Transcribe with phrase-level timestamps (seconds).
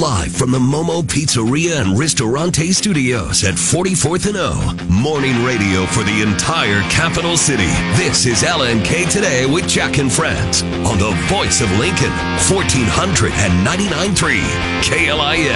[0.00, 4.52] Live from the Momo Pizzeria and Ristorante Studios at 44th and O.
[4.90, 7.68] Morning radio for the entire capital city.
[7.94, 12.10] This is LNK Today with Jack and Friends on the voice of Lincoln,
[12.50, 14.40] 1499.3
[14.82, 15.54] KLIN.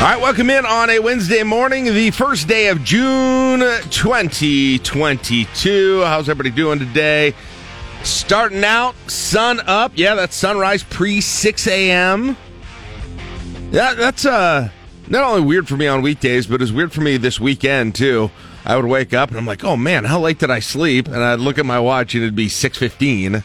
[0.00, 3.60] All right, welcome in on a Wednesday morning, the first day of June
[3.90, 6.02] 2022.
[6.04, 7.34] How's everybody doing today?
[8.02, 9.92] Starting out, sun up.
[9.94, 12.36] Yeah, that's sunrise pre 6 a.m.
[13.70, 14.70] Yeah, that's uh,
[15.08, 18.30] not only weird for me on weekdays, but it's weird for me this weekend, too.
[18.64, 21.06] I would wake up and I'm like, oh man, how late did I sleep?
[21.06, 23.42] And I'd look at my watch and it'd be 6.15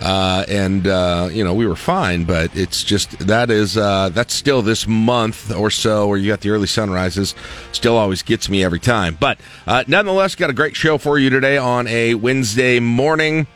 [0.00, 2.24] uh, and uh, you know we were fine.
[2.24, 6.40] But it's just that is uh, that's still this month or so where you got
[6.40, 7.34] the early sunrises.
[7.72, 9.16] Still always gets me every time.
[9.18, 13.46] But uh, nonetheless, got a great show for you today on a Wednesday morning.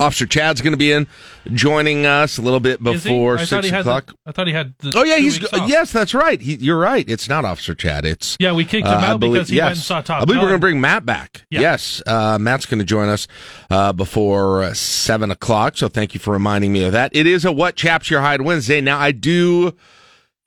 [0.00, 1.06] Officer Chad's going to be in
[1.52, 4.14] joining us a little bit before six o'clock.
[4.26, 4.74] I thought he had.
[4.94, 6.40] oh yeah, he's yes, that's right.
[6.40, 7.08] He, you're right.
[7.08, 8.04] It's not Officer Chad.
[8.04, 8.52] It's yeah.
[8.52, 9.64] We kicked him uh, out believe, because he yes.
[9.64, 10.22] went and saw Top.
[10.22, 11.46] I believe we're going to bring Matt back.
[11.50, 11.60] Yeah.
[11.60, 13.28] Yes, uh, Matt's going to join us
[13.70, 15.76] uh, before seven o'clock.
[15.76, 17.14] So thank you for reminding me of that.
[17.14, 18.80] It is a What Chaps Your Hide Wednesday.
[18.80, 19.74] Now I do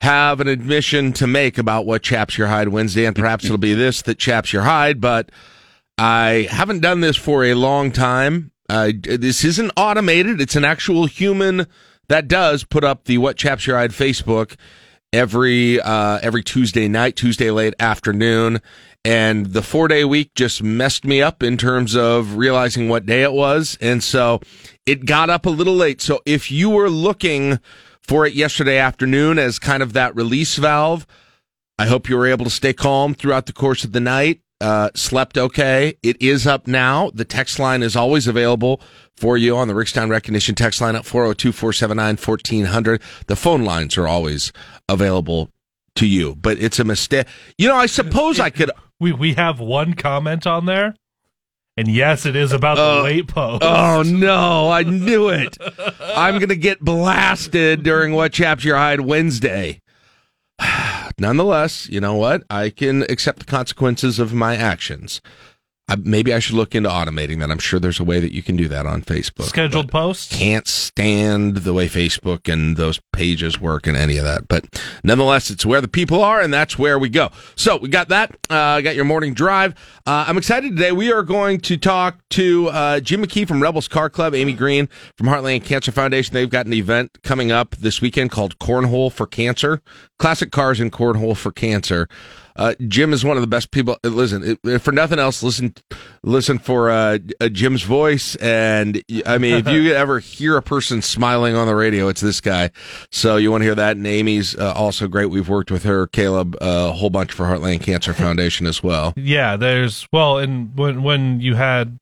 [0.02, 3.74] have an admission to make about what chaps your hide Wednesday, and perhaps it'll be
[3.74, 5.30] this that chaps your hide, but
[5.96, 8.51] I haven't done this for a long time.
[8.72, 10.40] Uh, this isn't automated.
[10.40, 11.66] It's an actual human
[12.08, 14.56] that does put up the What Chaps Your Hide Facebook
[15.12, 18.62] every uh, every Tuesday night, Tuesday late afternoon.
[19.04, 23.22] And the four day week just messed me up in terms of realizing what day
[23.22, 23.76] it was.
[23.82, 24.40] And so
[24.86, 26.00] it got up a little late.
[26.00, 27.58] So if you were looking
[28.00, 31.06] for it yesterday afternoon as kind of that release valve,
[31.78, 34.90] I hope you were able to stay calm throughout the course of the night uh,
[34.94, 35.98] slept okay.
[36.02, 37.10] It is up now.
[37.12, 38.80] The text line is always available
[39.16, 43.02] for you on the Rickstown Recognition text line at 402 479 1400.
[43.26, 44.52] The phone lines are always
[44.88, 45.50] available
[45.96, 47.26] to you, but it's a mistake.
[47.58, 48.70] You know, I suppose I could.
[49.00, 50.94] We, we have one comment on there.
[51.76, 53.64] And yes, it is about uh, the late post.
[53.64, 55.58] Oh no, I knew it.
[56.14, 59.80] I'm gonna get blasted during what chaps your hide Wednesday.
[61.18, 62.42] Nonetheless, you know what?
[62.50, 65.20] I can accept the consequences of my actions.
[65.88, 67.50] I, maybe I should look into automating that.
[67.50, 69.44] I'm sure there's a way that you can do that on Facebook.
[69.44, 70.34] Scheduled posts?
[70.34, 74.46] Can't stand the way Facebook and those pages work and any of that.
[74.46, 77.30] But nonetheless, it's where the people are, and that's where we go.
[77.56, 78.36] So we got that.
[78.48, 79.74] Uh, got your morning drive.
[80.06, 80.92] Uh, I'm excited today.
[80.92, 84.88] We are going to talk to uh, Jim McKee from Rebels Car Club, Amy Green
[85.18, 86.32] from Heartland Cancer Foundation.
[86.32, 89.82] They've got an event coming up this weekend called Cornhole for Cancer.
[90.18, 92.08] Classic cars and cornhole for cancer.
[92.56, 93.96] Uh, Jim is one of the best people.
[94.02, 95.74] Listen, for nothing else, listen,
[96.22, 97.18] listen for uh,
[97.50, 98.36] Jim's voice.
[98.36, 102.40] And I mean, if you ever hear a person smiling on the radio, it's this
[102.40, 102.70] guy.
[103.10, 103.96] So you want to hear that.
[103.96, 105.26] And Amy's uh, also great.
[105.26, 109.14] We've worked with her, Caleb, uh, a whole bunch for Heartland Cancer Foundation as well.
[109.16, 111.98] Yeah, there's well, and when when you had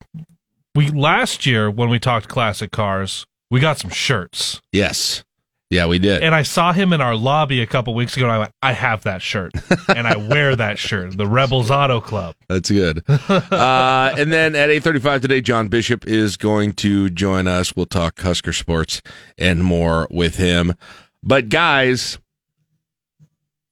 [0.75, 4.61] we last year when we talked classic cars, we got some shirts.
[4.73, 5.25] Yes.
[5.71, 6.25] Yeah, we did.
[6.25, 8.73] And I saw him in our lobby a couple weeks ago, and I went, I
[8.73, 9.53] have that shirt,
[9.89, 12.35] and I wear that shirt, the Rebels Auto Club.
[12.49, 13.05] That's good.
[13.09, 17.77] uh, and then at eight thirty-five today, John Bishop is going to join us.
[17.77, 19.01] We'll talk Husker sports
[19.39, 20.75] and more with him.
[21.23, 22.19] But guys,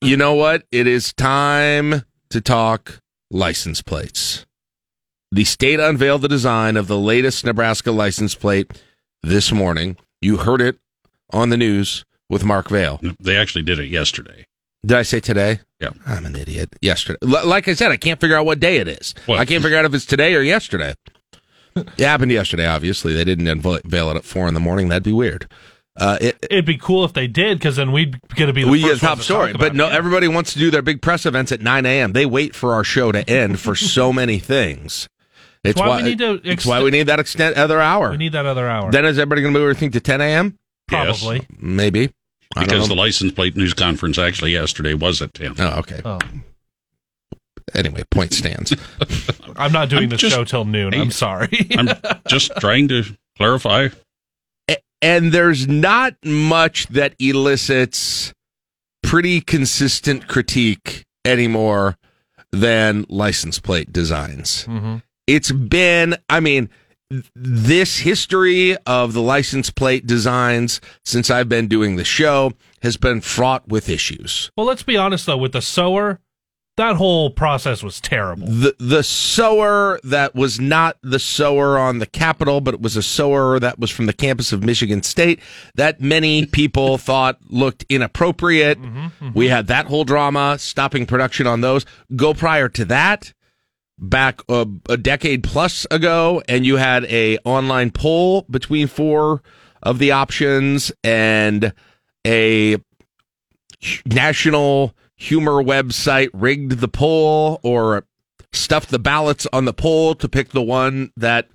[0.01, 0.63] you know what?
[0.71, 4.47] It is time to talk license plates.
[5.33, 8.81] The state unveiled the design of the latest Nebraska license plate
[9.23, 9.97] this morning.
[10.21, 10.79] You heard it
[11.33, 13.01] on the news with Mark Vale.
[13.21, 14.47] They actually did it yesterday.
[14.85, 15.61] Did I say today?
[15.81, 15.91] Yeah.
[16.07, 16.77] I'm an idiot.
[16.81, 17.19] Yesterday.
[17.23, 19.15] L- like I said, I can't figure out what day it is.
[19.27, 19.39] What?
[19.39, 20.95] I can't figure out if it's today or yesterday.
[21.77, 23.13] it happened yesterday, obviously.
[23.13, 24.89] They didn't unveil it at 4 in the morning.
[24.89, 25.51] That'd be weird.
[25.97, 28.71] Uh, it, would be cool if they did, because then we'd get to be the
[28.71, 29.53] we first top story.
[29.53, 32.13] But no, everybody wants to do their big press events at 9 a.m.
[32.13, 35.09] They wait for our show to end for so many things.
[35.65, 36.35] It's why, why, we need to.
[36.35, 38.13] Ex- it's why we need that extent other hour.
[38.13, 38.93] We need that other hour.
[38.93, 40.57] Then is everybody going to move everything to 10 a.m.?
[40.89, 41.37] Probably.
[41.37, 41.47] Yes.
[41.59, 42.13] Maybe.
[42.59, 45.55] Because the license plate news conference actually yesterday was at 10.
[45.59, 46.01] Oh, okay.
[46.05, 46.19] Oh.
[47.75, 48.75] Anyway, point stands.
[49.57, 50.95] I'm not doing I'm the just, show till noon.
[50.95, 51.69] I'm sorry.
[51.77, 51.89] I'm
[52.27, 53.05] just trying to
[53.37, 53.89] clarify.
[55.01, 58.33] And there's not much that elicits
[59.03, 61.97] pretty consistent critique anymore
[62.51, 64.65] than license plate designs.
[64.65, 64.97] Mm-hmm.
[65.27, 66.71] It's been, I mean,
[67.35, 72.53] this history of the license plate designs since I've been doing the show
[72.83, 74.51] has been fraught with issues.
[74.57, 76.21] Well, let's be honest though, with the sower,
[76.77, 78.47] that whole process was terrible.
[78.47, 83.03] The the sower that was not the sower on the Capitol, but it was a
[83.03, 85.41] sower that was from the campus of Michigan State
[85.75, 88.81] that many people thought looked inappropriate.
[88.81, 89.31] Mm-hmm, mm-hmm.
[89.33, 91.85] We had that whole drama, stopping production on those.
[92.15, 93.33] Go prior to that,
[93.99, 99.43] back uh, a decade plus ago, and you had a online poll between four
[99.83, 101.73] of the options and
[102.27, 102.77] a
[104.07, 108.05] national humor website rigged the poll or
[108.53, 111.49] stuffed the ballots on the poll to pick the one that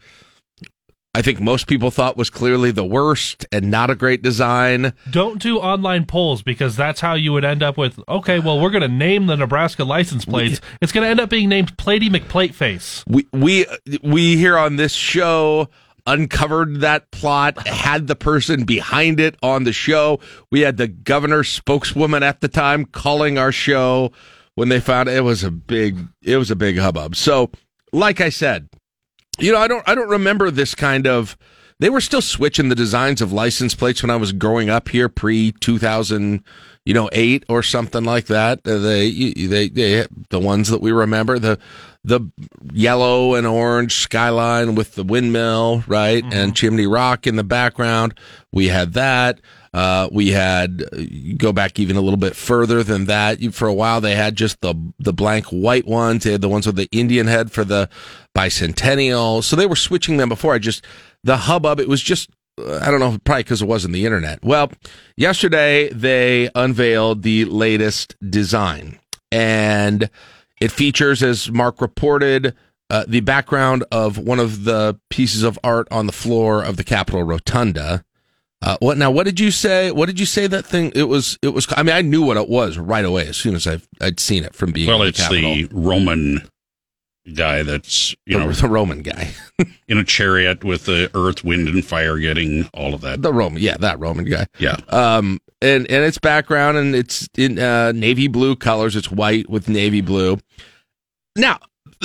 [1.16, 4.94] I think most people thought was clearly the worst and not a great design.
[5.12, 8.00] Don't do online polls because that's how you would end up with.
[8.10, 10.60] Okay, well, we're going to name the Nebraska license plates.
[10.82, 13.04] It's going to end up being named Platey McPlateface.
[13.08, 13.68] We we
[14.02, 15.70] we here on this show
[16.08, 20.20] uncovered that plot, had the person behind it on the show.
[20.52, 24.12] We had the governor's spokeswoman at the time calling our show
[24.56, 27.16] when they found it was a big it was a big hubbub.
[27.16, 27.52] So,
[27.92, 28.68] like I said,
[29.40, 31.38] you know, I don't I don't remember this kind of
[31.80, 35.10] they were still switching the designs of license plates when I was growing up here
[35.10, 36.44] pre 2000
[36.86, 38.60] you know 8 or something like that.
[38.66, 41.60] Uh, they they they the ones that we remember the
[42.04, 42.20] the
[42.74, 48.18] yellow and orange skyline with the windmill right and chimney rock in the background.
[48.52, 49.40] We had that
[49.74, 50.84] uh, we had
[51.38, 53.42] go back even a little bit further than that.
[53.54, 56.24] For a while, they had just the the blank white ones.
[56.24, 57.90] They had the ones with the Indian head for the
[58.36, 59.44] bicentennial.
[59.44, 60.54] So they were switching them before.
[60.54, 60.86] I just
[61.24, 61.80] the hubbub.
[61.80, 62.30] It was just
[62.60, 64.44] uh, I don't know, probably because it wasn't the internet.
[64.44, 64.72] Well,
[65.18, 69.00] yesterday they unveiled the latest design,
[69.32, 70.10] and
[70.62, 72.56] it features, as Mark reported,
[72.92, 76.84] uh, the background of one of the pieces of art on the floor of the
[76.84, 78.06] Capitol Rotunda.
[78.64, 79.12] Uh, what now?
[79.12, 79.92] What did you say?
[79.92, 80.92] What did you say that thing?
[80.96, 81.38] It was.
[81.42, 81.68] It was.
[81.76, 84.44] I mean, I knew what it was right away as soon as I I'd seen
[84.46, 84.88] it from being.
[84.88, 85.54] Well, it's Capitol.
[85.56, 86.48] the Roman
[87.36, 89.32] guy that's you know the, the Roman guy,
[89.88, 93.22] in a chariot with the earth, wind, and fire getting all of that.
[93.22, 93.62] the Roman.
[93.62, 94.46] Yeah, that Roman guy.
[94.60, 98.96] Yeah, Um, and and its background and it's in uh, navy blue colors.
[98.96, 100.38] It's white with navy blue.
[101.36, 101.60] Now,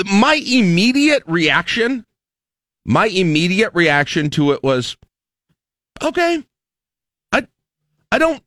[0.06, 2.04] my immediate reaction,
[2.84, 4.96] my immediate reaction to it was,
[6.02, 6.44] okay,
[7.32, 7.46] I,
[8.12, 8.42] I don't,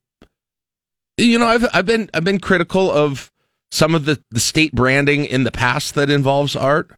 [1.17, 3.31] you know, I've I've been I've been critical of
[3.71, 6.91] some of the the state branding in the past that involves art,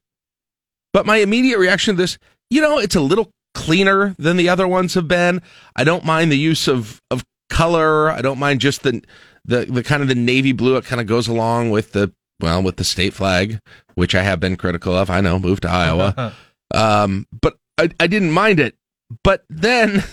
[0.93, 2.17] but my immediate reaction to this,
[2.49, 5.41] you know, it's a little cleaner than the other ones have been.
[5.75, 8.09] I don't mind the use of of color.
[8.09, 9.01] I don't mind just the
[9.45, 10.75] the the kind of the navy blue.
[10.77, 13.59] It kind of goes along with the well with the state flag,
[13.95, 15.09] which I have been critical of.
[15.09, 16.33] I know, moved to Iowa,
[16.73, 18.75] um, but I, I didn't mind it.
[19.23, 20.03] But then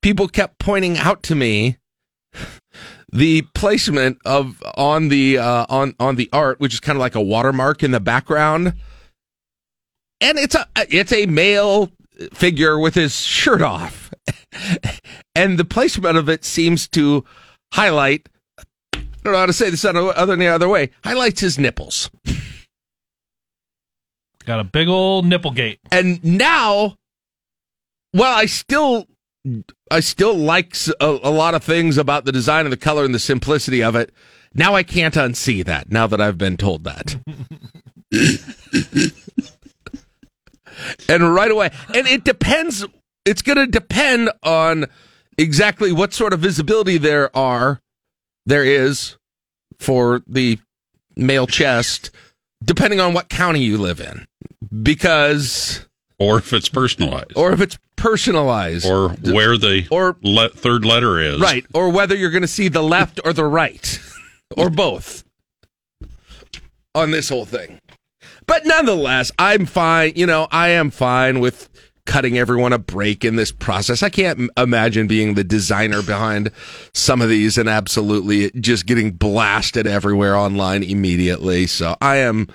[0.00, 1.78] people kept pointing out to me
[3.12, 7.14] the placement of on the uh, on on the art, which is kind of like
[7.14, 8.74] a watermark in the background,
[10.20, 11.90] and it's a it's a male
[12.32, 14.10] figure with his shirt off,
[15.34, 17.24] and the placement of it seems to
[17.72, 18.28] highlight.
[18.96, 20.90] I don't know how to say this other other than the other way.
[21.04, 22.10] Highlights his nipples,
[24.44, 25.80] Got a big old nipple gate.
[25.92, 26.96] and now,
[28.12, 29.06] well, I still
[29.90, 33.14] I still like a, a lot of things about the design and the color and
[33.14, 34.12] the simplicity of it.
[34.54, 35.90] Now I can't unsee that.
[35.90, 37.16] Now that I've been told that.
[41.08, 42.86] and right away, and it depends.
[43.24, 44.86] It's going to depend on
[45.38, 47.80] exactly what sort of visibility there are,
[48.46, 49.16] there is
[49.78, 50.58] for the
[51.16, 52.10] male chest,
[52.62, 54.26] depending on what county you live in,
[54.82, 55.86] because
[56.22, 61.18] or if it's personalized, or if it's personalized, or where the or le- third letter
[61.18, 61.40] is.
[61.40, 63.98] right, or whether you're going to see the left or the right,
[64.56, 65.24] or both
[66.94, 67.80] on this whole thing.
[68.46, 70.12] But nonetheless, I'm fine.
[70.16, 71.68] You know, I am fine with
[72.04, 74.02] cutting everyone a break in this process.
[74.02, 76.50] I can't m- imagine being the designer behind
[76.92, 81.68] some of these and absolutely just getting blasted everywhere online immediately.
[81.68, 82.48] So I am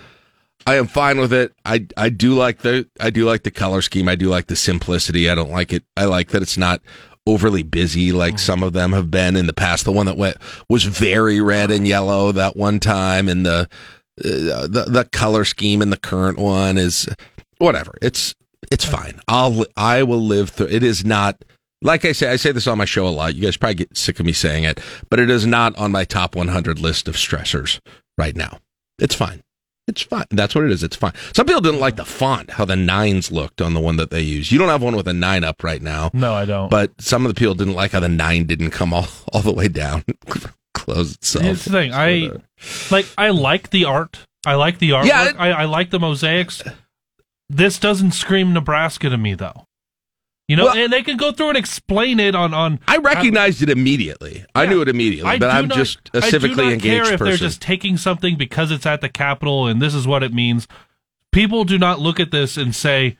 [0.67, 1.53] I am fine with it.
[1.63, 4.09] I I do like the I do like the color scheme.
[4.09, 5.29] I do like the simplicity.
[5.29, 5.83] I don't like it.
[5.95, 6.81] I like that it's not
[7.25, 9.85] overly busy like some of them have been in the past.
[9.85, 10.35] The one that went
[10.69, 13.69] was very red and yellow that one time, and the
[14.19, 17.07] uh, the the color scheme in the current one is
[17.59, 17.93] whatever.
[18.01, 18.35] It's
[18.69, 19.21] it's fine.
[19.29, 20.67] I'll I will live through.
[20.67, 21.45] It is not
[21.81, 22.29] like I say.
[22.29, 23.35] I say this on my show a lot.
[23.35, 26.03] You guys probably get sick of me saying it, but it is not on my
[26.03, 27.79] top 100 list of stressors
[28.17, 28.59] right now.
[28.99, 29.43] It's fine.
[29.87, 30.25] It's fine.
[30.31, 30.83] That's what it is.
[30.83, 31.13] It's fine.
[31.33, 34.21] Some people didn't like the font, how the nines looked on the one that they
[34.21, 34.51] use.
[34.51, 36.69] You don't have one with a nine up right now, No, I don't.
[36.69, 39.53] but some of the people didn't like how the nine didn't come all, all the
[39.53, 40.03] way down,
[40.73, 41.45] close itself.
[41.45, 41.93] Here's the thing.
[41.93, 42.31] I
[42.91, 43.05] like.
[43.17, 45.05] I like the art I like the artwork.
[45.07, 46.61] Yeah, it- I, I like the mosaics.
[47.49, 49.66] This doesn't scream Nebraska to me, though.
[50.47, 52.79] You know, Well- and they can go through and explain it on on.
[52.87, 54.45] I recognized it immediately.
[54.55, 56.83] I knew it immediately, I but I'm not- just a I do civically not engaged
[57.05, 60.23] care if they're just taking something because it's at the Capitol and this is what
[60.23, 60.67] it means.
[61.33, 63.17] People do not look at this and say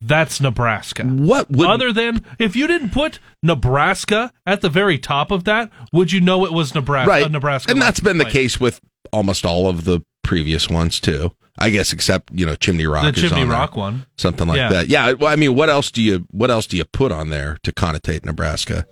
[0.00, 1.04] that's Nebraska.
[1.04, 5.70] what would Other than if you didn't put Nebraska at the very top of that,
[5.92, 7.10] would you know it was Nebraska?
[7.10, 7.30] right?
[7.30, 8.80] Nebraska, and that's been the case with
[9.12, 11.32] almost all of the previous ones too.
[11.60, 13.02] I guess except you know Chimney Rock.
[13.02, 13.14] plate.
[13.16, 13.58] The is Chimney on there.
[13.58, 14.06] Rock one.
[14.16, 14.68] something like Yeah.
[14.70, 14.88] that.
[14.88, 15.12] Yeah.
[15.12, 17.72] Well, I mean, what else do you what else do you put on there to
[17.72, 18.86] connotate Nebraska?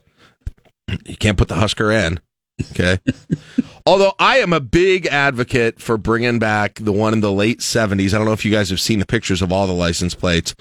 [1.06, 2.20] You can't put the Husker in.
[2.72, 2.98] Okay.
[3.86, 8.12] Although I am a big advocate for bringing back the one in the late seventies.
[8.14, 10.54] I don't know if you guys have seen the pictures of all the license plates,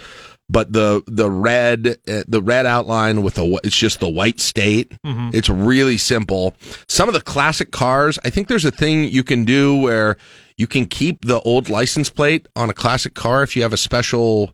[0.50, 4.94] but the the red uh, the red outline with the it's just the white state.
[5.04, 6.56] It's really simple.
[6.88, 10.18] Some of the classic cars, I think there's a thing you can do where
[10.58, 13.78] you can keep the old license plate on a classic car if you have a
[13.78, 14.52] special.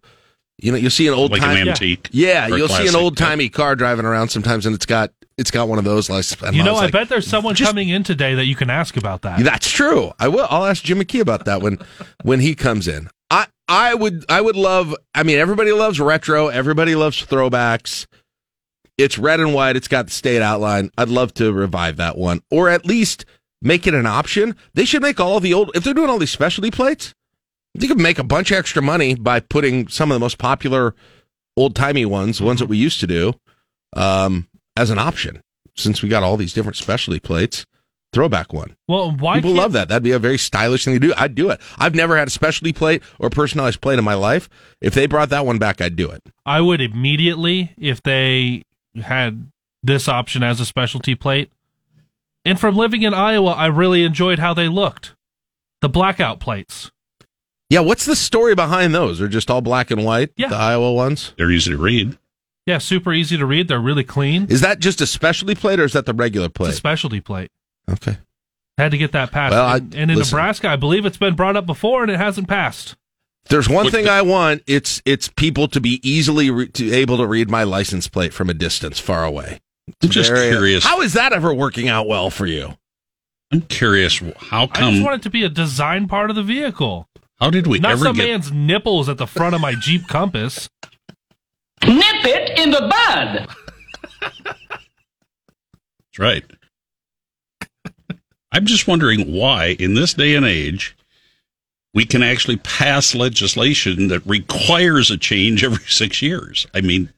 [0.62, 1.57] You know, you'll see an old like time.
[1.57, 2.10] an antique.
[2.12, 5.12] Yeah, or a you'll see an old timey car driving around sometimes, and it's got
[5.38, 6.41] it's got one of those license.
[6.43, 8.55] and You know, was I like, bet there's someone just- coming in today that you
[8.55, 9.39] can ask about that.
[9.43, 10.12] that's true.
[10.19, 10.45] I will.
[10.50, 11.79] I'll ask Jim McKee about that when
[12.22, 13.10] when he comes in.
[13.31, 14.93] I I would I would love.
[15.15, 16.50] I mean, everybody loves retro.
[16.50, 18.05] Everybody loves throwbacks.
[18.98, 19.75] It's red and white.
[19.75, 20.91] It's got the state outline.
[21.00, 23.25] I'd love to revive that one, or at least
[23.63, 24.55] make it an option.
[24.74, 25.72] They should make all of the old.
[25.75, 27.13] If they're doing all these specialty plates,
[27.74, 30.93] they could make a bunch of extra money by putting some of the most popular
[31.58, 33.34] old timey ones, ones that we used to do,
[33.96, 35.41] um, as an option.
[35.75, 37.65] Since we got all these different specialty plates,
[38.12, 38.75] throwback one.
[38.88, 39.88] well, why People love that.
[39.88, 41.13] That'd be a very stylish thing to do.
[41.17, 41.60] I'd do it.
[41.79, 44.50] I've never had a specialty plate or personalized plate in my life.
[44.82, 46.22] If they brought that one back, I'd do it.
[46.46, 48.63] I would immediately if they
[49.01, 49.51] had
[49.82, 51.51] this option as a specialty plate.
[52.45, 55.15] And from living in Iowa, I really enjoyed how they looked.
[55.81, 56.91] The blackout plates.
[57.69, 59.19] Yeah, what's the story behind those?
[59.19, 60.50] They're just all black and white, Yeah.
[60.50, 61.33] the Iowa ones.
[61.38, 62.17] They're easy to read.
[62.65, 63.67] Yeah, super easy to read.
[63.67, 64.45] They're really clean.
[64.50, 66.73] Is that just a specialty plate or is that the regular It's a plate?
[66.75, 67.50] specialty plate.
[67.89, 68.17] Okay.
[68.77, 69.51] Had to get that passed.
[69.53, 70.35] Well, I- and, and in listen.
[70.38, 72.95] Nebraska, I believe it's been brought up before and it hasn't passed.
[73.50, 74.63] There's one thing I want.
[74.67, 78.50] It's it's people to be easily re- to able to read my license plate from
[78.50, 79.59] a distance far away.
[80.02, 80.84] I'm just Very- curious.
[80.84, 82.78] How is that ever working out well for you?
[83.52, 84.20] I'm curious.
[84.38, 84.88] How come?
[84.88, 87.08] I just want it to be a design part of the vehicle.
[87.40, 88.28] how did we Not ever some get?
[88.28, 90.70] man's nipples at the front of my Jeep Compass.
[91.86, 93.48] Nip it in the bud.
[96.06, 96.44] That's right.
[98.52, 100.96] I'm just wondering why, in this day and age,
[101.94, 106.66] we can actually pass legislation that requires a change every six years.
[106.74, 107.12] I mean,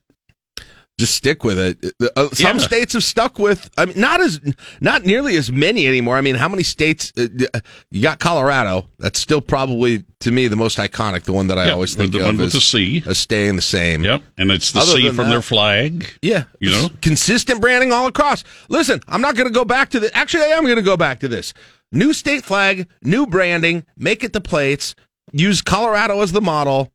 [0.98, 1.94] just stick with it.
[2.16, 2.64] Uh, some Yeah.
[2.64, 3.70] states have stuck with.
[3.78, 4.40] I mean, not as
[4.80, 6.16] not nearly as many anymore.
[6.18, 7.12] I mean, how many states?
[7.18, 7.60] Uh, uh,
[7.92, 8.90] you got Colorado.
[9.00, 11.24] That's still probably to me the most iconic.
[11.24, 13.04] The one that I Yeah, always think the of one with as, the C.
[13.06, 14.04] as staying the same.
[14.06, 16.14] yep, and it's the Other C from that- their flag.
[16.22, 16.90] Yeah, You know?
[17.02, 18.44] consistent branding all across.
[18.70, 20.16] Listen, I'm not going to go back to the.
[20.16, 21.54] Actually, I am going to go back to this.
[21.92, 23.86] New state flag, new branding.
[23.98, 24.96] Make it the plates.
[25.34, 26.94] Use Colorado as the model,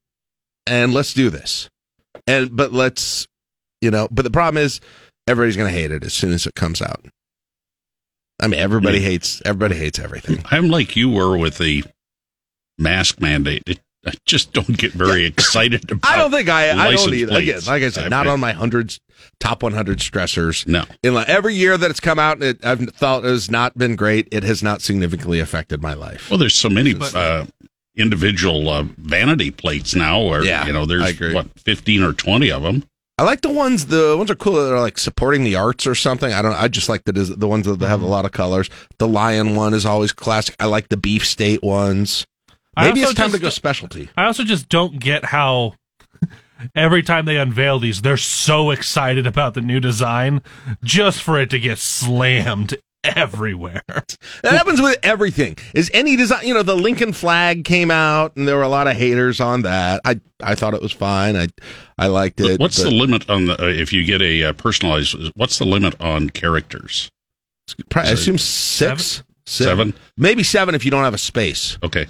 [0.67, 1.69] and let's do this.
[2.27, 3.27] And but let's,
[3.81, 4.09] you know.
[4.11, 4.81] But the problem is,
[5.27, 7.05] everybody's going to hate it as soon as it comes out.
[8.41, 9.09] I mean, everybody Yeah.
[9.09, 9.43] hates.
[9.45, 10.43] Everybody hates everything.
[10.51, 11.85] I'm like you were with the
[12.79, 13.63] mask mandate.
[13.67, 16.11] It, I just don't get very excited about.
[16.11, 16.71] I don't think I.
[16.71, 17.37] I don't either.
[17.37, 18.99] Again, like I said, not I- on my hundreds,
[19.41, 20.67] top 100 stressors.
[20.67, 23.77] No, in like every year that it's come out, it, I've thought it has not
[23.77, 24.27] been great.
[24.33, 26.31] It has not significantly affected my life.
[26.31, 27.45] well, there's so many uh,
[27.95, 32.63] individual uh, vanity plates now, where Yeah, you know there's what 15 or 20 of
[32.63, 32.85] them.
[33.21, 33.85] I like the ones.
[33.85, 36.33] The ones are cool that are like supporting the arts or something.
[36.33, 36.55] I don't.
[36.55, 38.11] I just like the the ones that have a mm-hmm.
[38.11, 38.71] lot of colors.
[38.97, 40.57] The lion one is always classic.
[40.59, 42.27] I like the beef state ones.
[42.79, 44.09] Maybe it's time to go specialty.
[44.17, 45.75] I also just don't get how
[46.75, 50.41] every time they unveil these, they're so excited about the new design
[50.83, 53.83] just for it to get slammed everywhere.
[54.43, 55.57] That happens with everything.
[55.75, 56.47] Is any design?
[56.47, 59.63] You know, the Lincoln flag came out, and there were a lot of haters on
[59.63, 60.01] that.
[60.05, 61.37] I I thought it was fine.
[61.37, 61.49] I
[61.99, 62.59] I liked it.
[62.59, 65.15] what's but the limit on the uh, if you get a uh, personalized?
[65.35, 67.11] What's the limit on characters?
[67.95, 69.95] I assume six, Seven?
[70.17, 71.77] maybe seven if you don't have a space.
[71.83, 72.07] Okay,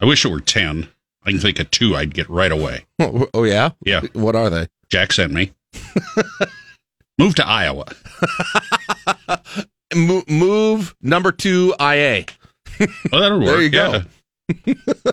[0.00, 0.88] I wish it were 10.
[1.24, 1.96] I can think of two.
[1.96, 2.84] I'd get right away.
[2.98, 4.02] Oh, oh, yeah, Yeah.
[4.12, 4.68] What are they?
[4.88, 5.52] Jack sent me.
[7.18, 7.86] Move to Iowa.
[9.94, 12.24] Mo- move number two IA.
[13.12, 13.46] Oh, that'll work.
[13.48, 14.02] There you go.
[14.66, 14.74] Yeah.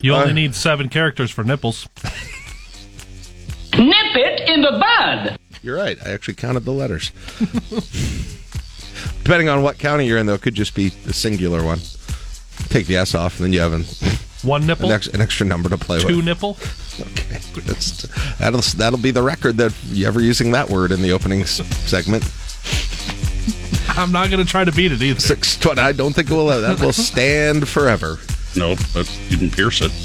[0.00, 1.88] You only Uh, need seven characters for nipples.
[2.04, 2.14] Nip
[4.14, 5.36] it in the bud.
[5.60, 5.98] You're right.
[6.06, 7.10] I actually counted the letters.
[9.24, 11.80] Depending on what county you're in, though, it could just be a singular one.
[12.68, 13.84] take the S off, and then you have an,
[14.42, 16.24] One nipple, an, ex, an extra number to play two with.
[16.24, 16.56] nipple.
[17.00, 18.02] Okay, That's,
[18.38, 22.22] that'll that'll be the record that you ever using that word in the opening segment.
[23.96, 25.20] I'm not going to try to beat it either.
[25.20, 25.80] Six twenty.
[25.80, 26.48] I don't think it will.
[26.48, 28.18] Uh, that will stand forever.
[28.56, 29.90] Nope, but you can pierce it.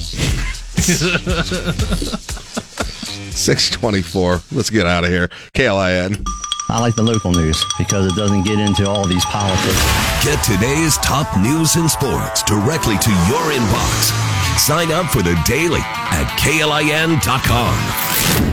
[3.34, 4.42] Six twenty-four.
[4.52, 5.30] Let's get out of here.
[5.54, 6.26] KLIN.
[6.70, 10.24] I like the local news because it doesn't get into all these politics.
[10.24, 14.58] Get today's top news and sports directly to your inbox.
[14.58, 18.53] Sign up for the daily at klin.com.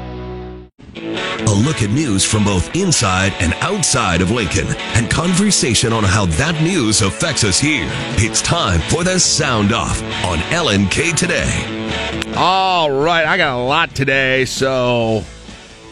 [1.47, 6.25] A look at news from both inside and outside of Lincoln and conversation on how
[6.25, 7.87] that news affects us here.
[8.17, 12.33] It's time for the Sound Off on LNK Today.
[12.37, 15.23] All right, I got a lot today, so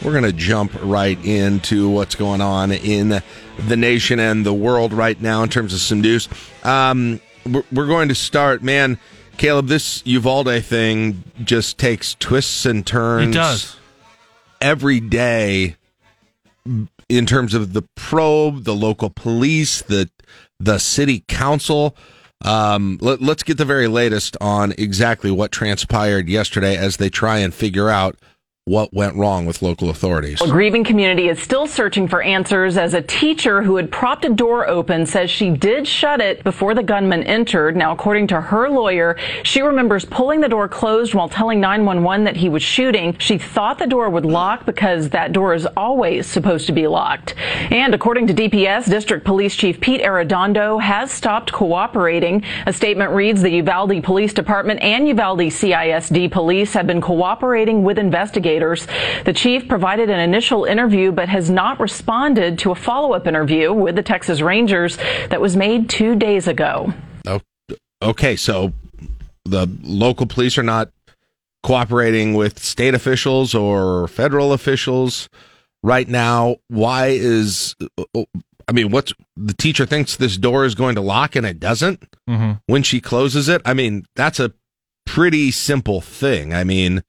[0.02, 3.20] we're going to jump right into what's going on in
[3.68, 6.28] the nation and the world right now in terms of some news.
[6.62, 8.98] Um, we're, we're going to start, man.
[9.36, 13.34] Caleb, this Uvalde thing just takes twists and turns.
[13.34, 13.76] It does.
[14.60, 15.76] Every day
[17.08, 20.10] in terms of the probe, the local police, the
[20.58, 21.96] the city council.
[22.42, 27.38] Um, let, let's get the very latest on exactly what transpired yesterday as they try
[27.38, 28.16] and figure out
[28.70, 30.40] what went wrong with local authorities.
[30.40, 34.28] A grieving community is still searching for answers as a teacher who had propped a
[34.28, 37.74] door open says she did shut it before the gunman entered.
[37.74, 42.36] Now, according to her lawyer, she remembers pulling the door closed while telling 911 that
[42.36, 43.16] he was shooting.
[43.18, 47.34] She thought the door would lock because that door is always supposed to be locked.
[47.72, 52.44] And according to DPS, District Police Chief Pete Arredondo has stopped cooperating.
[52.66, 57.98] A statement reads the Uvalde Police Department and Uvalde CISD police have been cooperating with
[57.98, 58.59] investigators.
[58.60, 63.96] The chief provided an initial interview but has not responded to a follow-up interview with
[63.96, 64.96] the Texas Rangers
[65.30, 66.92] that was made two days ago.
[67.26, 67.40] Oh,
[68.02, 68.72] okay, so
[69.44, 70.90] the local police are not
[71.62, 75.28] cooperating with state officials or federal officials
[75.82, 76.56] right now.
[76.68, 77.74] Why is
[78.68, 82.02] I mean, what's the teacher thinks this door is going to lock and it doesn't
[82.28, 83.60] hmm when she closes it?
[83.64, 84.52] I mean, that's a
[85.06, 86.54] pretty simple thing.
[86.54, 87.02] I mean,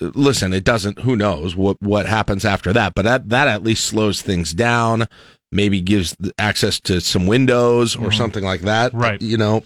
[0.00, 1.00] listen, it doesn't.
[1.00, 2.94] Who knows what what happens after that?
[2.94, 5.06] But that that at least slows things down.
[5.52, 8.18] Maybe gives access to some windows or mm-hmm.
[8.18, 8.92] something like that.
[8.94, 9.22] Uh, right.
[9.22, 9.62] You know,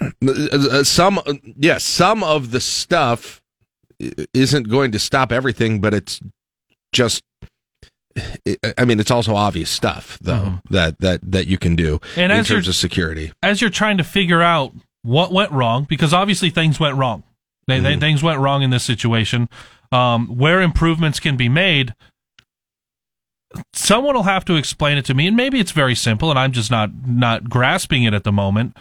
[0.00, 1.20] Uh, uh some
[1.56, 3.42] yes, some of the stuff
[4.34, 6.20] isn't going to stop everything, but it's
[6.92, 7.22] just.
[8.76, 10.74] I mean, it's also obvious stuff though mm-hmm.
[10.74, 13.32] that that that you can do And in terms of security.
[13.44, 17.22] as you're trying to figure out what went wrong, because obviously things went wrong.
[17.68, 19.48] They, they, things went wrong in this situation.
[19.92, 21.94] Um, where improvements can be made,
[23.72, 26.52] someone will have to explain it to me, and maybe it's very simple, and I'm
[26.52, 28.76] just not not grasping it at the moment.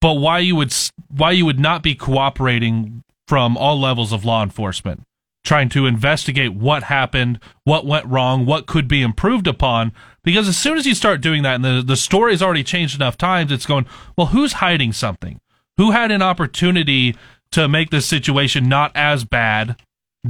[0.00, 0.72] But why you would
[1.08, 5.02] why you would not be cooperating from all levels of law enforcement,
[5.44, 9.92] trying to investigate what happened, what went wrong, what could be improved upon.
[10.22, 13.16] Because as soon as you start doing that, and the the story's already changed enough
[13.16, 14.28] times, it's going well.
[14.28, 15.40] Who's hiding something?
[15.78, 17.16] Who had an opportunity
[17.52, 19.76] to make this situation not as bad,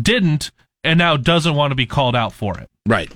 [0.01, 0.51] didn't,
[0.85, 2.69] and now doesn't want to be called out for it?
[2.87, 3.13] Right.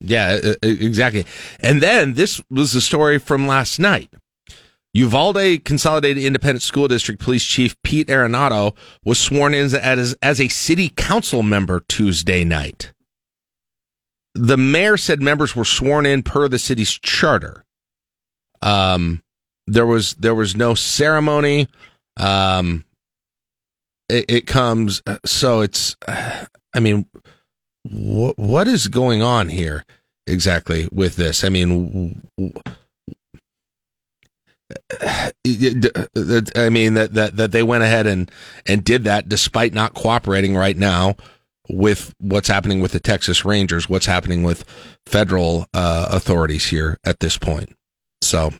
[0.00, 1.26] Yeah, exactly.
[1.60, 4.10] And then this was the story from last night.
[4.94, 8.74] Uvalde Consolidated Independent School District Police Chief Pete Arredondo
[9.04, 12.92] was sworn in as, as a city council member Tuesday night.
[14.34, 17.64] The mayor said members were sworn in per the city's charter.
[18.62, 19.22] Um,
[19.66, 21.68] there was there was no ceremony.
[22.16, 22.84] Um,
[24.08, 25.96] it, it comes so it's.
[26.74, 27.06] I mean,
[27.84, 29.84] what what is going on here
[30.26, 31.42] exactly with this?
[31.42, 32.22] I mean,
[34.94, 35.32] I
[36.70, 38.30] mean that, that that they went ahead and
[38.66, 41.16] and did that despite not cooperating right now
[41.70, 44.64] with what's happening with the Texas Rangers, what's happening with
[45.06, 47.74] federal uh, authorities here at this point.
[48.22, 48.52] So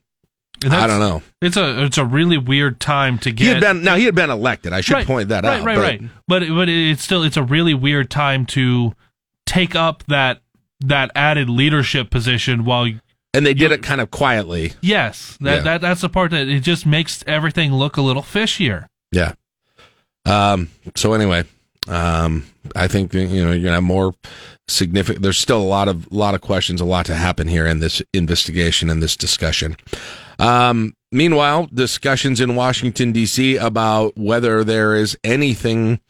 [0.65, 1.23] I don't know.
[1.41, 3.45] It's a it's a really weird time to get.
[3.45, 4.73] He had been now he had been elected.
[4.73, 5.65] I should right, point that right, out.
[5.65, 6.11] Right, right, right.
[6.27, 8.95] But but it's still it's a really weird time to
[9.47, 10.41] take up that
[10.81, 12.89] that added leadership position while
[13.35, 14.73] and they did it kind of quietly.
[14.81, 15.63] Yes, that, yeah.
[15.63, 18.87] that that's the part that it just makes everything look a little fishier.
[19.13, 19.33] Yeah.
[20.25, 20.71] Um.
[20.97, 21.45] So anyway,
[21.87, 24.15] um, I think you know you're gonna have more
[24.67, 25.23] significant.
[25.23, 28.03] There's still a lot of lot of questions, a lot to happen here in this
[28.13, 29.77] investigation and this discussion.
[30.39, 30.95] Um.
[31.11, 33.57] Meanwhile, discussions in Washington D.C.
[33.57, 36.01] about whether there is anything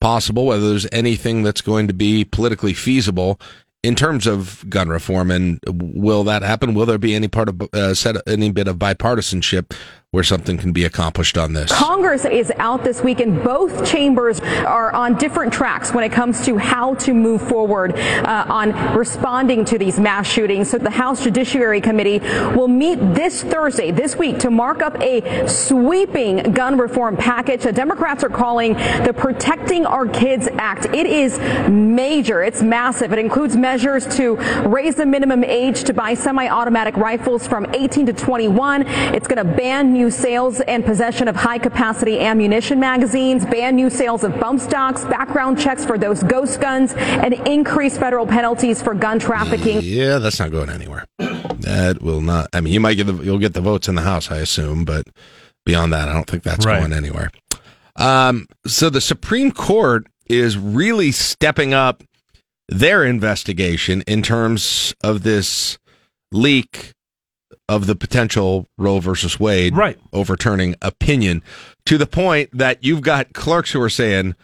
[0.00, 3.40] possible, whether there's anything that's going to be politically feasible
[3.82, 6.74] in terms of gun reform, and will that happen?
[6.74, 9.74] Will there be any part of uh, set any bit of bipartisanship
[10.14, 11.72] where something can be accomplished on this.
[11.72, 16.44] Congress is out this week, and both chambers are on different tracks when it comes
[16.46, 20.70] to how to move forward uh, on responding to these mass shootings.
[20.70, 22.20] So the House Judiciary Committee
[22.54, 27.72] will meet this Thursday, this week, to mark up a sweeping gun reform package the
[27.72, 30.84] Democrats are calling the Protecting Our Kids Act.
[30.94, 32.44] It is major.
[32.44, 33.12] It's massive.
[33.12, 34.36] It includes measures to
[34.68, 38.82] raise the minimum age to buy semi-automatic rifles from 18 to 21.
[38.86, 43.74] It's going to ban new new sales and possession of high capacity ammunition magazines, ban
[43.74, 48.82] new sales of bump stocks, background checks for those ghost guns, and increase federal penalties
[48.82, 49.80] for gun trafficking.
[49.82, 51.06] Yeah, that's not going anywhere.
[51.18, 52.50] That will not.
[52.52, 54.84] I mean, you might get the you'll get the votes in the House, I assume,
[54.84, 55.06] but
[55.64, 56.80] beyond that, I don't think that's right.
[56.80, 57.30] going anywhere.
[57.96, 62.02] Um, so the Supreme Court is really stepping up
[62.68, 65.78] their investigation in terms of this
[66.30, 66.93] leak
[67.68, 69.98] of the potential Roe versus Wade right.
[70.12, 71.42] overturning opinion
[71.86, 74.34] to the point that you've got clerks who are saying,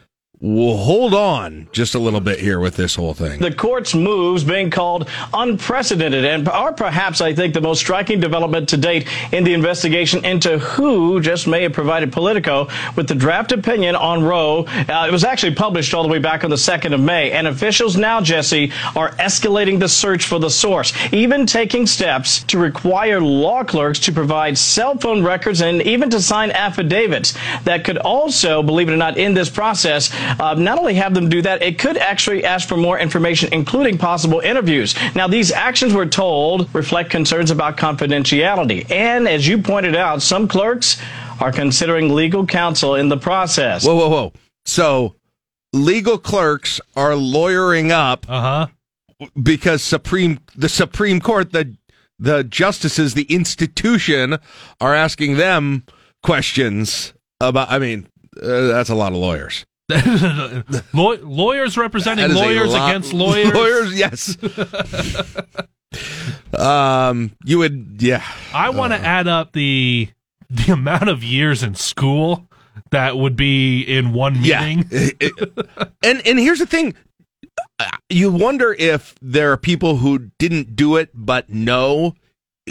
[0.43, 3.39] We'll hold on just a little bit here with this whole thing.
[3.39, 8.69] The court's moves being called unprecedented and are perhaps, I think, the most striking development
[8.69, 13.51] to date in the investigation into who just may have provided Politico with the draft
[13.51, 14.65] opinion on Roe.
[14.65, 17.45] Uh, it was actually published all the way back on the 2nd of May, and
[17.45, 23.21] officials now, Jesse, are escalating the search for the source, even taking steps to require
[23.21, 28.63] law clerks to provide cell phone records and even to sign affidavits that could also,
[28.63, 31.79] believe it or not, in this process, uh, not only have them do that, it
[31.79, 34.95] could actually ask for more information, including possible interviews.
[35.15, 38.89] Now, these actions we're told reflect concerns about confidentiality.
[38.91, 41.01] And as you pointed out, some clerks
[41.39, 43.85] are considering legal counsel in the process.
[43.85, 44.33] Whoa, whoa, whoa.
[44.65, 45.15] So
[45.73, 48.67] legal clerks are lawyering up uh-huh.
[49.41, 51.75] because Supreme the Supreme Court, the
[52.19, 54.37] the justices, the institution
[54.79, 55.83] are asking them
[56.21, 58.07] questions about I mean,
[58.41, 59.65] uh, that's a lot of lawyers.
[60.93, 63.53] Lawyers representing lawyers against lawyers.
[63.53, 64.37] Lawyers, yes.
[66.57, 68.23] um, you would, yeah.
[68.53, 70.09] I want to uh, add up the
[70.49, 72.47] the amount of years in school
[72.91, 74.85] that would be in one meeting.
[74.91, 75.09] Yeah.
[76.03, 76.93] and and here's the thing:
[78.09, 82.15] you wonder if there are people who didn't do it but know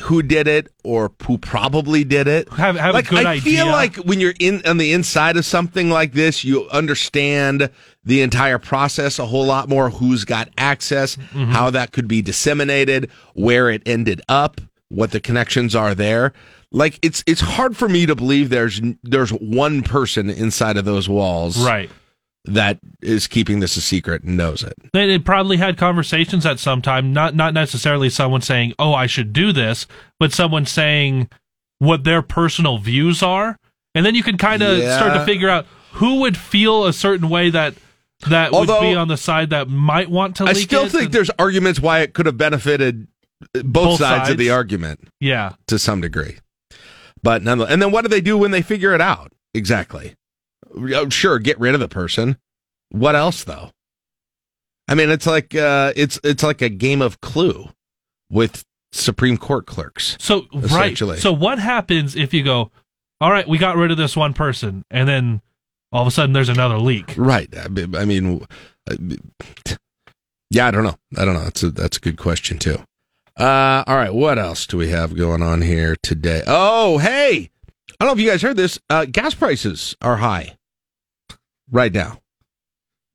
[0.01, 2.49] who did it or who probably did it.
[2.51, 3.29] Have, have like, a good idea.
[3.29, 3.43] I idea.
[3.43, 7.71] feel like when you're in on the inside of something like this, you understand
[8.05, 9.91] the entire process a whole lot more.
[9.91, 11.51] Who's got access, mm-hmm.
[11.53, 16.33] how that could be disseminated, where it ended up, what the connections are there.
[16.73, 21.09] Like it's it's hard for me to believe there's there's one person inside of those
[21.09, 21.91] walls, right?
[22.44, 24.74] That is keeping this a secret and knows it.
[24.92, 29.33] They, probably had conversations at some time, not not necessarily someone saying, "Oh, I should
[29.33, 29.87] do this,"
[30.18, 31.29] but someone saying
[31.79, 33.59] what their personal views are,
[33.94, 34.96] and then you can kind of yeah.
[34.96, 37.74] start to figure out who would feel a certain way that
[38.29, 40.44] that Although, would be on the side that might want to.
[40.44, 43.09] I still think and, there's arguments why it could have benefited
[43.42, 45.09] uh, both, both sides, sides, of the argument.
[45.20, 46.38] Yeah, to some degree.
[47.22, 49.33] But nonetheless, and then what do they do when they figure it out?
[49.53, 50.14] Exactly.
[50.74, 52.37] Oh, sure, get rid of the person.
[52.90, 53.70] What else though?
[54.88, 57.68] I mean, it's like uh, it's it's like a game of Clue
[58.30, 60.16] with Supreme Court clerks.
[60.18, 60.96] So right.
[60.98, 62.70] So what happens if you go,
[63.20, 65.42] all right, we got rid of this one person, and then
[65.92, 67.14] all of a sudden there's another leak?
[67.16, 67.48] Right.
[67.56, 67.68] I
[68.04, 68.44] mean,
[70.50, 70.96] yeah, I don't know.
[71.16, 71.44] I don't know.
[71.44, 72.78] That's a that's a good question too.
[73.37, 76.42] Uh, all right, what else do we have going on here today?
[76.46, 77.48] Oh, hey,
[77.88, 78.78] I don't know if you guys heard this.
[78.90, 80.56] Uh, gas prices are high
[81.70, 82.20] right now.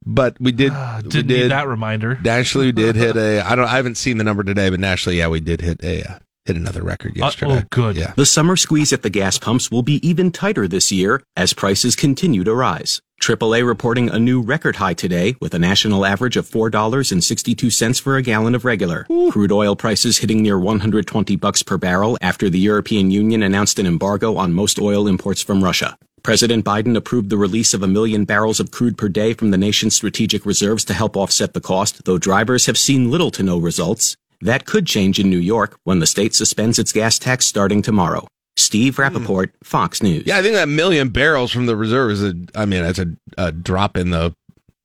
[0.06, 0.72] But we did.
[0.72, 2.20] Uh, didn't we did that reminder.
[2.24, 3.42] Nationally, we did hit a.
[3.42, 3.66] I don't.
[3.66, 6.56] I haven't seen the number today, but nationally, yeah, we did hit a uh, hit
[6.56, 7.54] another record yesterday.
[7.54, 7.96] Uh, oh, good.
[7.96, 8.14] Yeah.
[8.16, 11.96] The summer squeeze at the gas pumps will be even tighter this year as prices
[11.96, 13.02] continue to rise.
[13.22, 18.22] AAA reporting a new record high today with a national average of $4.62 for a
[18.22, 19.08] gallon of regular.
[19.10, 19.32] Ooh.
[19.32, 23.88] Crude oil prices hitting near 120 bucks per barrel after the European Union announced an
[23.88, 25.98] embargo on most oil imports from Russia.
[26.26, 29.60] President Biden approved the release of a million barrels of crude per day from the
[29.60, 33.60] nation's strategic reserves to help offset the cost, though drivers have seen little to no
[33.60, 34.18] results.
[34.42, 38.26] That could change in New York when the state suspends its gas tax starting tomorrow.
[38.58, 39.52] Steve Rappaport, mm.
[39.64, 40.24] Fox News.
[40.26, 43.06] Yeah, I think that million barrels from the reserve is a, I mean, it's a,
[43.38, 44.34] a drop in the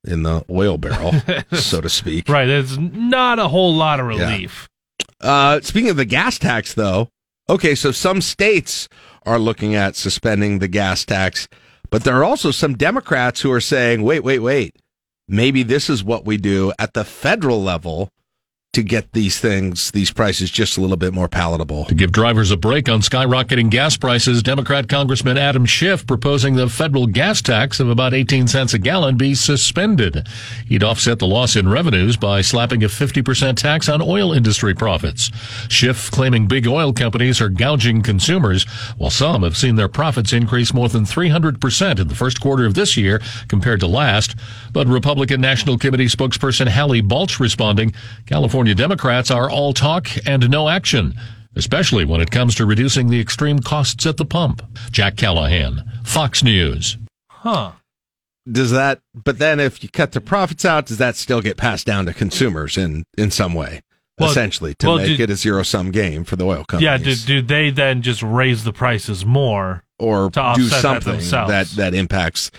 [0.03, 1.11] in the oil barrel,
[1.53, 2.29] so to speak.
[2.29, 2.45] Right.
[2.45, 4.69] There's not a whole lot of relief.
[5.23, 5.27] Yeah.
[5.27, 7.09] Uh, speaking of the gas tax, though,
[7.49, 8.87] okay, so some states
[9.25, 11.47] are looking at suspending the gas tax,
[11.89, 14.75] but there are also some Democrats who are saying, wait, wait, wait,
[15.27, 18.09] maybe this is what we do at the federal level
[18.73, 21.83] to get these things, these prices just a little bit more palatable.
[21.85, 26.69] To give drivers a break on skyrocketing gas prices, Democrat Congressman Adam Schiff proposing the
[26.69, 30.25] federal gas tax of about 18 cents a gallon be suspended.
[30.65, 35.31] He'd offset the loss in revenues by slapping a 50% tax on oil industry profits.
[35.67, 38.63] Schiff claiming big oil companies are gouging consumers,
[38.95, 42.75] while some have seen their profits increase more than 300% in the first quarter of
[42.75, 44.33] this year compared to last.
[44.71, 47.93] But Republican National Committee spokesperson Hallie Balch responding,
[48.25, 51.15] California California Democrats are all talk and no action,
[51.55, 54.61] especially when it comes to reducing the extreme costs at the pump.
[54.91, 56.97] Jack Callahan, Fox News.
[57.29, 57.71] Huh.
[58.51, 61.87] Does that, but then if you cut the profits out, does that still get passed
[61.87, 63.81] down to consumers in, in some way?
[64.19, 66.83] Well, essentially, to well, make do, it a zero sum game for the oil companies.
[66.83, 71.67] Yeah, do, do they then just raise the prices more or do something that, that,
[71.77, 72.51] that impacts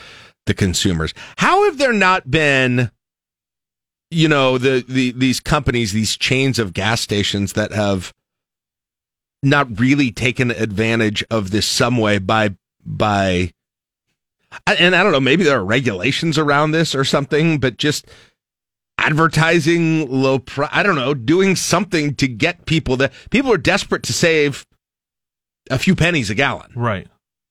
[0.46, 1.14] the consumers?
[1.36, 2.90] How have there not been
[4.10, 8.12] you know the, the these companies these chains of gas stations that have
[9.42, 13.52] not really taken advantage of this some way by by
[14.66, 18.06] and I don't know maybe there are regulations around this or something but just
[18.98, 24.02] advertising low price I don't know doing something to get people that people are desperate
[24.04, 24.66] to save
[25.70, 26.70] a few pennies a gallon.
[26.74, 27.08] Right.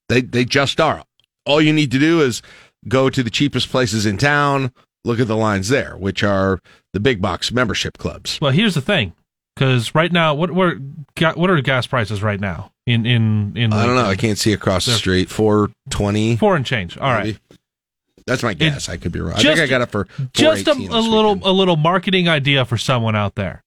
[0.09, 1.03] They they just are.
[1.45, 2.41] All you need to do is
[2.87, 4.71] go to the cheapest places in town
[5.03, 6.59] look at the lines there, which are
[6.93, 8.39] the big box membership clubs.
[8.41, 9.13] Well, here's the thing,
[9.55, 10.77] because right now, what what
[11.35, 13.73] what are gas prices right now in in in?
[13.73, 14.05] I don't know.
[14.05, 15.29] I can't see across the street.
[15.29, 16.35] Four twenty.
[16.37, 16.97] Four and change.
[16.97, 17.31] All maybe.
[17.31, 17.57] right.
[18.27, 18.87] That's my guess.
[18.87, 19.33] It, I could be wrong.
[19.33, 22.77] I think I got it for just a, a little a little marketing idea for
[22.77, 23.63] someone out there.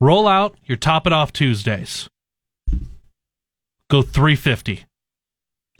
[0.00, 2.08] Roll out your top it off Tuesdays.
[3.88, 4.84] Go three fifty.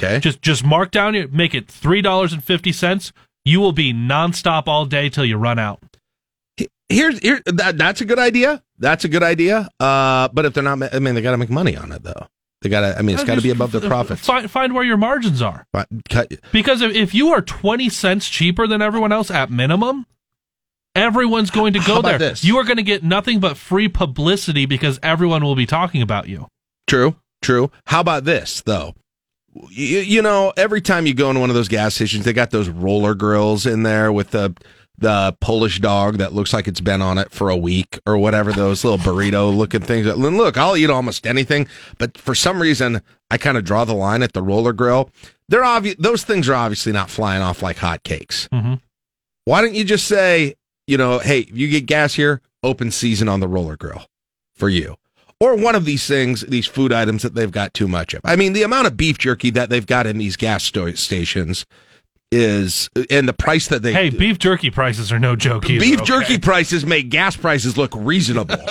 [0.00, 0.20] Okay.
[0.20, 3.12] Just just mark down your make it three dollars and fifty cents
[3.44, 5.80] you will be nonstop all day till you run out.
[6.88, 8.62] Here's here that, that's a good idea.
[8.78, 9.68] That's a good idea.
[9.80, 12.26] Uh, but if they're not, I mean, they got to make money on it though.
[12.60, 12.98] They got to.
[12.98, 14.24] I mean, it's got to be above their profits.
[14.24, 15.66] Find, find where your margins are.
[16.08, 20.06] Cut Because if, if you are twenty cents cheaper than everyone else at minimum,
[20.94, 22.18] everyone's going to go there.
[22.18, 22.44] This?
[22.44, 26.28] You are going to get nothing but free publicity because everyone will be talking about
[26.28, 26.46] you.
[26.86, 27.72] True, true.
[27.86, 28.94] How about this though?
[29.70, 32.50] You, you know, every time you go into one of those gas stations, they got
[32.50, 34.54] those roller grills in there with the
[34.98, 38.52] the Polish dog that looks like it's been on it for a week or whatever.
[38.52, 40.06] Those little burrito looking things.
[40.06, 41.66] And Look, I'll eat almost anything,
[41.98, 45.10] but for some reason, I kind of draw the line at the roller grill.
[45.48, 48.48] They're obvious; those things are obviously not flying off like hotcakes.
[48.50, 48.74] Mm-hmm.
[49.44, 50.54] Why don't you just say,
[50.86, 54.06] you know, hey, you get gas here, open season on the roller grill
[54.54, 54.96] for you
[55.42, 58.20] or one of these things, these food items that they've got too much of.
[58.22, 60.62] I mean, the amount of beef jerky that they've got in these gas
[60.94, 61.66] stations
[62.30, 63.92] is, and the price that they.
[63.92, 65.80] Hey, beef jerky prices are no joke either.
[65.80, 66.04] Beef okay?
[66.04, 68.64] jerky prices make gas prices look reasonable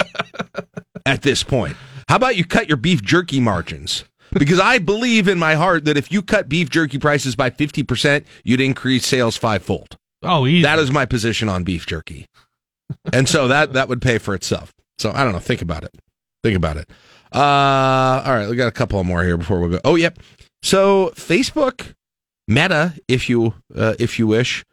[1.05, 1.75] at this point.
[2.07, 4.05] How about you cut your beef jerky margins?
[4.31, 8.23] Because I believe in my heart that if you cut beef jerky prices by 50%,
[8.45, 9.97] you'd increase sales fivefold.
[10.23, 10.61] Oh, easy.
[10.61, 12.27] That is my position on beef jerky.
[13.11, 14.71] and so that, that would pay for itself.
[14.99, 15.39] So I don't know.
[15.39, 15.93] Think about it.
[16.43, 16.89] Think about it.
[17.33, 19.79] Uh, all right, we got a couple more here before we go.
[19.85, 20.19] Oh, yep.
[20.63, 21.93] So Facebook,
[22.47, 24.63] Meta, if you uh, if you wish,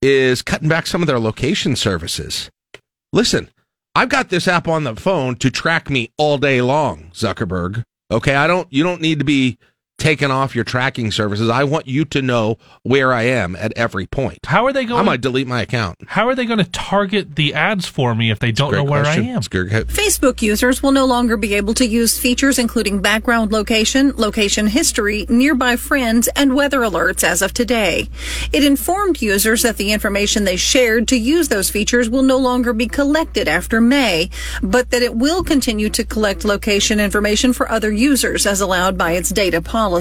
[0.00, 2.50] is cutting back some of their location services.
[3.12, 3.50] Listen,
[3.94, 7.84] I've got this app on the phone to track me all day long, Zuckerberg.
[8.10, 8.70] Okay, I don't.
[8.72, 9.58] You don't need to be
[10.02, 11.48] taken off your tracking services.
[11.48, 14.40] I want you to know where I am at every point.
[14.44, 14.98] How are they going?
[14.98, 15.96] I might delete my account.
[16.08, 19.04] How are they going to target the ads for me if they don't know where
[19.04, 19.24] question.
[19.24, 19.38] I am?
[19.38, 19.48] It's.
[19.48, 25.24] Facebook users will no longer be able to use features including background location, location history,
[25.28, 28.08] nearby friends, and weather alerts as of today.
[28.52, 32.72] It informed users that the information they shared to use those features will no longer
[32.72, 34.30] be collected after May,
[34.64, 39.12] but that it will continue to collect location information for other users as allowed by
[39.12, 39.91] its data policy.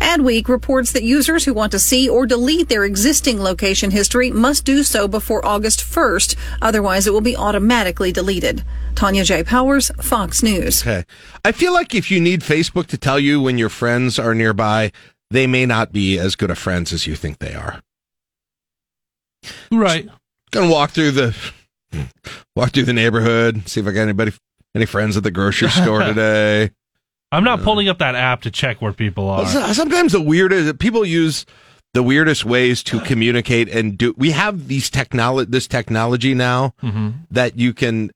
[0.00, 4.64] Adweek reports that users who want to see or delete their existing location history must
[4.64, 8.64] do so before August 1st, otherwise it will be automatically deleted.
[8.94, 9.44] Tanya J.
[9.44, 10.82] Powers, Fox News.
[10.82, 11.04] Okay.
[11.44, 14.92] I feel like if you need Facebook to tell you when your friends are nearby,
[15.30, 17.82] they may not be as good of friends as you think they are.
[19.70, 20.08] Right.
[20.50, 21.36] Gonna walk through the
[22.54, 24.32] walk through the neighborhood, see if I got anybody
[24.74, 26.70] any friends at the grocery store today.
[27.32, 29.46] I'm not pulling up that app to check where people are.
[29.74, 31.44] Sometimes the weirdest people use
[31.94, 34.14] the weirdest ways to communicate and do.
[34.16, 37.10] We have these technology, this technology now Mm-hmm.
[37.30, 38.10] that you can,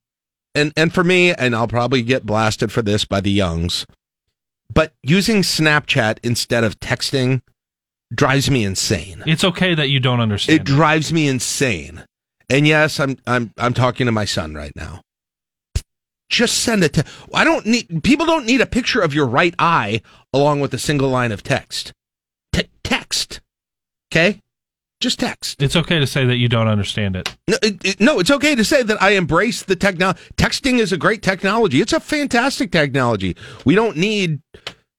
[0.55, 3.87] and and for me, and I'll probably get blasted for this by the youngs,
[4.73, 7.43] but using Snapchat instead of texting
[8.15, 9.23] drives me insane.
[9.27, 10.61] It's okay that you don't understand.
[10.61, 12.05] It drives me insane.
[12.49, 15.03] And yes, I'm I'm I'm talking to my son right now.
[16.31, 19.55] Just send it to I don't need people don't need a picture of your right
[19.59, 20.01] eye
[20.33, 21.93] along with a single line of text.
[22.53, 23.41] T- text.
[24.13, 24.41] Okay?
[25.01, 25.61] Just text.
[25.63, 27.35] It's okay to say that you don't understand it.
[27.49, 30.21] No, it, it- no, it's okay to say that I embrace the technology.
[30.37, 31.81] Texting is a great technology.
[31.81, 33.35] It's a fantastic technology.
[33.65, 34.41] We don't need,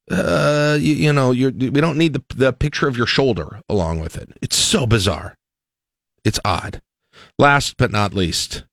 [0.10, 4.00] uh, you, you know, you we don't need the the picture of your shoulder along
[4.02, 4.30] with it.
[4.42, 5.36] It's so bizarre.
[6.26, 6.82] It's odd.
[7.38, 8.64] Last but not least,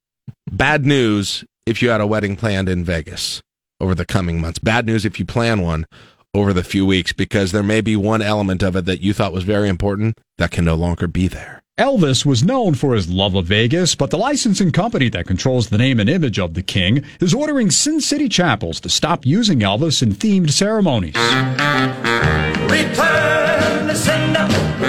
[0.51, 3.43] bad news if you had a wedding planned in Vegas
[3.81, 4.59] over the coming months.
[4.59, 5.85] Bad news if you plan one
[6.35, 9.33] over the few weeks because there may be one element of it that you thought
[9.33, 11.63] was very important that can no longer be there.
[11.79, 15.79] Elvis was known for his love of Vegas, but the licensing company that controls the
[15.79, 20.03] name and image of the king is ordering Sin City chapels to stop using Elvis
[20.03, 21.15] in themed ceremonies.
[22.69, 24.88] Return the sender.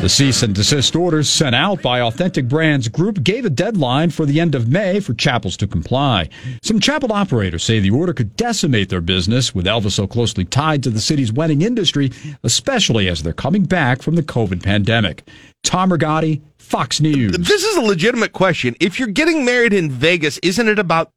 [0.00, 4.26] The cease and desist orders sent out by Authentic Brands Group gave a deadline for
[4.26, 6.28] the end of May for chapels to comply.
[6.62, 10.84] Some chapel operators say the order could decimate their business with Elvis so closely tied
[10.84, 12.12] to the city's wedding industry,
[12.44, 15.28] especially as they're coming back from the COVID pandemic.
[15.64, 17.36] Tom Rigotti, Fox News.
[17.36, 18.76] This is a legitimate question.
[18.78, 21.12] If you're getting married in Vegas, isn't it about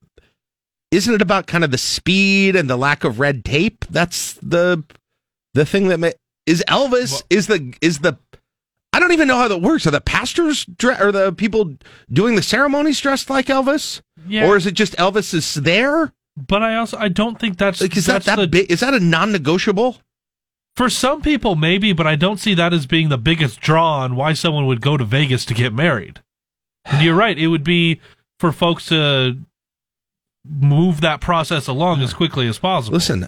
[0.89, 3.85] isn't it about kind of the speed and the lack of red tape?
[3.91, 4.83] That's the
[5.53, 6.09] the thing that ma-
[6.47, 8.17] is Elvis is the is the
[8.93, 9.87] I don't even know how that works.
[9.87, 11.75] Are the pastors dre- or the people
[12.11, 14.01] doing the ceremonies dressed like Elvis?
[14.27, 14.47] Yeah.
[14.47, 16.13] Or is it just Elvis is there?
[16.35, 18.71] But I also I don't think that's Like, is that that's that big?
[18.71, 19.97] Is that a non-negotiable?
[20.77, 24.15] For some people, maybe, but I don't see that as being the biggest draw on
[24.15, 26.21] why someone would go to Vegas to get married.
[26.85, 27.99] And you're right; it would be
[28.39, 29.37] for folks to
[30.47, 32.95] move that process along as quickly as possible.
[32.95, 33.27] Listen,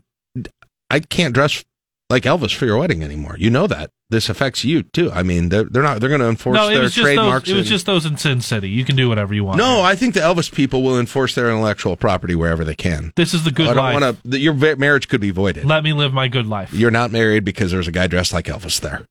[0.89, 1.63] I can't dress
[2.09, 3.35] like Elvis for your wedding anymore.
[3.37, 3.91] You know that.
[4.13, 5.11] This affects you too.
[5.11, 5.99] I mean, they're, they're not.
[5.99, 7.47] They're going to enforce no, their trademarks.
[7.47, 7.55] those.
[7.55, 8.69] It was just those in Sin City.
[8.69, 9.57] You can do whatever you want.
[9.57, 13.11] No, I think the Elvis people will enforce their intellectual property wherever they can.
[13.15, 14.01] This is the good I don't life.
[14.01, 14.39] want to.
[14.39, 15.65] Your marriage could be voided.
[15.65, 16.71] Let me live my good life.
[16.75, 19.07] You're not married because there's a guy dressed like Elvis there,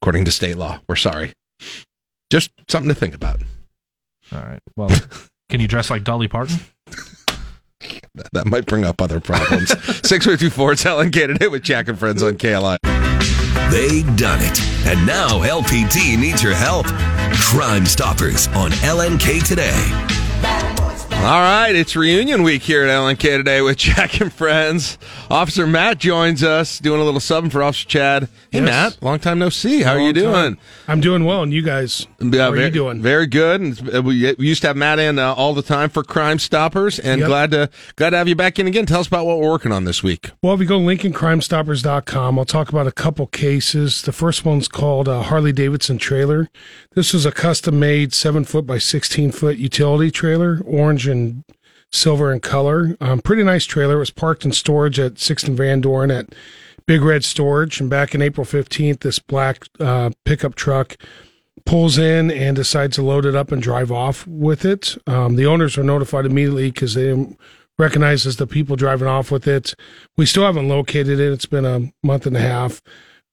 [0.00, 0.80] according to state law.
[0.88, 1.34] We're sorry.
[2.30, 3.42] Just something to think about.
[4.32, 4.60] All right.
[4.74, 4.88] Well,
[5.50, 6.60] can you dress like Dolly Parton?
[8.32, 9.74] That, might bring up other problems.
[10.08, 10.72] Six one two four.
[10.72, 12.99] It's LNK Today with Jack and Friends on KLI.
[13.70, 14.60] They done it.
[14.84, 16.86] And now LPD needs your help.
[17.40, 20.19] Crime Stoppers on LNK today.
[21.20, 24.96] All right, it's reunion week here at LNK today with Jack and Friends.
[25.30, 28.22] Officer Matt joins us, doing a little subbing for Officer Chad.
[28.50, 28.64] Hey, Yes.
[28.64, 29.82] Matt, long time no see.
[29.82, 30.32] How are you doing?
[30.32, 30.58] time.
[30.88, 33.02] I'm doing well, and you guys, Yeah, how are very, you doing?
[33.02, 33.60] Very good.
[33.60, 36.98] And we, we used to have Matt in uh, all the time for Crime Stoppers,
[36.98, 37.28] and Yep.
[37.28, 38.86] glad to glad to have you back in again.
[38.86, 40.30] Tell us about what we're working on this week.
[40.42, 44.02] Well, if you go to LincolnCrimeStoppers.com, I'll talk about a couple cases.
[44.02, 46.48] The first one's called uh, Harley Davidson trailer.
[46.94, 51.44] This was a custom made seven foot by 16 foot utility trailer, orange and
[51.92, 52.96] silver in color.
[53.00, 53.96] Um, pretty nice trailer.
[53.96, 56.34] It was parked in storage at Sixton Van Dorn at
[56.86, 57.80] Big Red Storage.
[57.80, 60.96] And back in April 15th, this black uh, pickup truck
[61.66, 64.96] pulls in and decides to load it up and drive off with it.
[65.06, 67.38] Um, the owners were notified immediately because they didn't
[67.78, 69.74] recognize as the people driving off with it.
[70.16, 71.32] We still haven't located it.
[71.32, 72.80] It's been a month and a half.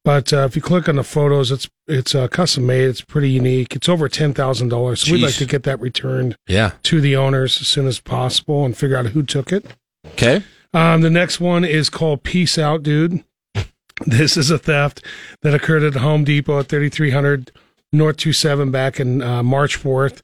[0.07, 2.85] But uh, if you click on the photos, it's it's uh, custom made.
[2.85, 3.75] It's pretty unique.
[3.75, 5.01] It's over ten thousand dollars.
[5.01, 6.71] So we'd like to get that returned Yeah.
[6.83, 9.65] to the owners as soon as possible and figure out who took it.
[10.13, 10.43] Okay.
[10.73, 13.21] Um, the next one is called Peace Out, Dude.
[14.05, 15.03] This is a theft
[15.41, 17.51] that occurred at Home Depot at 3300
[17.91, 20.21] North 27 back in uh, March 4th.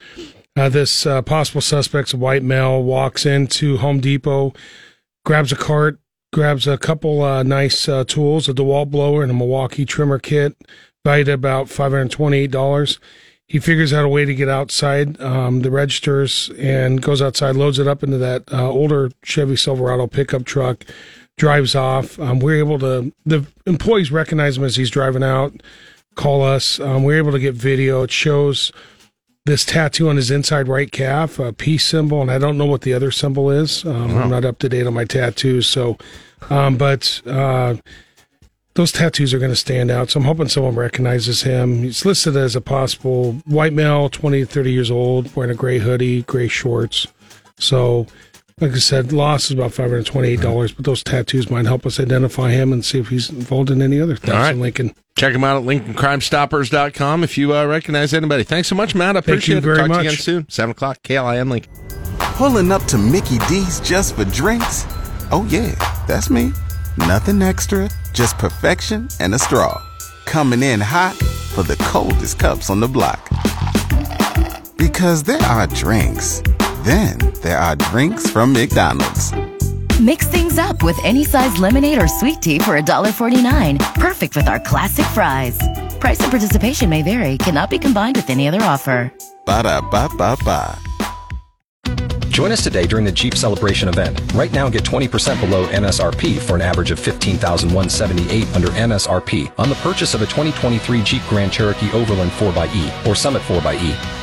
[0.56, 4.54] Uh, this uh, possible suspect's a white male walks into Home Depot,
[5.26, 6.00] grabs a cart,
[6.34, 10.58] grabs a couple uh, nice uh, tools, a DeWalt blower and a Milwaukee trimmer kit,
[11.06, 13.00] valued at about $528.
[13.48, 17.80] He figures out a way to get outside um, the registers and goes outside, loads
[17.80, 20.84] it up into that uh, older Chevy Silverado pickup truck,
[21.38, 22.20] drives off.
[22.20, 25.54] Um, we're able to, the employees recognize him as he's driving out,
[26.16, 26.80] call us.
[26.80, 28.04] Um, we're able to get video.
[28.04, 28.72] It shows
[29.46, 32.82] this tattoo on his inside right calf, a peace symbol, and I don't know what
[32.82, 33.84] the other symbol is.
[33.86, 35.98] Um, I'm not up to date on my tattoos, so,
[36.50, 37.76] um, but uh,
[38.76, 40.10] those tattoos are going to stand out.
[40.10, 41.84] So I'm hoping someone recognizes him.
[41.84, 45.80] He's listed as a possible white male, 20 to 30 years old, wearing a gray
[45.80, 47.08] hoodie, gray shorts.
[47.60, 48.08] So,
[48.60, 52.72] like I said, loss is about $528, but those tattoos might help us identify him
[52.72, 54.54] and see if he's involved in any other thefts All right.
[54.54, 54.94] in Lincoln.
[55.18, 58.44] Check him out at LincolnCrimeStoppers.com if you uh, recognize anybody.
[58.44, 59.16] Thanks so much, Matt.
[59.16, 59.88] I Thank you appreciate very it.
[59.88, 60.50] Talk to you again soon.
[60.50, 61.72] 7 o'clock, KLIN Lincoln.
[62.20, 64.86] Pulling up to Mickey D's just for drinks?
[65.32, 65.74] Oh, yeah,
[66.08, 66.52] that's me.
[66.98, 69.82] Nothing extra, just perfection and a straw.
[70.26, 73.30] Coming in hot for the coldest cups on the block.
[74.78, 76.42] Because there are drinks,
[76.84, 79.34] then there are drinks from McDonald's.
[80.00, 83.80] Mix things up with any size lemonade or sweet tea for $1.49.
[83.96, 85.58] Perfect with our classic fries.
[86.00, 89.14] Price and participation may vary, cannot be combined with any other offer.
[89.46, 90.78] Ba da ba ba ba.
[92.30, 94.20] Join us today during the Jeep Celebration event.
[94.34, 99.76] Right now, get 20% below MSRP for an average of 15178 under MSRP on the
[99.76, 104.23] purchase of a 2023 Jeep Grand Cherokee Overland 4xE or Summit 4xE.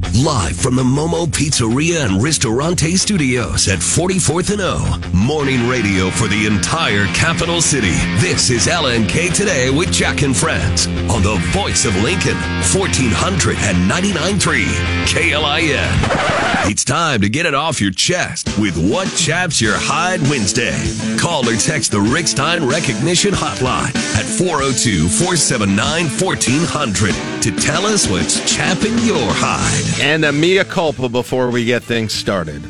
[0.13, 4.99] Live from the Momo Pizzeria and Ristorante Studios at 44th and O.
[5.13, 7.95] Morning radio for the entire capital city.
[8.19, 12.35] This is LNK Today with Jack and Friends on the voice of Lincoln,
[12.73, 14.65] 1499.3
[15.05, 16.69] KLIN.
[16.69, 20.77] It's time to get it off your chest with What Chaps Your Hide Wednesday.
[21.17, 28.07] Call or text the Rick Stein Recognition Hotline at 402 479 1400 to tell us
[28.07, 29.99] what's chapping your hide.
[29.99, 32.61] And a mea culpa before we get things started.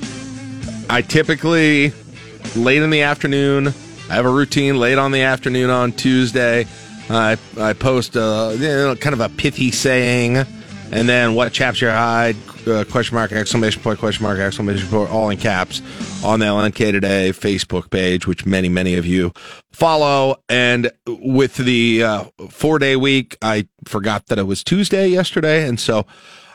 [0.89, 1.91] I typically,
[2.55, 3.67] late in the afternoon,
[4.09, 6.67] I have a routine late on the afternoon on Tuesday.
[7.09, 10.45] I, I post a, you know, kind of a pithy saying,
[10.91, 12.35] and then what chaps your hide,
[12.67, 15.81] uh, question mark, exclamation point, question mark, exclamation point, all in caps
[16.23, 19.31] on the LNK Today Facebook page, which many, many of you
[19.71, 20.35] follow.
[20.49, 25.67] And with the uh, four day week, I forgot that it was Tuesday yesterday.
[25.67, 26.05] And so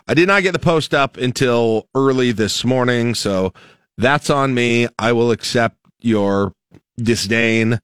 [0.07, 3.15] I did not get the post up until early this morning.
[3.15, 3.53] So
[3.97, 4.87] that's on me.
[4.99, 6.53] I will accept your
[6.97, 7.81] disdain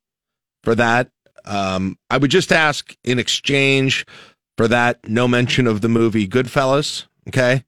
[0.62, 1.08] for that.
[1.44, 4.06] Um, I would just ask in exchange
[4.62, 7.06] for that, no mention of the movie Goodfellas.
[7.26, 7.64] Okay.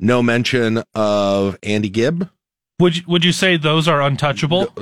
[0.00, 2.28] No mention of Andy Gibb.
[2.80, 4.66] Would you, would you say those are untouchable?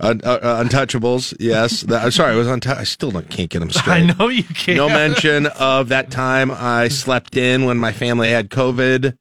[0.00, 1.82] Un- uh, uh, untouchables, yes.
[1.82, 2.60] That, I'm sorry, I was on.
[2.68, 4.10] I still don't, can't get them straight.
[4.10, 4.78] I know you can't.
[4.78, 9.18] No mention of that time I slept in when my family had COVID.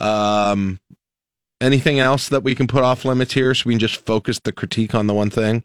[0.00, 0.80] Um,
[1.60, 4.50] anything else that we can put off limits here, so we can just focus the
[4.50, 5.62] critique on the one thing.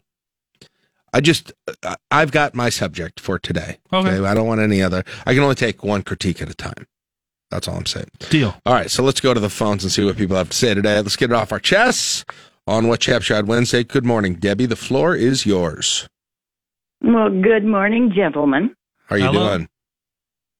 [1.16, 3.78] I just, uh, I- I've got my subject for today.
[3.90, 4.22] Okay.
[4.22, 5.02] I don't want any other.
[5.24, 6.86] I can only take one critique at a time.
[7.50, 8.10] That's all I'm saying.
[8.28, 8.54] Deal.
[8.66, 10.74] All right, so let's go to the phones and see what people have to say
[10.74, 10.96] today.
[10.96, 12.26] Let's get it off our chests
[12.66, 13.82] on what Chap Shot Wednesday.
[13.82, 14.66] Good morning, Debbie.
[14.66, 16.06] The floor is yours.
[17.00, 18.74] Well, good morning, gentlemen.
[19.06, 19.56] How are you Hello.
[19.56, 19.68] doing?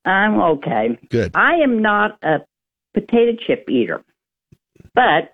[0.06, 0.98] I'm okay.
[1.10, 1.32] Good.
[1.34, 2.38] I am not a
[2.94, 4.02] potato chip eater,
[4.94, 5.32] but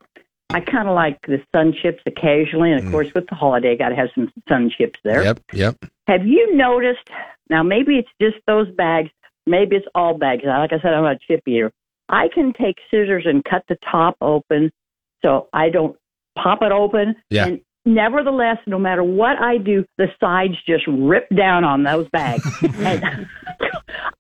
[0.55, 3.91] I kind of like the sun chips occasionally, and of course, with the holiday, got
[3.91, 5.21] to have some sun chips there.
[5.21, 5.25] Mm.
[5.25, 5.85] Yep, yep.
[6.09, 7.09] Have you noticed?
[7.49, 9.11] Now, maybe it's just those bags.
[9.47, 10.43] Maybe it's all bags.
[10.45, 11.73] Like I said, I'm not a chip eater.
[12.09, 14.71] I can take scissors and cut the top open,
[15.23, 15.97] so I don't
[16.37, 17.17] pop it open.
[17.31, 17.47] Yeah.
[17.47, 22.45] And nevertheless, no matter what I do, the sides just rip down on those bags.
[22.63, 23.05] and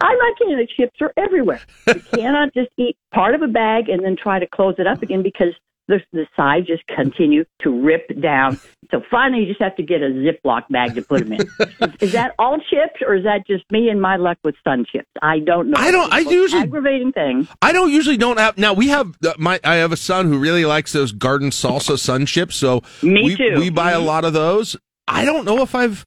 [0.00, 0.56] I'm not kidding.
[0.56, 1.60] The chips are everywhere.
[1.86, 5.02] You cannot just eat part of a bag and then try to close it up
[5.02, 5.54] again because
[5.88, 8.58] the, the sides just continue to rip down.
[8.90, 11.40] So finally, you just have to get a Ziploc bag to put them in.
[11.40, 14.84] is, is that all chips, or is that just me and my luck with sun
[14.90, 15.08] chips?
[15.20, 15.76] I don't know.
[15.78, 17.48] I don't- I usually- aggravating thing.
[17.60, 18.72] I don't usually don't have now.
[18.74, 22.26] We have uh, my I have a son who really likes those garden salsa sun
[22.26, 23.54] chips, so Me we, too.
[23.58, 24.76] We buy a lot of those.
[25.08, 26.04] I don't know if I've.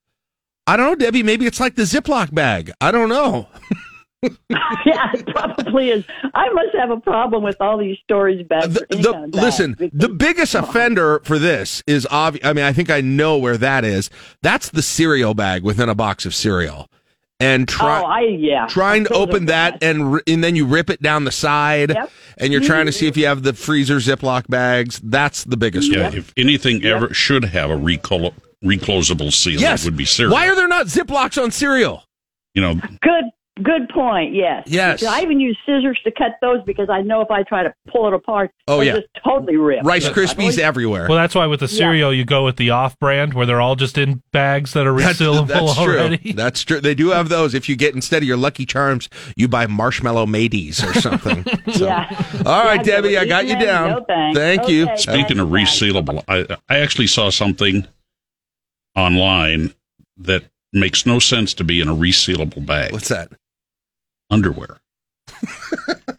[0.68, 1.22] I don't know, Debbie.
[1.24, 2.72] Maybe it's like the Ziploc bag.
[2.82, 3.48] I don't know.
[4.50, 6.06] yeah, it probably is.
[6.34, 8.78] I must have a problem with all these storage bags.
[8.78, 9.42] or any The- kind of bag.
[9.42, 12.46] listen, the biggest offender for this is obvious.
[12.46, 14.10] I mean, I think I know where that is.
[14.42, 16.90] That's the cereal bag within a box of cereal,
[17.40, 18.68] and try oh, I yeah.
[18.68, 22.12] trying to open that and and then you rip it down the side, Yep.
[22.38, 23.30] and you're trying to see if you mm-hmm.
[23.30, 25.00] have the freezer Ziploc bags.
[25.04, 26.14] That's the biggest Yeah, one.
[26.18, 29.84] if anything ever should have a reclo- reclosable seal, Yes.
[29.84, 30.34] it would be cereal.
[30.34, 32.04] Why are there not Ziplocs on cereal?
[32.54, 33.26] you know, Good,
[33.64, 34.34] good point.
[34.36, 34.64] Yes.
[34.68, 35.04] Yes.
[35.04, 38.08] I even use scissors to cut those because I know if I try to pull
[38.08, 38.94] it apart, Oh, they'll yeah.
[38.96, 39.84] just totally rip.
[39.86, 41.08] Rice I've always- Krispies everywhere.
[41.08, 43.98] Well, that's why with the cereal you go with the off-brand where they're all just
[43.98, 46.18] in bags that are That's, resealable that's already.
[46.18, 46.34] true.
[46.36, 46.82] That's true.
[46.82, 47.54] They do have those.
[47.54, 51.44] If you get instead of your Lucky Charms, you buy marshmallow mateys or something.
[51.74, 52.08] So- Yeah.
[52.46, 53.90] All right, Yeah, Debbie, I got you down.
[53.90, 54.38] No thanks.
[54.40, 54.88] Thank you.
[54.98, 57.88] Speaking of resealable, I, I actually saw something
[58.96, 59.74] online
[60.18, 60.44] that
[60.74, 62.92] makes no sense to be in a resealable bag.
[62.92, 63.32] What's that?
[64.30, 64.80] Underwear.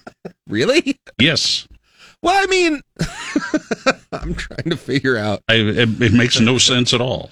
[0.49, 0.99] Really?
[1.19, 1.67] Yes.
[2.23, 2.81] Well, I mean,
[4.13, 5.43] I'm trying to figure out.
[5.49, 7.31] I, it, it makes no sense at all.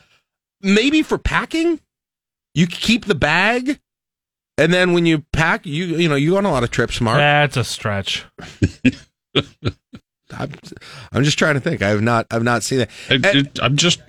[0.60, 1.80] Maybe for packing,
[2.54, 3.80] you keep the bag,
[4.58, 7.00] and then when you pack, you you know you go on a lot of trips,
[7.00, 7.18] Mark.
[7.18, 8.24] That's a stretch.
[10.38, 10.52] I'm,
[11.12, 11.82] I'm just trying to think.
[11.82, 12.90] I have not I've not seen that.
[13.10, 14.00] And- it- I'm just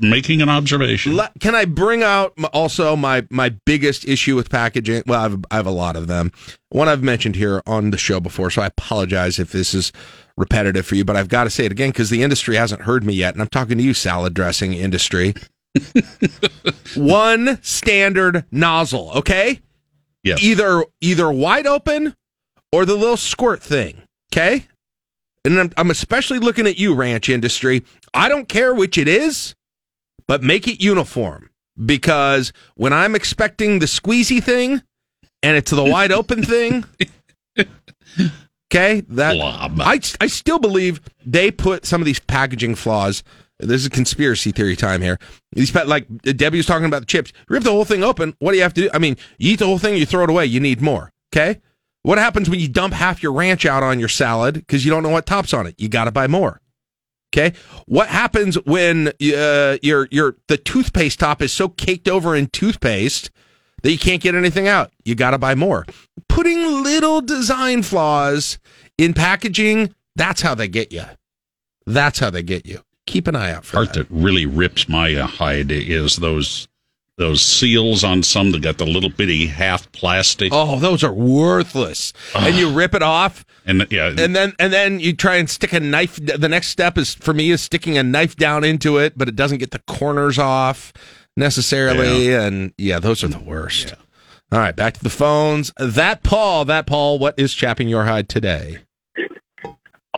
[0.00, 1.18] making an observation.
[1.38, 5.04] Can I bring out also my my biggest issue with packaging?
[5.06, 6.32] Well, I have, I have a lot of them.
[6.70, 9.92] One I've mentioned here on the show before, so I apologize if this is
[10.36, 13.04] repetitive for you, but I've got to say it again because the industry hasn't heard
[13.04, 15.34] me yet, and I'm talking to you, salad dressing industry.
[16.96, 19.60] One standard nozzle, okay?
[20.22, 20.42] Yes.
[20.42, 22.14] Either either wide open
[22.72, 24.02] or the little squirt thing,
[24.32, 24.66] okay?
[25.44, 27.84] And I'm, I'm especially looking at you, ranch industry.
[28.14, 29.54] I don't care which it is,
[30.26, 31.50] but make it uniform
[31.84, 34.82] because when I'm expecting the squeezy thing
[35.42, 36.84] and it's the wide open thing,
[38.72, 39.36] okay, that
[39.80, 43.22] I I still believe they put some of these packaging flaws.
[43.60, 45.18] This is a conspiracy theory time here.
[45.52, 47.32] These like Debbie was talking about the chips.
[47.48, 48.34] Rip the whole thing open.
[48.40, 48.90] What do you have to do?
[48.92, 50.46] I mean, you eat the whole thing, you throw it away.
[50.46, 51.12] You need more.
[51.34, 51.60] Okay.
[52.04, 55.02] What happens when you dump half your ranch out on your salad because you don't
[55.02, 55.74] know what tops on it?
[55.78, 56.60] You got to buy more.
[57.32, 57.56] Okay.
[57.86, 63.30] What happens when uh, your your the toothpaste top is so caked over in toothpaste
[63.82, 64.92] that you can't get anything out?
[65.06, 65.86] You got to buy more.
[66.28, 68.58] Putting little design flaws
[68.98, 71.04] in packaging, that's how they get you.
[71.86, 72.82] That's how they get you.
[73.06, 76.68] Keep an eye out for part that really rips my uh, hide is those
[77.16, 80.50] those seals on some that got the little bitty half plastic.
[80.52, 82.12] Oh, those are worthless.
[82.34, 83.44] and you rip it off.
[83.66, 86.16] And yeah, And then and then you try and stick a knife.
[86.16, 89.36] The next step is for me is sticking a knife down into it, but it
[89.36, 90.92] doesn't get the corners off
[91.36, 92.34] necessarily.
[92.34, 93.94] And yeah, those are the worst.
[94.52, 95.72] All right, back to the phones.
[95.78, 98.78] That Paul, that Paul, what is chapping your hide today?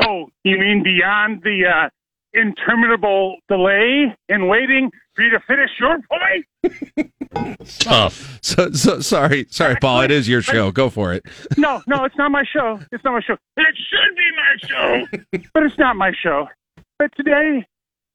[0.00, 1.88] Oh, you mean beyond the uh,
[2.34, 7.78] interminable delay in waiting for you to finish your point?
[7.80, 8.38] Tough.
[8.42, 10.02] So, so sorry, sorry, Paul.
[10.02, 10.70] It is your show.
[10.70, 11.24] Go for it.
[11.56, 12.78] No, no, it's not my show.
[12.92, 13.36] It's not my show.
[13.56, 16.46] It should be my show, but it's not my show.
[16.98, 17.66] But today,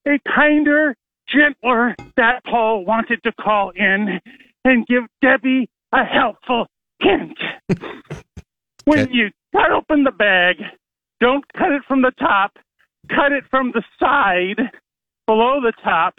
[0.08, 0.96] a kinder,
[1.28, 4.20] gentler that Paul wanted to call in
[4.64, 6.68] and give Debbie a helpful
[7.00, 7.38] hint.
[8.86, 10.58] when you cut open the bag,
[11.20, 12.58] don't cut it from the top,
[13.10, 14.70] cut it from the side
[15.28, 16.16] below the top,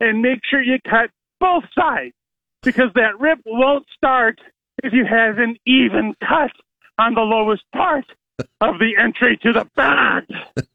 [0.00, 2.14] and make sure you cut both sides
[2.62, 4.40] because that rip won't start
[4.82, 6.50] if you have an even cut
[6.98, 8.04] on the lowest part
[8.60, 10.24] of the entry to the bag.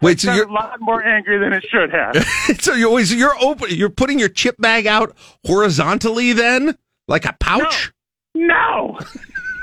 [0.00, 2.26] Wait, so you're a lot more angry than it should have.
[2.60, 3.68] so you're always you're open.
[3.70, 5.14] You're putting your chip bag out
[5.46, 7.92] horizontally, then like a pouch.
[8.34, 8.98] No,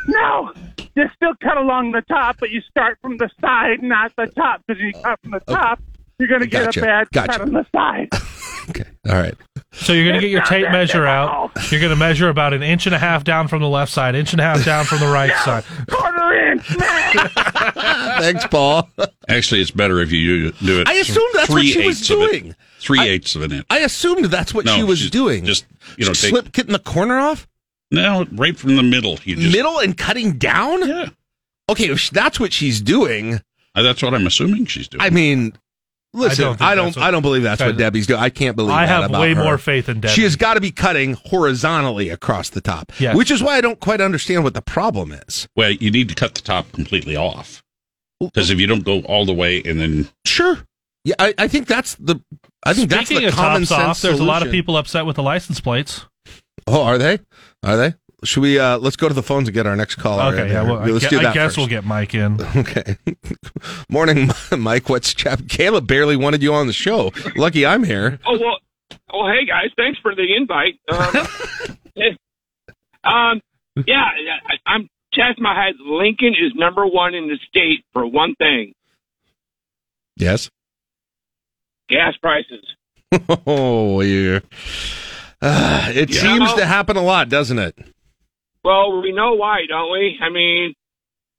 [0.08, 0.52] no.
[0.96, 4.62] You still cut along the top, but you start from the side, not the top.
[4.66, 5.82] Because you cut from the top,
[6.20, 6.80] you're going to get Gotcha.
[6.80, 7.32] a bad Gotcha.
[7.32, 8.10] cut on the side.
[8.68, 8.84] Okay.
[9.08, 9.36] All right.
[9.74, 11.52] So you're going to get your tape measure out.
[11.70, 14.16] You're going to measure about an inch and a half down from the left side,
[14.16, 15.64] inch and a half down from the right side.
[15.88, 16.64] Quarter inch.
[18.20, 18.90] Thanks, Paul.
[19.28, 20.88] Actually, it's better if you do it.
[20.88, 22.56] I assumed that's what she was doing.
[22.80, 23.66] Three eighths of an inch.
[23.70, 25.46] I assumed that's what No, she was she's doing.
[25.46, 25.66] just,
[25.98, 27.48] you know, take- slip getting the corner off.
[27.92, 29.20] No, right from the middle.
[29.26, 30.88] You just, Middle and cutting down?
[30.88, 31.10] Yeah.
[31.70, 33.36] Okay, if that's what she's doing.
[33.76, 35.02] Uh, that's what I'm assuming she's doing.
[35.02, 35.54] I mean,
[36.16, 38.20] listen, don't I don't, that's I don't, believe that's what Debbie's doing.
[38.20, 38.72] I can't believe.
[38.74, 39.44] I that have about way her.
[39.44, 40.14] more faith in Debbie.
[40.14, 43.16] She has got to be cutting horizontally across the top, Yes.
[43.16, 45.48] which is why I don't quite understand what the problem is.
[45.56, 47.62] Well, you need to cut the top completely off.
[48.20, 50.60] Because if you don't go all the way and then Sure.
[51.04, 52.20] Yeah, I, I think that's the.
[52.64, 54.76] I think that's Speaking the of common tops sense off, there's a lot of people
[54.78, 56.06] upset with the license plates.
[56.66, 57.20] Oh, are they?
[57.62, 57.94] Are they?
[58.24, 58.58] Should we?
[58.60, 60.34] uh Let's go to the phones and get our next caller.
[60.34, 61.58] Okay, in yeah, well, let's gue- do that I guess first.
[61.58, 62.40] we'll get Mike in.
[62.56, 62.98] Okay.
[63.90, 64.90] Morning, Mike.
[64.90, 65.42] What's chap?
[65.50, 67.12] Caleb barely wanted you on the show.
[67.36, 68.20] Lucky I'm here.
[68.26, 68.58] Oh well.
[69.14, 70.80] Oh hey guys, thanks for the invite.
[70.90, 72.18] Um,
[73.04, 73.42] um
[73.86, 74.04] yeah,
[74.48, 75.76] I- I'm chest my head.
[75.86, 78.74] Lincoln is number one in the state for one thing:
[80.18, 80.50] Yes.
[81.90, 82.66] gas prices.
[83.48, 84.40] Oh, yeah.
[85.42, 86.22] Uh, it Yeah.
[86.22, 87.78] seems to happen a lot, doesn't it?
[88.66, 90.18] Well, we know why, don't we?
[90.20, 90.74] I mean,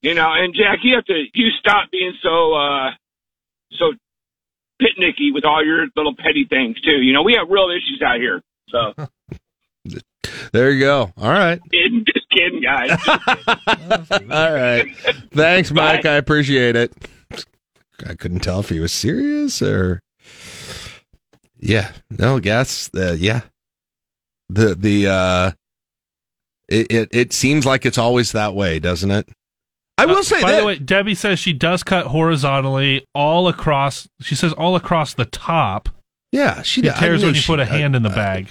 [0.01, 2.91] you know, and Jack, you have to you stop being so uh
[3.73, 3.93] so
[4.81, 7.03] pitnicky with all your little petty things too.
[7.03, 8.41] You know, we have real issues out here.
[8.69, 9.09] So,
[10.53, 11.13] There you go.
[11.17, 11.61] All right.
[11.71, 12.97] kidding, just kidding, guys.
[14.31, 14.87] All right.
[15.33, 16.05] Thanks, Mike.
[16.05, 16.93] I appreciate it.
[18.07, 20.01] I couldn't tell if he was serious or.
[21.59, 21.91] Yeah.
[22.11, 23.41] No, guess Uh, yeah.
[24.49, 25.51] The the uh,
[26.69, 29.29] it, it it seems like it's always that way, doesn't it?
[29.99, 30.61] I will say Uh, By that.
[30.61, 34.09] the way, Debbie says she does cut horizontally all across.
[34.21, 35.89] She says all across the top.
[36.33, 38.15] yeah, she It tears know when you she- put a uh, hand in the uh,
[38.15, 38.51] bag.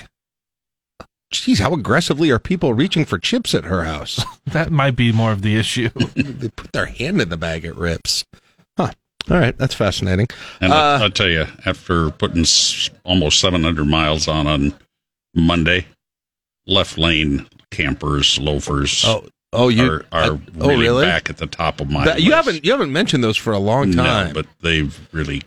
[1.31, 4.23] Geez, how aggressively are people reaching for chips at her house?
[4.45, 5.89] That might be more of the issue.
[6.15, 8.23] they put their hand in the bag, it rips.
[8.77, 8.91] Huh.
[9.29, 10.27] All right, that's fascinating.
[10.61, 14.73] And Uh, I'll, I'll tell you, after putting s- almost 700 miles on on
[15.33, 15.87] Monday,
[16.67, 21.05] left lane campers, loafers, Oh, oh, you are, are uh, oh, really, really?
[21.05, 23.59] back at the top of my That- you haven't you haven't mentioned those for a
[23.59, 24.27] long time.
[24.27, 25.41] No, but they've really.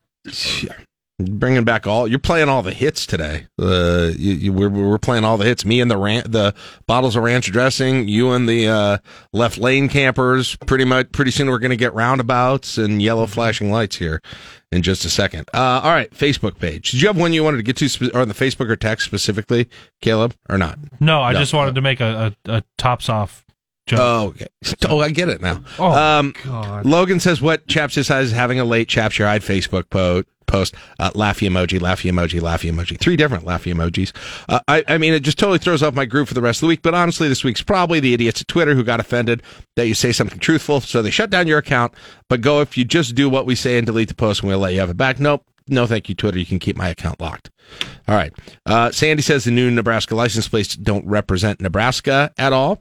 [1.21, 3.47] Bringing back all you're playing all the hits today.
[3.61, 5.65] Uh, you, you, we're we're playing all the hits.
[5.65, 6.55] Me and the ran- the
[6.87, 8.07] bottles of ranch dressing.
[8.09, 8.99] You and the uh,
[9.33, 10.57] left lane campers.
[10.67, 11.11] Pretty much.
[11.13, 14.23] Pretty soon we're going to get roundabouts and yellow flashing lights here
[14.71, 15.49] in just a second.
[15.55, 16.91] Uh, all right, Facebook page.
[16.93, 18.77] Did you have one you wanted to get to, spe- or on the Facebook or
[18.77, 19.69] text specifically,
[20.03, 20.79] Caleb, or not?
[21.01, 21.39] No, I No.
[21.41, 23.45] just wanted to make a, a, a tops off
[23.97, 24.47] Oh, okay.
[24.89, 25.63] Oh, I get it now.
[25.79, 26.87] Oh, um, God.
[26.87, 30.75] Logan says, "What chaps decides is having a late chaps your eyed Facebook po- post?
[30.99, 32.99] Uh, laughy emoji, laughy emoji, laughy emoji.
[32.99, 34.13] Three different laughy emojis.
[34.49, 36.61] Uh, I, I mean, it just totally throws off my groove for the rest of
[36.63, 36.83] the week.
[36.83, 39.43] But honestly, this week's probably the idiots at Twitter who got offended
[39.77, 41.95] that you say something truthful, so they shut down your account.
[42.29, 44.59] But go if you just do what we say and delete the post, and we'll
[44.59, 45.21] let you have it back.
[45.21, 46.39] Nope." No, thank you, Twitter.
[46.39, 47.51] You can keep my account locked.
[48.09, 48.33] All right.
[48.65, 52.81] Uh, Sandy says the new Nebraska license plates don't represent Nebraska at all.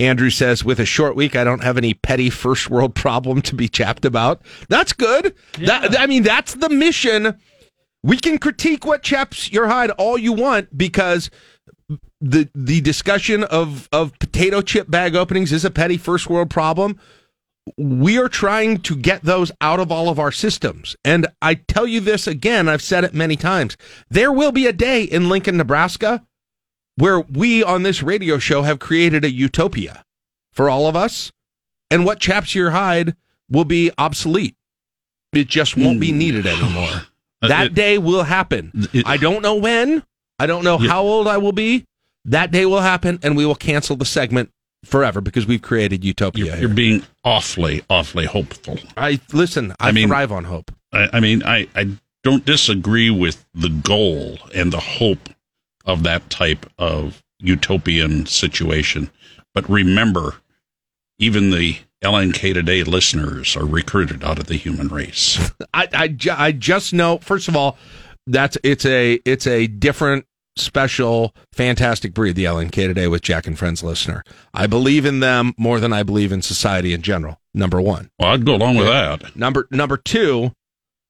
[0.00, 3.54] Andrew says, with a short week, I don't have any petty first world problem to
[3.54, 4.40] be chapped about.
[4.68, 5.34] That's good.
[5.58, 7.38] That, I mean, that's the mission.
[8.02, 11.30] We can critique what chaps your hide all you want because
[12.20, 16.98] the the discussion of of potato chip bag openings is a petty first world problem.
[17.76, 20.96] We are trying to get those out of all of our systems.
[21.04, 23.76] And I tell you this again, I've said it many times.
[24.08, 26.26] There will be a day in Lincoln, Nebraska
[26.96, 30.04] where we on this radio show have created a utopia
[30.52, 31.32] for all of us,
[31.90, 33.14] and what chaps your hide
[33.48, 34.56] will be obsolete.
[35.32, 36.88] It just won't be needed anymore.
[37.42, 38.70] Uh, that it- day will happen.
[39.06, 40.02] I don't know when.
[40.38, 40.90] I don't know Yeah.
[40.90, 41.86] how old I will be.
[42.26, 44.50] That day will happen, and we will cancel the segment
[44.84, 46.44] forever because we've created utopia.
[46.44, 46.68] You're here.
[46.68, 48.78] being awfully, awfully hopeful.
[48.94, 49.72] I listen.
[49.80, 50.70] I, I mean- thrive on hope.
[50.92, 51.88] I, I mean, I, I
[52.22, 55.30] don't disagree with the goal and the hope
[55.84, 59.10] of that type of utopian situation.
[59.54, 60.36] But remember,
[61.18, 65.38] even the LNK Today listeners are recruited out of the human race.
[65.74, 67.18] I, I, ju- I just know.
[67.18, 67.76] First of all,
[68.26, 70.24] that's it's a it's a different,
[70.56, 72.36] special, fantastic breed.
[72.36, 74.24] The LNK today with Jack and Friends listener.
[74.54, 77.40] I believe in them more than I believe in society in general.
[77.52, 78.10] Number one.
[78.18, 79.34] Well, I'd go along with that.
[79.36, 80.52] Number number two.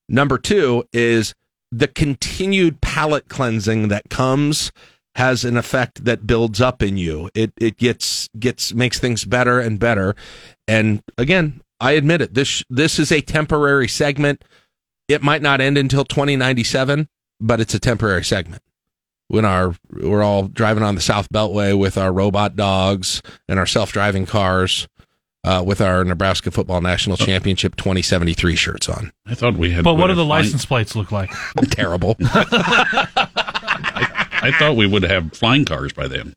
[0.08, 1.34] Number two is
[1.72, 4.72] the continued palate cleansing that comes
[5.16, 7.30] has an effect that builds up in you.
[7.34, 10.14] It it gets gets makes things better and better.
[10.68, 12.34] And again, I admit it.
[12.34, 14.44] This this is a temporary segment.
[15.08, 17.08] It might not end until 2097,
[17.40, 18.62] but it's a temporary segment.
[19.28, 23.66] When our we're all driving on the South Beltway with our robot dogs and our
[23.66, 24.88] self-driving cars,
[25.44, 29.12] uh, with our Nebraska Football National Championship 2073 shirts on.
[29.26, 29.84] I thought we had.
[29.84, 31.30] But what do the have flying- license plates look like?
[31.70, 32.16] Terrible.
[34.42, 36.34] I thought we would have flying cars by then.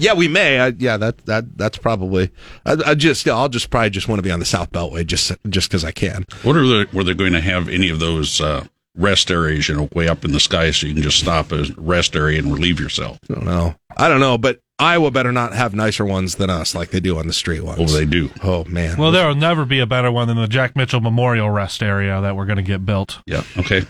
[0.00, 0.58] Yeah, we may.
[0.60, 2.30] I, yeah, that that that's probably.
[2.66, 5.30] I, I just I'll just probably just want to be on the South Beltway just
[5.48, 6.24] just because I can.
[6.42, 8.64] What are the, were they going to have any of those uh,
[8.96, 11.64] rest areas, you know, way up in the sky so you can just stop a
[11.76, 13.18] rest area and relieve yourself?
[13.30, 13.74] I don't know.
[13.96, 17.16] I don't know, but Iowa better not have nicer ones than us, like they do
[17.16, 17.80] on the street ones.
[17.80, 18.30] Oh, they do.
[18.42, 18.96] Oh man.
[18.98, 22.20] Well, there will never be a better one than the Jack Mitchell Memorial Rest area
[22.20, 23.20] that we're going to get built.
[23.24, 23.44] Yeah.
[23.56, 23.84] Okay.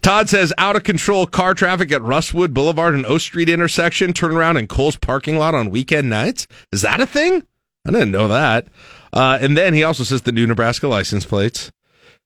[0.00, 4.12] Todd says out of control car traffic at Rustwood Boulevard and O Street intersection.
[4.12, 6.46] Turn around in Kohl's parking lot on weekend nights.
[6.70, 7.42] Is that a thing?
[7.84, 8.68] I didn't know that.
[9.12, 11.72] Uh, and then he also says the new Nebraska license plates.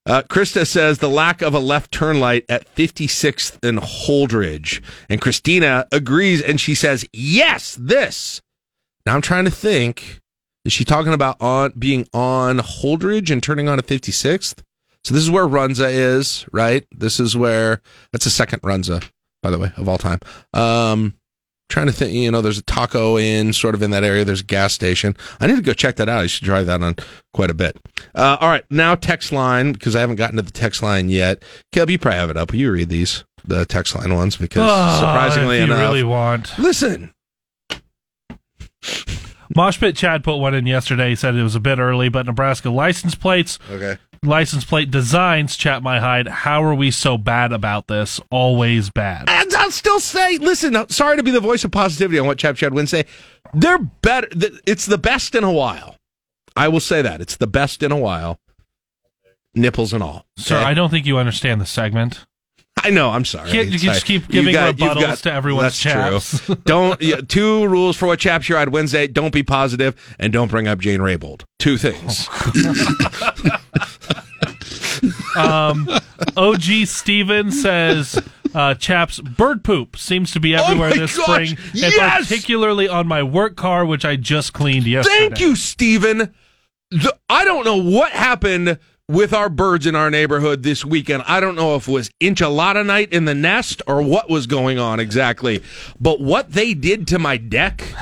[0.07, 4.81] Uh, Krista says the lack of a left turn light at 56th and Holdrege.
[5.09, 8.41] And Christina agrees and she says, yes, this.
[9.05, 10.21] Now I'm trying to think.
[10.65, 14.63] Is she talking about on being on Holdrege and turning on at 56th?
[15.05, 16.85] So this is where Runza is, right?
[16.91, 17.81] This is where
[18.11, 19.09] that's the second Runza,
[19.43, 20.19] by the way, of all time.
[20.53, 21.15] Um,
[21.69, 24.25] trying to think, you know, there's a taco in sort of in that area.
[24.25, 25.17] There's a gas station.
[25.41, 26.21] I need to go check that out.
[26.23, 26.95] I should drive that on
[27.35, 27.77] quite a bit.
[28.15, 28.65] Uh, all right.
[28.71, 31.43] Now text line, because I haven't gotten to the text line yet.
[31.73, 32.55] Caleb, you probably have it up.
[32.55, 34.37] You read these, the text line ones?
[34.37, 36.57] Because Ah, surprisingly enough, really want.
[36.59, 37.13] listen,
[39.55, 41.11] Mosh Pit Chad put one in yesterday.
[41.11, 43.99] He said it was a bit early, but Nebraska license plates, okay.
[44.23, 46.29] license plate designs, chat my hide.
[46.29, 48.21] How are we so bad about this?
[48.31, 49.29] Always bad.
[49.29, 52.39] And I'll still say, listen, uh, sorry to be the voice of positivity on what
[52.39, 53.05] Chap Chad Wednesday.
[53.55, 54.29] They're better.
[54.67, 55.97] It's the best in a while.
[56.57, 57.21] I will say that.
[57.21, 58.41] It's the best in a while.
[59.55, 60.27] Nipples and all.
[60.37, 62.27] Sir, I don't think you understand the segment.
[62.85, 63.11] I know.
[63.11, 63.51] I'm sorry.
[63.51, 63.95] Can't- you Sorry.
[63.95, 66.41] just keep giving got- rebuttals to everyone's that's chaps.
[66.47, 66.55] True.
[66.65, 67.01] don't.
[67.03, 70.69] Yeah, two rules for what chaps your eyed Wednesday: don't be positive and don't bring
[70.69, 71.43] up Jane Raybould.
[71.59, 72.29] Two things.
[75.37, 75.87] Um,
[76.37, 78.19] OG Steven says,
[78.55, 82.27] uh, chaps, bird poop seems to be everywhere Oh this gosh, spring, and yes!
[82.29, 85.19] particularly on my work car, which I just cleaned yesterday.
[85.19, 86.33] Thank you, Stephen.
[86.91, 88.79] The- I don't know what happened
[89.09, 91.23] with our birds in our neighborhood this weekend.
[91.27, 94.79] I don't know if it was enchilada night in the nest or what was going
[94.79, 95.63] on exactly.
[96.01, 97.95] But what they did to my deck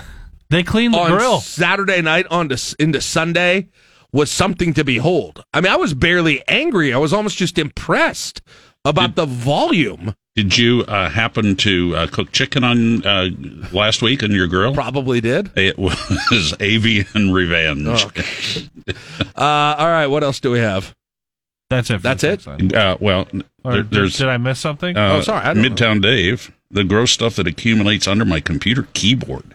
[0.51, 1.41] They cleaned the on grill.
[1.41, 3.69] Saturday night on to, into Sunday
[4.13, 5.45] was something to behold.
[5.53, 6.93] I mean, I was barely angry.
[6.93, 8.41] I was almost just impressed
[8.85, 10.15] about the volume.
[10.37, 13.29] Did you uh, happen to uh, cook chicken on uh,
[13.73, 14.75] last week on your grill?
[14.75, 15.57] Probably did.
[15.57, 17.87] It was avian revenge.
[19.37, 19.41] Uh,
[19.79, 20.93] all right, what else do we have?
[21.71, 22.03] That's it.
[22.03, 22.47] That's it.
[22.75, 23.29] Uh, well,
[23.63, 24.97] there- did- there's did I miss something?
[24.97, 25.69] uh, Oh, sorry, I don't know.
[25.71, 26.53] Midtown Dave.
[26.71, 29.55] The gross stuff that accumulates under my computer keyboard.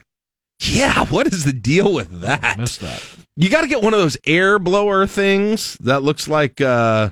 [0.61, 2.57] Yeah, what is the deal with that?
[2.57, 3.03] Missed that.
[3.35, 7.09] You got to get one of those air blower things that looks like uh,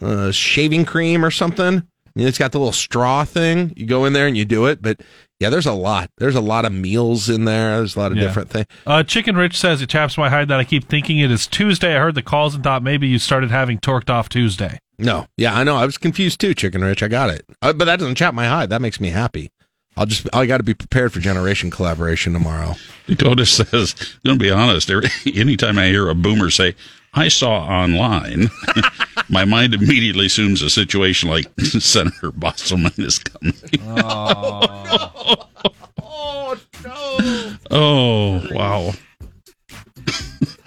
[0.00, 1.82] uh, shaving cream or something.
[2.14, 3.72] You know, it's got the little straw thing.
[3.76, 4.82] You go in there and you do it.
[4.82, 5.00] But
[5.38, 6.10] yeah, there's a lot.
[6.18, 7.76] There's a lot of meals in there.
[7.78, 8.24] There's a lot of Yeah.
[8.24, 8.66] different things.
[8.86, 11.94] Uh, Chicken Rich says it chaps my hide that I keep thinking it is Tuesday.
[11.96, 14.78] I heard the calls and thought maybe you started having torqued off Tuesday.
[14.98, 15.76] No, yeah, I know.
[15.76, 17.02] I was confused too, Chicken Rich.
[17.02, 18.68] I got it, uh, but that doesn't chap my hide.
[18.68, 19.50] That makes me happy.
[19.96, 22.74] I'll just I got to be prepared for generation collaboration tomorrow.
[23.06, 23.94] Dakota says,
[24.24, 26.74] going to be honest, every, anytime I hear a boomer say,
[27.14, 28.48] I saw online,
[29.28, 33.54] my mind immediately assumes a situation like Senator Bostelman is coming.
[33.98, 35.46] Oh
[36.84, 37.06] no!
[37.72, 38.92] Oh, wow.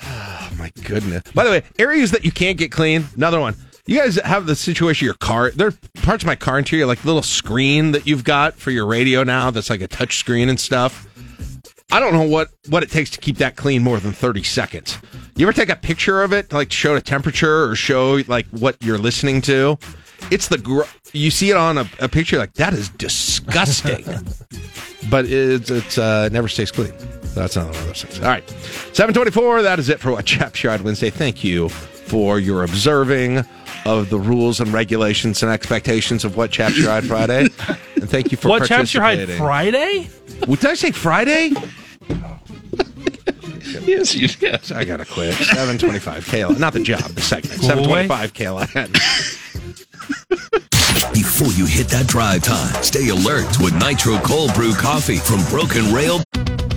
[0.05, 1.23] Oh my goodness!
[1.33, 3.05] By the way, areas that you can't get clean.
[3.15, 3.55] Another one.
[3.85, 5.51] You guys have the situation your car.
[5.51, 5.73] There are
[6.03, 9.23] parts of my car interior, like the little screen that you've got for your radio
[9.23, 9.51] now.
[9.51, 11.05] That's like a touch screen and stuff.
[11.91, 14.97] I don't know what what it takes to keep that clean more than thirty seconds.
[15.35, 18.45] You ever take a picture of it, like to show the temperature or show like
[18.51, 19.79] what you're listening to?
[20.29, 24.05] It's the gr- you see it on a, a picture like that is disgusting,
[25.09, 26.93] but it's it's uh, it never stays clean.
[27.33, 28.19] That's another one of those things.
[28.19, 28.47] All right,
[28.93, 29.63] seven twenty four.
[29.63, 31.09] That is it for what Chap Shard Wednesday.
[31.09, 33.43] Thank you for your observing
[33.85, 37.47] of the rules and regulations and expectations of what Chap Shard Friday,
[37.95, 39.27] and thank you for what chaps your hide.
[39.31, 40.09] Friday?
[40.45, 40.91] What did I say?
[40.91, 41.53] Friday?
[43.85, 44.71] yes, you yes.
[44.71, 45.33] I gotta quit.
[45.35, 46.25] Seven twenty-five.
[46.25, 47.61] Kayla, not the job, the segment.
[47.61, 49.49] Seven twenty-five, Seven Kayla.
[51.13, 55.93] Before you hit that drive time, stay alert with Nitro Cold Brew Coffee from Broken
[55.93, 56.21] Rail.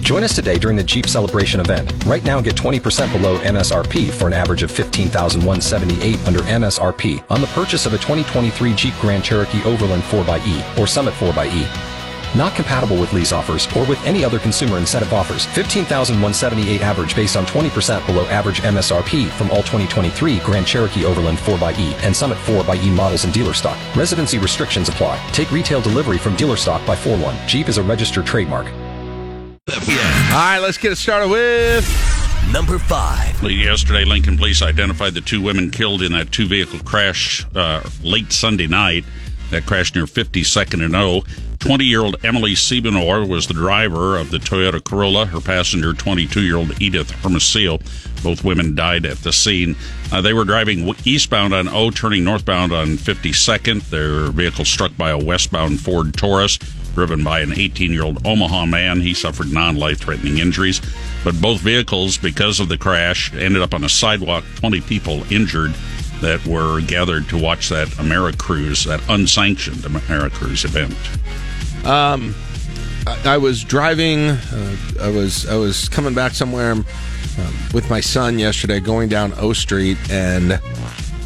[0.00, 1.92] Join us today during the Jeep Celebration event.
[2.04, 7.48] Right now, get 20% below MSRP for an average of 15178 under MSRP on the
[7.48, 11.95] purchase of a 2023 Jeep Grand Cherokee Overland 4xE or Summit 4xE.
[12.36, 15.46] Not compatible with lease offers or with any other consumer incentive offers.
[15.46, 21.94] 15,178 average based on 20% below average MSRP from all 2023 Grand Cherokee Overland 4xE
[22.02, 23.78] and Summit 4xE models in dealer stock.
[23.96, 25.18] Residency restrictions apply.
[25.32, 27.48] Take retail delivery from dealer stock by 4-1.
[27.48, 28.66] Jeep is a registered trademark.
[29.66, 30.30] Yeah.
[30.30, 31.84] All right, let's get it started with
[32.52, 33.42] number five.
[33.42, 38.30] Yesterday, Lincoln police identified the two women killed in that two vehicle crash uh, late
[38.30, 39.04] Sunday night.
[39.50, 41.22] That crashed near 52nd and O.
[41.66, 45.26] 20 year old Emily Siebenor was the driver of the Toyota Corolla.
[45.26, 47.80] Her passenger, 22 year old Edith Hermosillo.
[48.22, 49.74] Both women died at the scene.
[50.12, 53.90] Uh, they were driving eastbound on O, turning northbound on 52nd.
[53.90, 56.56] Their vehicle struck by a westbound Ford Taurus
[56.94, 59.00] driven by an 18 year old Omaha man.
[59.00, 60.80] He suffered non life threatening injuries.
[61.24, 64.44] But both vehicles, because of the crash, ended up on a sidewalk.
[64.54, 65.74] 20 people injured
[66.20, 70.94] that were gathered to watch that AmeriCruise, that unsanctioned AmeriCruise event.
[71.84, 72.34] Um,
[73.06, 74.30] I, I was driving.
[74.30, 76.84] Uh, I was I was coming back somewhere um,
[77.72, 80.60] with my son yesterday, going down O Street, and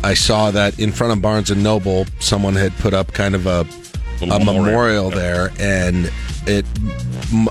[0.03, 3.47] I saw that in front of Barnes and Noble, someone had put up kind of
[3.47, 3.67] a
[4.23, 6.11] a memorial, memorial there, and
[6.47, 6.67] it.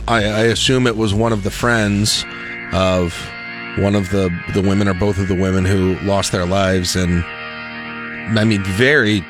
[0.08, 2.26] I, I assume it was one of the friends
[2.74, 3.14] of
[3.78, 7.24] one of the the women or both of the women who lost their lives, and
[8.38, 9.22] I mean, very,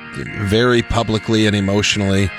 [0.42, 2.30] very publicly and emotionally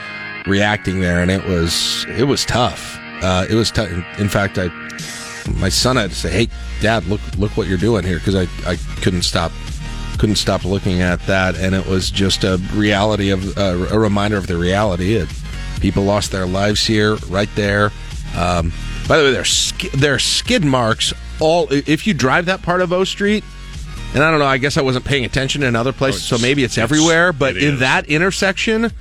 [0.47, 2.99] reacting there, and it was it was tough.
[3.23, 3.91] Uh, it was tough.
[4.19, 4.69] In fact, I
[5.57, 6.49] my son had to say, "Hey,
[6.81, 9.53] Dad, look look what you're doing here," because I I couldn't stop
[10.19, 14.37] couldn't stop looking at that, and it was just a reality of uh, a reminder
[14.37, 15.15] of the reality.
[15.15, 15.29] It,
[15.81, 17.91] people lost their lives here, right there.
[18.37, 18.73] Um,
[19.09, 21.69] by the way, there's sk- there are skid marks all.
[21.71, 23.45] If you drive that part of O Street,
[24.15, 26.43] and I don't know, I guess I wasn't paying attention in other places, oh, so
[26.43, 27.33] maybe it's, it's everywhere.
[27.33, 28.93] But it in that intersection,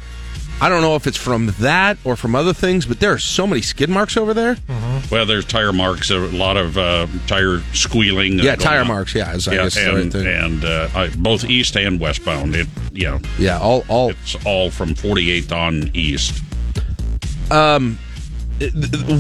[0.62, 3.47] I don't know if it's from that or from other things, but there are so
[3.47, 4.55] many skid marks over there.
[4.55, 5.14] Mm-hmm.
[5.14, 8.39] Well, there's tire marks, a lot of uh, tire squealing.
[8.39, 8.88] Yeah, tire on.
[8.88, 9.16] marks.
[9.16, 12.55] Yeah, is, yeah, and, and uh, I, both east and westbound.
[12.55, 16.43] It, yeah, yeah, all, all, it's all from 48th on east.
[17.51, 17.97] Um,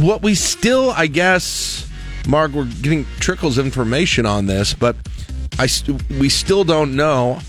[0.01, 1.89] what we still, I guess,
[2.27, 4.97] Mark, we're getting trickles information on this, but
[5.57, 5.67] I
[6.19, 7.39] we still don't know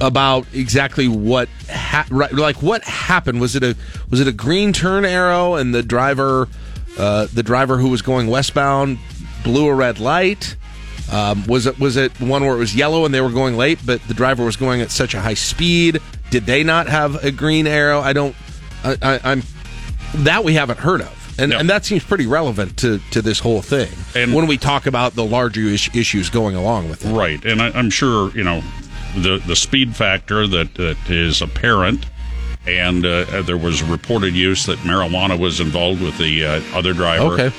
[0.00, 3.40] about exactly what ha- right, like what happened.
[3.40, 3.76] Was it a
[4.10, 6.48] was it a green turn arrow and the driver
[6.98, 8.98] uh, the driver who was going westbound
[9.44, 10.56] blew a red light?
[11.10, 13.78] Um, was it was it one where it was yellow and they were going late,
[13.84, 16.00] but the driver was going at such a high speed?
[16.30, 18.00] Did they not have a green arrow?
[18.00, 18.36] I don't.
[18.84, 19.42] I, am
[20.14, 21.58] that we haven't heard of, and no.
[21.58, 23.90] and that seems pretty relevant to to this whole thing.
[24.14, 27.42] And when we talk about the larger is- issues going along with it, right?
[27.44, 28.62] And I, I'm sure you know
[29.16, 32.06] the the speed factor that, that is apparent,
[32.66, 37.34] and uh, there was reported use that marijuana was involved with the uh, other driver.
[37.34, 37.52] Okay.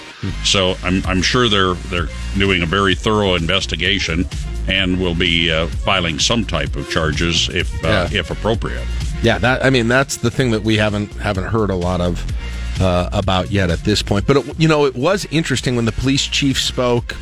[0.44, 4.26] So I'm I'm sure they're they're doing a very thorough investigation
[4.68, 8.20] and will be uh, filing some type of charges if uh, yeah.
[8.20, 8.86] if appropriate.
[9.22, 12.24] Yeah, that I mean that's the thing that we haven't haven't heard a lot of
[12.82, 14.28] uh, about yet at this point.
[14.28, 17.16] But it, you know, it was interesting when the police chief spoke.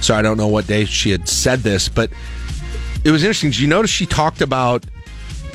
[0.00, 2.10] So I don't know what day she had said this, but
[3.04, 3.50] it was interesting.
[3.50, 4.84] Did you notice she talked about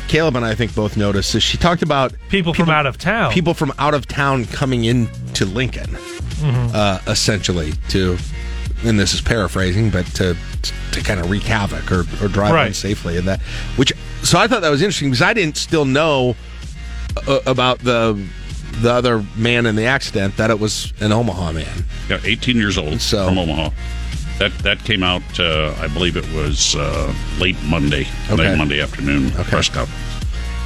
[0.08, 1.44] Caleb and I, I think both noticed this.
[1.44, 4.86] She talked about people, people, from out of town, people from out of town coming
[4.86, 6.70] into Lincoln, mm-hmm.
[6.74, 8.18] uh, essentially to,
[8.84, 10.36] and this is paraphrasing, but to
[10.92, 12.72] to kind of wreak havoc or, or drive right.
[12.72, 13.42] unsafely and that.
[13.76, 13.94] Which
[14.24, 16.36] so I thought that was interesting because I didn't still know
[17.28, 18.26] uh, about the
[18.82, 21.86] the other man in the accident that it was an Omaha man.
[22.10, 23.72] Yeah, 18 years old so, from Omaha.
[24.40, 28.50] That that came out, uh, I believe it was uh, late Monday, okay.
[28.50, 29.44] late Monday afternoon okay.
[29.44, 30.04] press conference.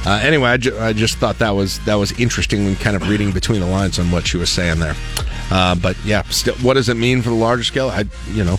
[0.04, 3.08] Uh, anyway, I, ju- I, just thought that was that was interesting when kind of
[3.08, 4.96] reading between the lines on what she was saying there.
[5.50, 7.88] Uh, but yeah, still, what does it mean for the larger scale?
[7.88, 8.58] I you know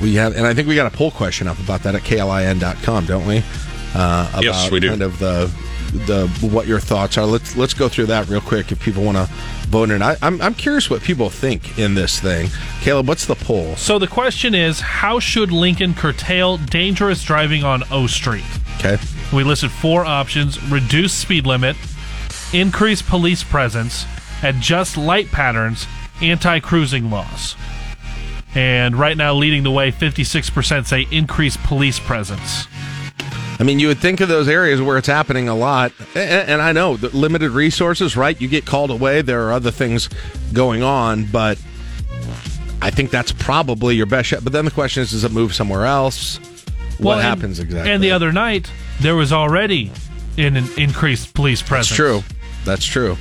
[0.00, 3.04] we have, and I think we got a poll question up about that at klin.com,
[3.04, 3.38] don't we?
[3.94, 4.88] Uh, about yes, we do.
[4.88, 5.52] Kind of the
[6.06, 7.26] the what your thoughts are.
[7.26, 9.28] Let's let's go through that real quick if people want to
[9.70, 10.02] vote in.
[10.02, 12.48] I, I'm I'm curious what people think in this thing.
[12.80, 13.76] Caleb, what's the poll?
[13.76, 18.44] So the question is, how should Lincoln curtail dangerous driving on O Street?
[18.78, 18.98] Okay.
[19.32, 21.76] We listed four options: reduce speed limit,
[22.52, 24.04] increase police presence,
[24.42, 25.86] adjust light patterns,
[26.20, 27.56] anti-cruising laws.
[28.54, 32.66] And right now, leading the way, 56% say increase police presence.
[33.60, 36.72] I mean, you would think of those areas where it's happening a lot, and, I
[36.72, 38.40] know the limited resources, right?
[38.40, 39.20] You get called away.
[39.20, 40.08] There are other things
[40.54, 41.58] going on, but
[42.80, 44.42] I think that's probably your best shot.
[44.42, 46.38] But then the question is, does it move somewhere else?
[46.96, 47.92] What well, happens and, exactly?
[47.92, 49.92] And the other night, there was already
[50.38, 51.88] an increased police presence.
[51.88, 52.22] That's true.
[52.64, 53.18] That's true.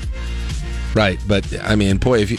[0.96, 2.38] Right, but I mean, boy, if you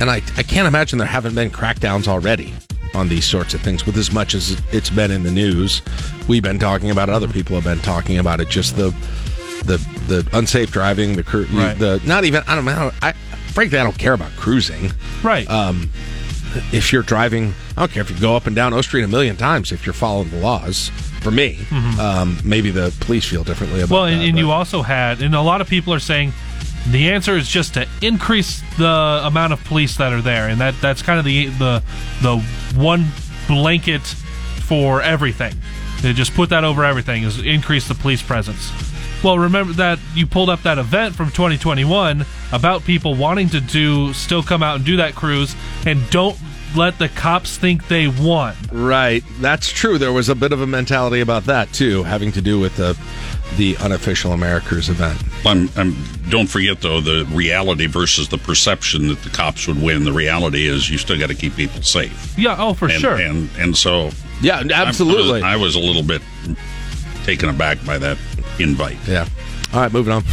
[0.00, 2.54] and I, I can't imagine there haven't been crackdowns already
[2.94, 5.82] on these sorts of things with as much as it's been in the news.
[6.28, 8.48] We've been talking about it, other people have been talking about it.
[8.48, 8.90] Just the
[9.64, 9.78] the
[10.08, 11.22] the unsafe driving, the
[11.52, 11.78] right.
[11.78, 12.90] the not even I don't know.
[13.02, 13.12] I
[13.48, 14.92] frankly, I don't care about cruising.
[15.22, 15.48] Right.
[15.50, 15.90] Um,
[16.72, 19.08] if you're driving, I don't care if you go up and down O Street a
[19.08, 20.90] million times if you're following the laws.
[21.20, 21.98] For me, Mhm.
[21.98, 24.26] um, maybe the police feel differently about Well, and, that.
[24.28, 26.34] and you also had, and a lot of people are saying
[26.90, 30.74] the answer is just to increase the amount of police that are there, and that
[30.80, 31.82] that's kind of the the
[32.22, 32.38] the
[32.74, 33.06] one
[33.48, 35.54] blanket for everything.
[36.02, 38.70] They just put that over everything is increase the police presence.
[39.22, 44.12] Well, remember that you pulled up that event from 2021 about people wanting to do
[44.12, 45.56] still come out and do that cruise,
[45.86, 46.36] and don't
[46.76, 48.54] let the cops think they won.
[48.70, 49.96] Right, that's true.
[49.96, 52.98] There was a bit of a mentality about that too, having to do with the
[53.56, 55.22] the unofficial AmeriCruise event.
[55.44, 55.96] I'm, I'm,
[56.28, 60.04] don't forget though the reality versus the perception that the cops would win.
[60.04, 62.34] The reality is you still got to keep people safe.
[62.38, 63.16] Yeah, oh for and, sure.
[63.16, 65.42] And and so yeah, absolutely.
[65.42, 66.22] I was, I was a little bit
[67.24, 68.18] taken aback by that
[68.58, 68.98] invite.
[69.06, 69.26] Yeah.
[69.72, 70.24] All right, moving on.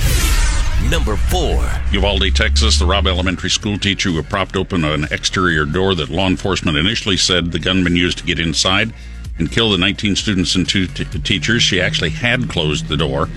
[0.90, 1.64] Number four.
[1.92, 6.28] Uvalde, Texas, the Robb Elementary School teacher who propped open an exterior door that law
[6.28, 8.94] enforcement initially said the gunman used to get inside
[9.38, 11.64] and kill the 19 students and two t- teachers.
[11.64, 13.30] She actually had closed the door,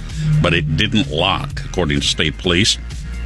[0.42, 2.78] but it didn't lock, according to state police.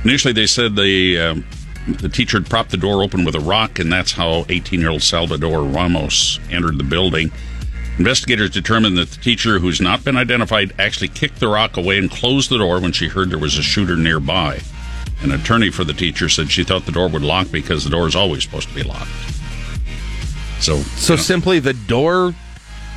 [0.05, 1.45] Initially, they said the um,
[1.89, 4.91] the teacher had propped the door open with a rock, and that's how 18 year
[4.91, 7.33] old Salvador Ramos entered the building.
[7.99, 12.11] Investigators determined that the teacher, who's not been identified, actually kicked the rock away and
[12.11, 14.61] closed the door when she heard there was a shooter nearby.
[15.23, 18.07] An attorney for the teacher said she thought the door would lock because the door
[18.07, 19.09] is always supposed to be locked.
[20.61, 22.35] So, So simply the door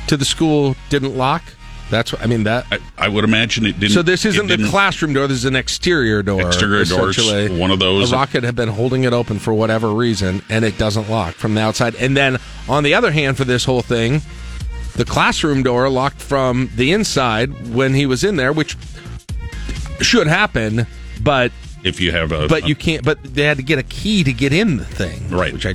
[0.08, 1.42] to the school didn't lock.
[1.90, 2.44] That's what I mean.
[2.44, 3.92] That I, I would imagine it didn't.
[3.92, 5.26] so this isn't the classroom door.
[5.26, 6.46] This is an exterior door.
[6.46, 7.18] Exterior doors,
[7.50, 8.10] one of those.
[8.10, 11.54] A rocket had been holding it open for whatever reason, and it doesn't lock from
[11.54, 11.94] the outside.
[11.96, 14.22] And then on the other hand, for this whole thing,
[14.96, 18.76] the classroom door locked from the inside when he was in there, which
[20.00, 20.86] should happen,
[21.22, 21.52] but
[21.84, 23.04] if you have a, but you can't.
[23.04, 25.52] But they had to get a key to get in the thing, right?
[25.52, 25.74] Which I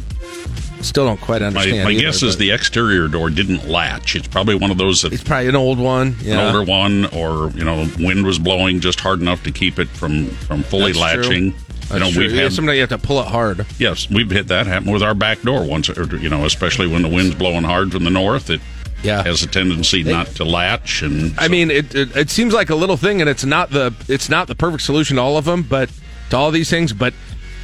[0.81, 1.83] still don't quite understand.
[1.83, 4.15] my either, guess is the exterior door didn't latch.
[4.15, 7.49] It's probably one of those that it's probably an old one, an older one, or
[7.51, 11.13] you know, wind was blowing just hard enough to keep it from from fully That's
[11.13, 11.23] true.
[11.23, 11.51] latching.
[11.51, 12.21] That's you know, true.
[12.23, 13.65] we've Yeah, had sometimes you have to pull it hard.
[13.79, 15.89] yes, we've hit that happen with our back door once.
[15.89, 18.59] Or, you know, especially when the wind's blowing hard from the north, it
[19.03, 19.23] yeah.
[19.23, 21.01] has a tendency not to latch.
[21.01, 23.93] And I mean, it, it it seems like a little thing, and it's not the
[24.09, 25.89] it's not the perfect solution to all of them, but
[26.29, 26.91] to all these things.
[26.91, 27.13] But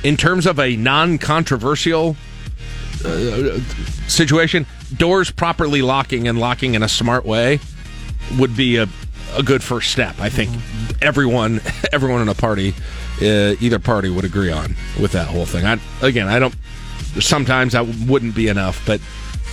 [0.03, 2.15] in terms of a non-controversial
[3.05, 3.59] uh,
[4.07, 7.59] situation, doors properly locking and locking in a smart way
[8.37, 8.87] would be a
[9.35, 10.19] a good first step.
[10.19, 10.51] I think
[11.01, 12.73] everyone everyone in a party,
[13.21, 15.65] uh, either party, would agree on with that whole thing.
[15.65, 16.55] I again, I don't.
[17.19, 18.99] Sometimes that wouldn't be enough, but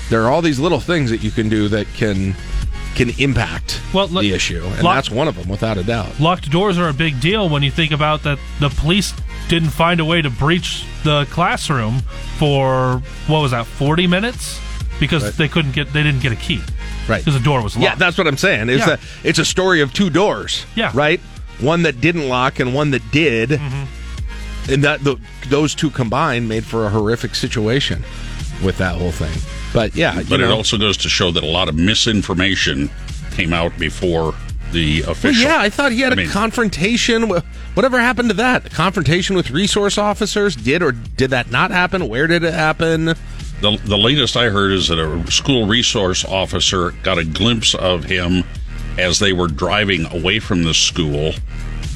[0.08, 2.34] there are all these little things that you can do that can
[2.94, 6.18] can impact Well, the issue, and lock- that's one of them, without a doubt.
[6.20, 9.12] Locked doors are a big deal when you think about that the police
[9.48, 12.00] didn't find a way to breach the classroom
[12.38, 14.60] for what was that 40 minutes
[14.98, 15.32] because Right.
[15.34, 16.60] they couldn't get they didn't get a key.
[17.08, 17.24] Right.
[17.24, 17.84] Because the door was locked.
[17.84, 18.68] Yeah, that's what I'm saying.
[18.68, 18.94] It's Yeah.
[18.94, 20.64] a it's a story of two doors.
[20.74, 20.90] Yeah.
[20.92, 21.20] Right.
[21.60, 24.72] One that didn't lock and one that did, Mm-hmm.
[24.72, 25.16] and that the,
[25.48, 28.04] those two combined made for a horrific situation
[28.62, 29.36] with that whole thing.
[29.72, 32.90] But yeah, you but it also goes to show that a lot of misinformation
[33.32, 34.34] came out before
[34.72, 35.42] the Well, official.
[35.44, 37.28] yeah, I thought he had I a mean- confrontation.
[37.74, 38.66] Whatever happened to that?
[38.66, 40.54] A confrontation with resource officers?
[40.56, 42.08] Did or did that not happen?
[42.08, 43.06] Where did it happen?
[43.60, 48.04] The, the latest I heard is that a school resource officer got a glimpse of
[48.04, 48.42] him
[48.98, 51.32] as they were driving away from the school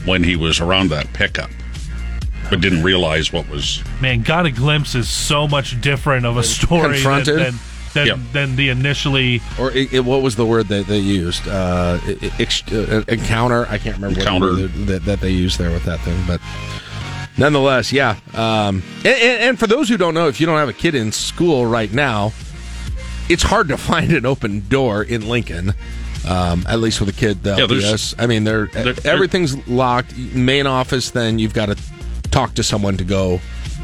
[0.05, 1.51] when he was around that pickup,
[2.51, 3.83] but didn't realize what was.
[4.01, 7.39] Man, got a glimpse is so much different of a story Confronted?
[7.39, 7.55] than
[7.95, 11.47] than, than, than the initially Or it, it- what was the word that they used?
[11.47, 13.67] Uh, e- ex- uh, encounter.
[13.71, 14.47] I can't remember Encounter.
[14.53, 16.41] what word that, that they used there with that thing, but
[17.39, 18.17] nonetheless, yeah.
[18.35, 20.95] Um, and, and, and for those who don't know, if you don't have a kid
[20.95, 22.33] in school right now,
[23.29, 25.73] it's hard to find an open door in Lincoln.
[26.27, 28.23] Um, at least with a kid, the Yeah, there's- LPS.
[28.23, 30.17] I mean, they're, there- everything's locked.
[30.17, 31.11] Main office.
[31.11, 31.77] Then you've got to
[32.35, 33.41] talk to someone to go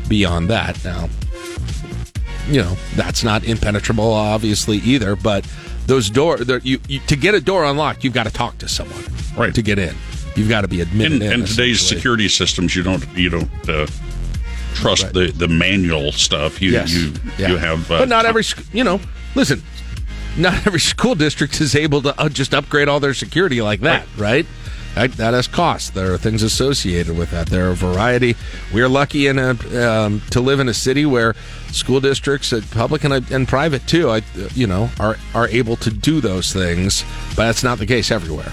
[0.08, 0.82] beyond that.
[0.84, 1.08] Now,
[2.48, 5.46] you know that's not impenetrable obviously either but
[5.86, 8.66] those door there, you, you to get a door unlocked you've got to talk to
[8.66, 9.04] someone
[9.36, 9.94] right to get in
[10.34, 13.68] you've got to be admitted In, in in today's security systems, you don't you don't
[13.68, 13.86] uh,
[14.74, 15.12] trust Right.
[15.12, 16.60] the, the manual stuff.
[16.62, 17.48] You yes you yeah.
[17.48, 17.90] you have.
[17.90, 18.42] Uh, but not every
[18.72, 19.00] you know
[19.34, 19.62] listen
[20.36, 24.06] not every school district is able to uh, just upgrade all their security like that
[24.16, 24.46] right,
[24.94, 25.90] That, that has costs.
[25.90, 27.46] There are things associated with that.
[27.46, 28.34] There are a variety.
[28.72, 31.34] We're lucky in a, um, to live in a city where
[31.70, 34.22] school districts, uh, public and, and private too, I,
[34.54, 37.04] you know, are are able to do those things.
[37.30, 38.52] But that's not the case everywhere.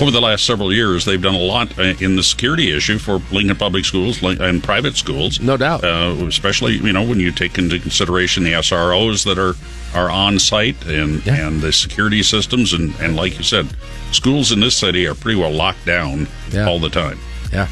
[0.00, 3.20] over the last several years, they've done a lot uh, in the security issue for
[3.32, 5.40] Lincoln Public Schools and private schools.
[5.40, 5.84] No doubt.
[5.84, 9.54] Uh, especially, you know, when you take into consideration the SROs that are,
[10.00, 12.72] are on site and, and the security systems.
[12.72, 13.66] And, and like you said,
[14.12, 16.68] schools in this city are pretty well locked down Yeah.
[16.68, 17.18] all the time.
[17.52, 17.68] Yeah.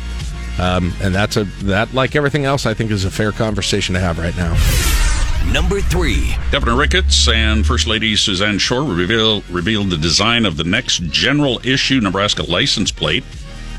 [0.59, 4.01] Um, and that's a that like everything else, I think is a fair conversation to
[4.01, 4.57] have right now.
[5.53, 6.35] Number three.
[6.53, 11.61] Governor Ricketts and First Lady Susanne Shore reveal, revealed the design of the next general
[11.65, 13.25] issue Nebraska license plate.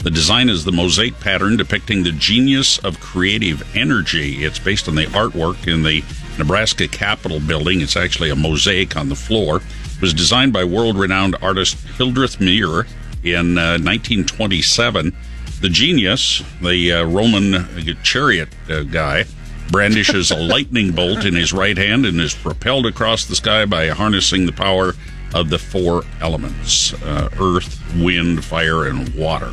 [0.04, 4.44] The design is the mosaic pattern depicting the genius of creative energy.
[4.44, 6.04] It's based on the artwork in the
[6.40, 7.82] Nebraska Capitol building.
[7.82, 9.62] It's actually a mosaic on the floor.
[10.02, 12.88] Was designed by world renowned artist Hildreth Meière
[13.24, 15.16] in uh, 1927.
[15.62, 17.68] The genius, the uh, Roman
[18.02, 19.26] chariot uh, guy,
[19.70, 23.90] brandishes a lightning bolt in his right hand and is propelled across the sky by
[23.90, 24.94] harnessing the power
[25.34, 29.52] of the four elements uh, earth, wind, fire, and water.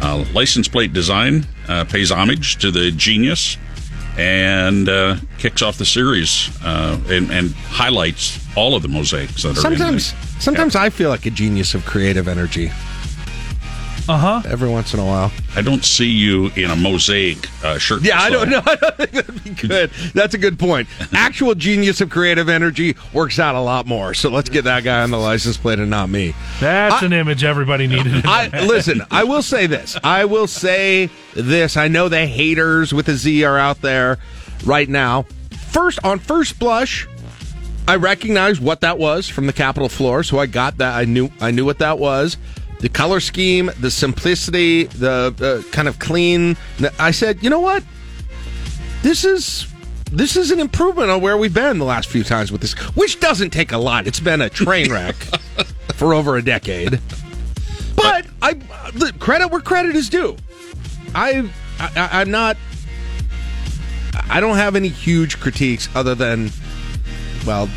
[0.00, 3.56] Uh, license plate design uh, pays homage to the genius
[4.18, 9.50] and uh, kicks off the series uh, and, and highlights all of the mosaics that
[9.56, 10.20] are Sometimes there.
[10.40, 12.70] sometimes I feel like a genius of creative energy.
[14.08, 14.42] Uh huh.
[14.48, 15.32] Every once in a while.
[15.56, 18.02] I don't see you in a mosaic uh, shirt.
[18.02, 18.62] Yeah, I don't know.
[18.66, 19.90] I don't think that'd be good.
[20.14, 20.88] That's a good point.
[21.12, 24.14] Actual genius of creative energy works out a lot more.
[24.14, 26.34] So let's get that guy on the license plate and not me.
[26.60, 28.22] That's an image everybody needed.
[28.26, 29.02] I listen.
[29.10, 29.96] I will say this.
[30.04, 31.76] I will say this.
[31.76, 34.18] I know the haters with a Z are out there
[34.64, 35.22] right now.
[35.70, 37.08] First, on first blush,
[37.88, 40.94] I recognized what that was from the Capitol floor, so I got that.
[40.94, 41.28] I knew.
[41.40, 42.36] I knew what that was.
[42.80, 46.56] The color scheme, the simplicity, the uh, kind of clean.
[46.98, 47.82] I said, you know what?
[49.02, 49.66] This is
[50.12, 53.18] this is an improvement on where we've been the last few times with this, which
[53.18, 54.06] doesn't take a lot.
[54.06, 55.16] It's been a train wreck
[55.94, 57.00] for over a decade.
[57.96, 58.54] But I
[58.94, 60.36] the credit where credit is due.
[61.14, 61.50] I,
[61.80, 62.56] I I'm not.
[64.28, 66.50] I don't have any huge critiques other than,
[67.46, 67.68] well,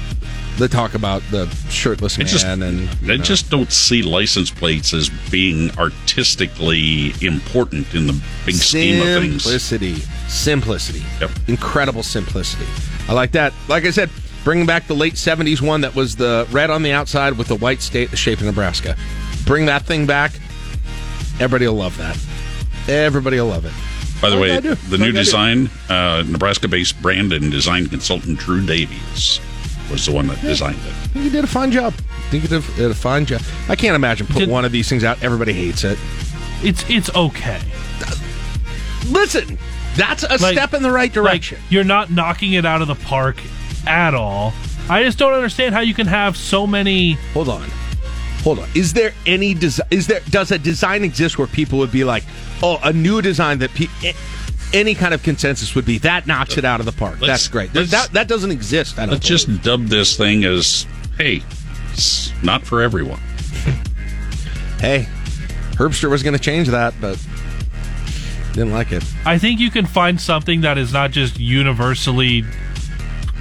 [0.60, 2.68] the talk about the shirtless man just, and I
[3.06, 3.18] know.
[3.18, 9.44] just don't see license plates as being artistically important in the big scheme of things.
[9.44, 9.96] Simplicity.
[10.28, 11.04] Simplicity.
[11.48, 12.66] Incredible simplicity.
[13.08, 13.54] I like that.
[13.70, 14.10] Like I said,
[14.44, 17.56] bringing back the late 70s one that was the red on the outside with the
[17.56, 18.98] white state, the shape of Nebraska.
[19.46, 20.34] Bring that thing back.
[21.40, 22.20] Everybody will love that.
[22.90, 23.74] Everybody will love it.
[24.22, 24.90] By the way, you gotta do.
[24.90, 25.24] the new you gotta do.
[25.24, 29.40] design, uh, Nebraska-based brand and design consultant Drew Davies
[29.90, 30.88] was the one that designed it.
[30.88, 31.94] I think you did a fine job.
[31.98, 33.42] I think you did a, did a fine job.
[33.68, 35.22] I can't imagine putting one of these things out.
[35.24, 35.98] Everybody hates it.
[36.62, 37.60] It's it's okay.
[39.08, 39.58] Listen,
[39.96, 41.58] that's a Like- step in the right direction.
[41.62, 43.38] Like, you're not knocking it out of the park
[43.88, 44.54] at all.
[44.90, 47.14] I just don't understand how you can have so many.
[47.34, 47.70] Hold on.
[48.44, 48.70] Hold on.
[48.76, 49.88] Is there any design?
[49.92, 52.24] Is there does a design exist where people would be like,
[52.64, 54.16] oh, a new design that pe- a-
[54.74, 57.16] any kind of consensus would be that knocks it out of the park.
[57.22, 57.74] Let's- That's great.
[57.74, 58.98] That, that that doesn't exist.
[59.00, 59.14] I don't.
[59.14, 60.86] Let's just dub this thing as,
[61.18, 61.42] hey,
[61.92, 63.20] it's not for everyone.
[64.80, 65.08] Hey,
[65.74, 67.20] Herbster was going to change that, but
[68.54, 69.04] didn't like it.
[69.26, 72.44] I think you can find something that is not just universally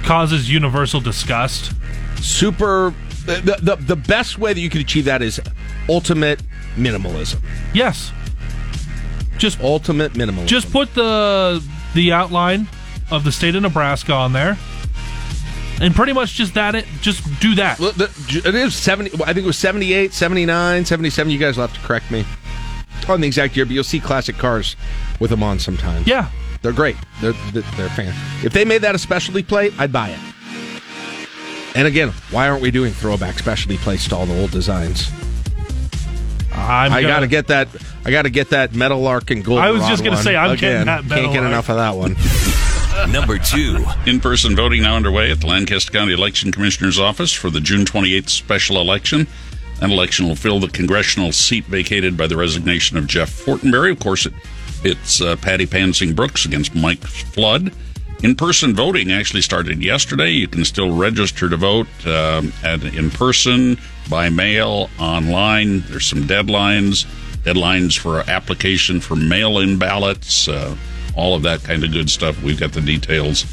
[0.03, 1.73] causes universal disgust.
[2.17, 2.93] Super.
[3.25, 5.39] The, the the best way that you can achieve that is
[5.87, 6.41] ultimate
[6.75, 7.39] minimalism.
[7.73, 8.11] Yes.
[9.39, 10.45] Just ultimate minimalism.
[10.45, 11.65] Just put the
[11.95, 12.67] the outline
[13.09, 14.57] of the state of Nebraska on there.
[15.81, 17.79] And pretty much just that it just do that.
[17.79, 19.11] It is 70.
[19.23, 21.31] I think it was 78, 79, 77.
[21.31, 22.25] You guys will have to correct me
[23.07, 24.75] on the exact year, but you'll see classic cars
[25.19, 26.05] with them on sometimes.
[26.05, 26.29] Yeah.
[26.61, 26.97] They're great.
[27.21, 28.13] They're, they're, they're fan.
[28.43, 30.19] If they made that a specialty plate, I'd buy it.
[31.75, 35.09] And again, why aren't we doing throwback specialty plates to all the old designs?
[36.59, 37.67] I'm I got to get that.
[38.05, 39.59] I got to get that metal arc and gold.
[39.59, 42.15] I was just gonna say, I'm getting that Can't get Metal enough of that one.
[43.11, 43.85] Number two.
[44.05, 47.85] In person voting now underway at the Lancaster County Election Commissioner's Office for the June
[47.85, 49.25] 28th special election.
[49.79, 53.91] That election will fill the congressional seat vacated by the resignation of Jeff Fortenberry.
[53.91, 54.33] Of course, it,
[54.83, 57.71] it's uh, Patty Pansing Brooks against Mike Flood.
[58.21, 60.31] In person voting actually started yesterday.
[60.31, 63.77] You can still register to vote um, at, in person,
[64.09, 65.81] by mail, online.
[65.81, 67.05] There's some deadlines,
[67.43, 70.75] deadlines for application for mail in ballots, uh,
[71.15, 72.41] all of that kind of good stuff.
[72.41, 73.43] We've got the details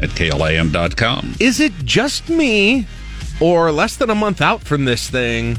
[0.00, 1.36] at klin.com.
[1.40, 2.86] Is it just me,
[3.40, 5.58] or less than a month out from this thing?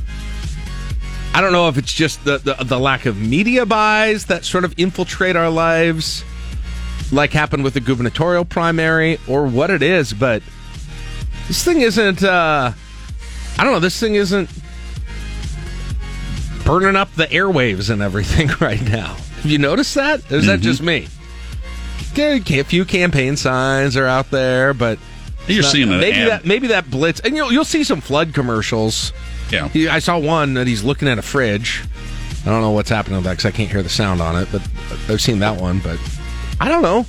[1.33, 4.65] I don't know if it's just the, the, the lack of media buys that sort
[4.65, 6.23] of infiltrate our lives,
[7.11, 10.43] like happened with the gubernatorial primary, or what it is, but
[11.47, 12.23] this thing isn't.
[12.23, 12.73] Uh,
[13.57, 13.79] I don't know.
[13.79, 14.49] This thing isn't
[16.65, 19.15] burning up the airwaves and everything right now.
[19.41, 20.19] Have you noticed that?
[20.31, 20.63] Or is that Mhm.
[20.63, 21.07] just me?
[22.17, 24.99] Okay, A few campaign signs are out there, but
[25.47, 26.29] You're not- seeing maybe ad.
[26.29, 29.11] that maybe that blitz, and you'll you'll see some Flood commercials.
[29.51, 31.81] Yeah, I saw one that he's looking at a fridge.
[32.45, 34.47] I don't know what's happening with that because I can't hear the sound on it,
[34.51, 34.61] but
[35.09, 35.79] I've seen that one.
[35.79, 35.97] But
[36.59, 37.05] I don't know.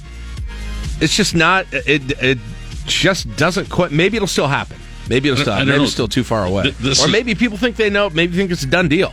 [1.00, 1.66] It's just not.
[1.72, 2.38] It it
[2.86, 3.92] just doesn't quite.
[3.92, 4.76] Maybe it'll still happen.
[5.08, 5.52] Maybe it'll I- still.
[5.52, 5.66] I happen.
[5.68, 5.84] don't Maybe know.
[5.84, 6.62] it's still too far away.
[6.64, 8.10] Th- this or is- maybe people think they know.
[8.10, 9.12] Maybe think it's a done deal.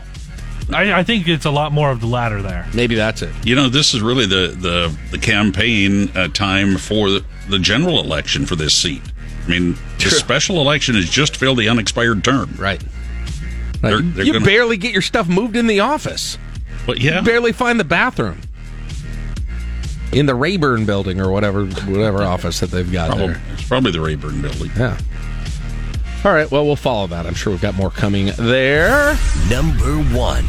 [0.73, 2.65] I, I think it's a lot more of the latter there.
[2.73, 3.34] Maybe that's it.
[3.43, 7.99] You know, this is really the the, the campaign uh, time for the, the general
[7.99, 9.01] election for this seat.
[9.45, 10.11] I mean, the True.
[10.11, 12.53] special election has just filled the unexpired term.
[12.57, 12.81] Right.
[13.81, 16.38] They're, you they're you gonna- barely get your stuff moved in the office.
[16.85, 18.39] But yeah, You barely find the bathroom
[20.13, 23.41] in the Rayburn building or whatever whatever office that they've got probably, there.
[23.53, 24.72] it's probably the Rayburn building.
[24.77, 24.97] Yeah.
[26.23, 26.49] All right.
[26.52, 27.26] Well, we'll follow that.
[27.26, 29.18] I'm sure we've got more coming there.
[29.49, 30.45] Number one.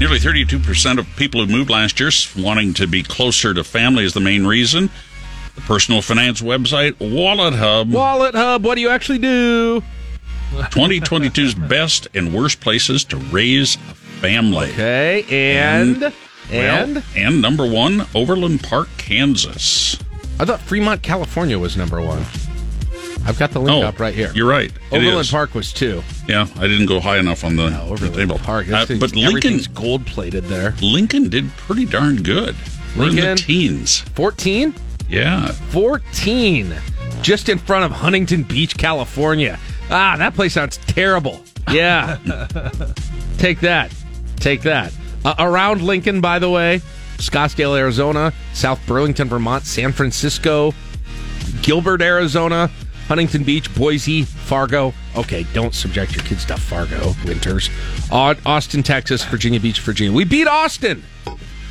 [0.00, 4.14] Nearly 32% of people who moved last year wanting to be closer to family is
[4.14, 4.90] the main reason.
[5.54, 8.64] The personal finance website WalletHub Wallet Hub.
[8.64, 9.82] What do you actually do?
[10.52, 14.70] 2022's best and worst places to raise a family.
[14.70, 15.24] Okay.
[15.30, 16.12] And well,
[16.50, 19.98] and and number one, Overland Park, Kansas.
[20.38, 22.24] I thought Fremont, California was number one.
[23.26, 24.30] I've got the link Oh, up right here.
[24.34, 24.70] You're right.
[24.70, 25.30] It Overland is.
[25.30, 26.02] Park was two.
[26.28, 28.38] Yeah, I didn't go high enough on the, the Overland table.
[28.38, 28.68] Park.
[28.68, 30.74] Uh, but Lincoln's gold plated there.
[30.80, 32.54] Lincoln did pretty darn good.
[32.96, 33.36] We're in the Lincoln?
[33.36, 33.98] teens.
[34.14, 34.74] 14?
[35.08, 35.48] Yeah.
[35.48, 36.74] 14.
[37.22, 39.58] Just in front of Huntington Beach, California.
[39.90, 41.42] Ah, that place sounds terrible.
[41.70, 42.16] Yeah.
[43.38, 43.92] Take that.
[44.36, 44.92] Take that.
[45.24, 46.80] Uh, around Lincoln, by the way,
[47.16, 50.72] Scottsdale, Arizona, South Burlington, Vermont, San Francisco,
[51.62, 52.70] Gilbert, Arizona,
[53.08, 54.92] Huntington Beach, Boise, Fargo.
[55.16, 57.70] Okay, don't subject your kids to Fargo winters.
[58.10, 60.12] Austin, Texas, Virginia Beach, Virginia.
[60.12, 61.04] We beat Austin.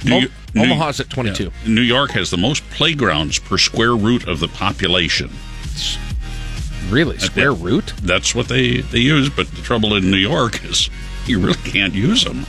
[0.03, 1.44] New- New- Omaha's at 22.
[1.45, 1.49] yeah.
[1.68, 5.30] New York has the most playgrounds per square root of the population.
[6.90, 7.18] Really?
[7.18, 7.94] Square root?
[8.02, 10.90] That's what they, they use, but the trouble in New York is
[11.26, 12.45] you really can't use them.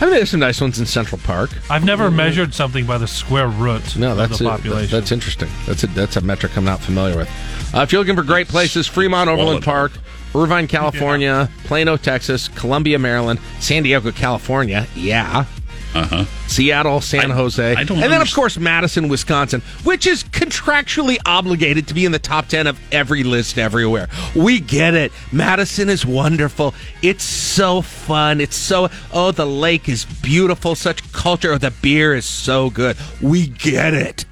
[0.00, 1.50] I mean, there's some nice ones in Central Park.
[1.68, 4.90] I've never measured something by the square root No, of that's the a- population.
[4.96, 5.48] that's interesting.
[5.66, 7.28] That's a that's a metric I'm not familiar with.
[7.74, 9.92] Uh, if you're looking for great places, Fremont, Overland Park,
[10.34, 14.86] Irvine, California, Plano, Texas, Columbia, Maryland, San Diego, California.
[14.94, 15.46] Yeah.
[15.94, 16.24] Uh huh.
[16.46, 21.88] Seattle, San Jose, I don't and then of course Madison, Wisconsin, which is contractually obligated
[21.88, 24.08] to be in the top ten of every list everywhere.
[24.36, 25.12] We get it.
[25.32, 26.74] Madison is wonderful.
[27.02, 28.40] It's so fun.
[28.40, 30.74] It's so oh the lake is beautiful.
[30.74, 31.52] Such culture.
[31.52, 32.96] Oh, The beer is so good.
[33.22, 34.24] We get it.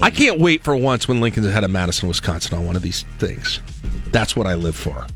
[0.00, 3.04] I can't wait for once when Lincoln's ahead of Madison, Wisconsin on one of these
[3.18, 3.60] things.
[4.10, 5.06] That's what I live for.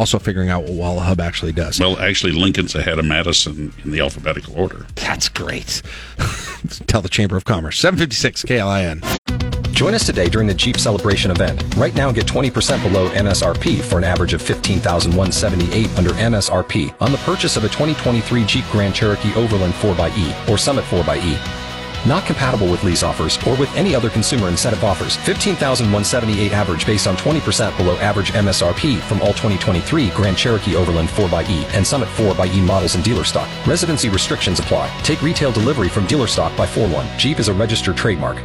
[0.00, 1.78] Also figuring out what WalletHub actually does.
[1.78, 4.86] Well, actually, Lincoln's ahead of Madison in the alphabetical order.
[4.94, 5.82] That's great.
[6.86, 7.78] Tell the Chamber of Commerce.
[7.78, 9.74] 756 KLIN.
[9.74, 11.62] Join us today during the Jeep Celebration event.
[11.76, 17.18] Right now, get 20% below MSRP for an average of 15178 under MSRP on the
[17.18, 21.69] purchase of a 2023 Jeep Grand Cherokee Overland 4xE or Summit 4xE.
[22.06, 25.16] Not compatible with lease offers or with any other consumer incentive offers.
[25.16, 31.64] 15,178 average based on 20% below average MSRP from all 2023 Grand Cherokee Overland 4xE
[31.74, 33.48] and Summit 4xE models in dealer stock.
[33.66, 34.88] Residency restrictions apply.
[35.02, 37.18] Take retail delivery from dealer stock by 4-1.
[37.18, 38.38] Jeep is a registered trademark.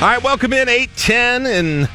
[0.00, 1.88] All right, welcome in 810 in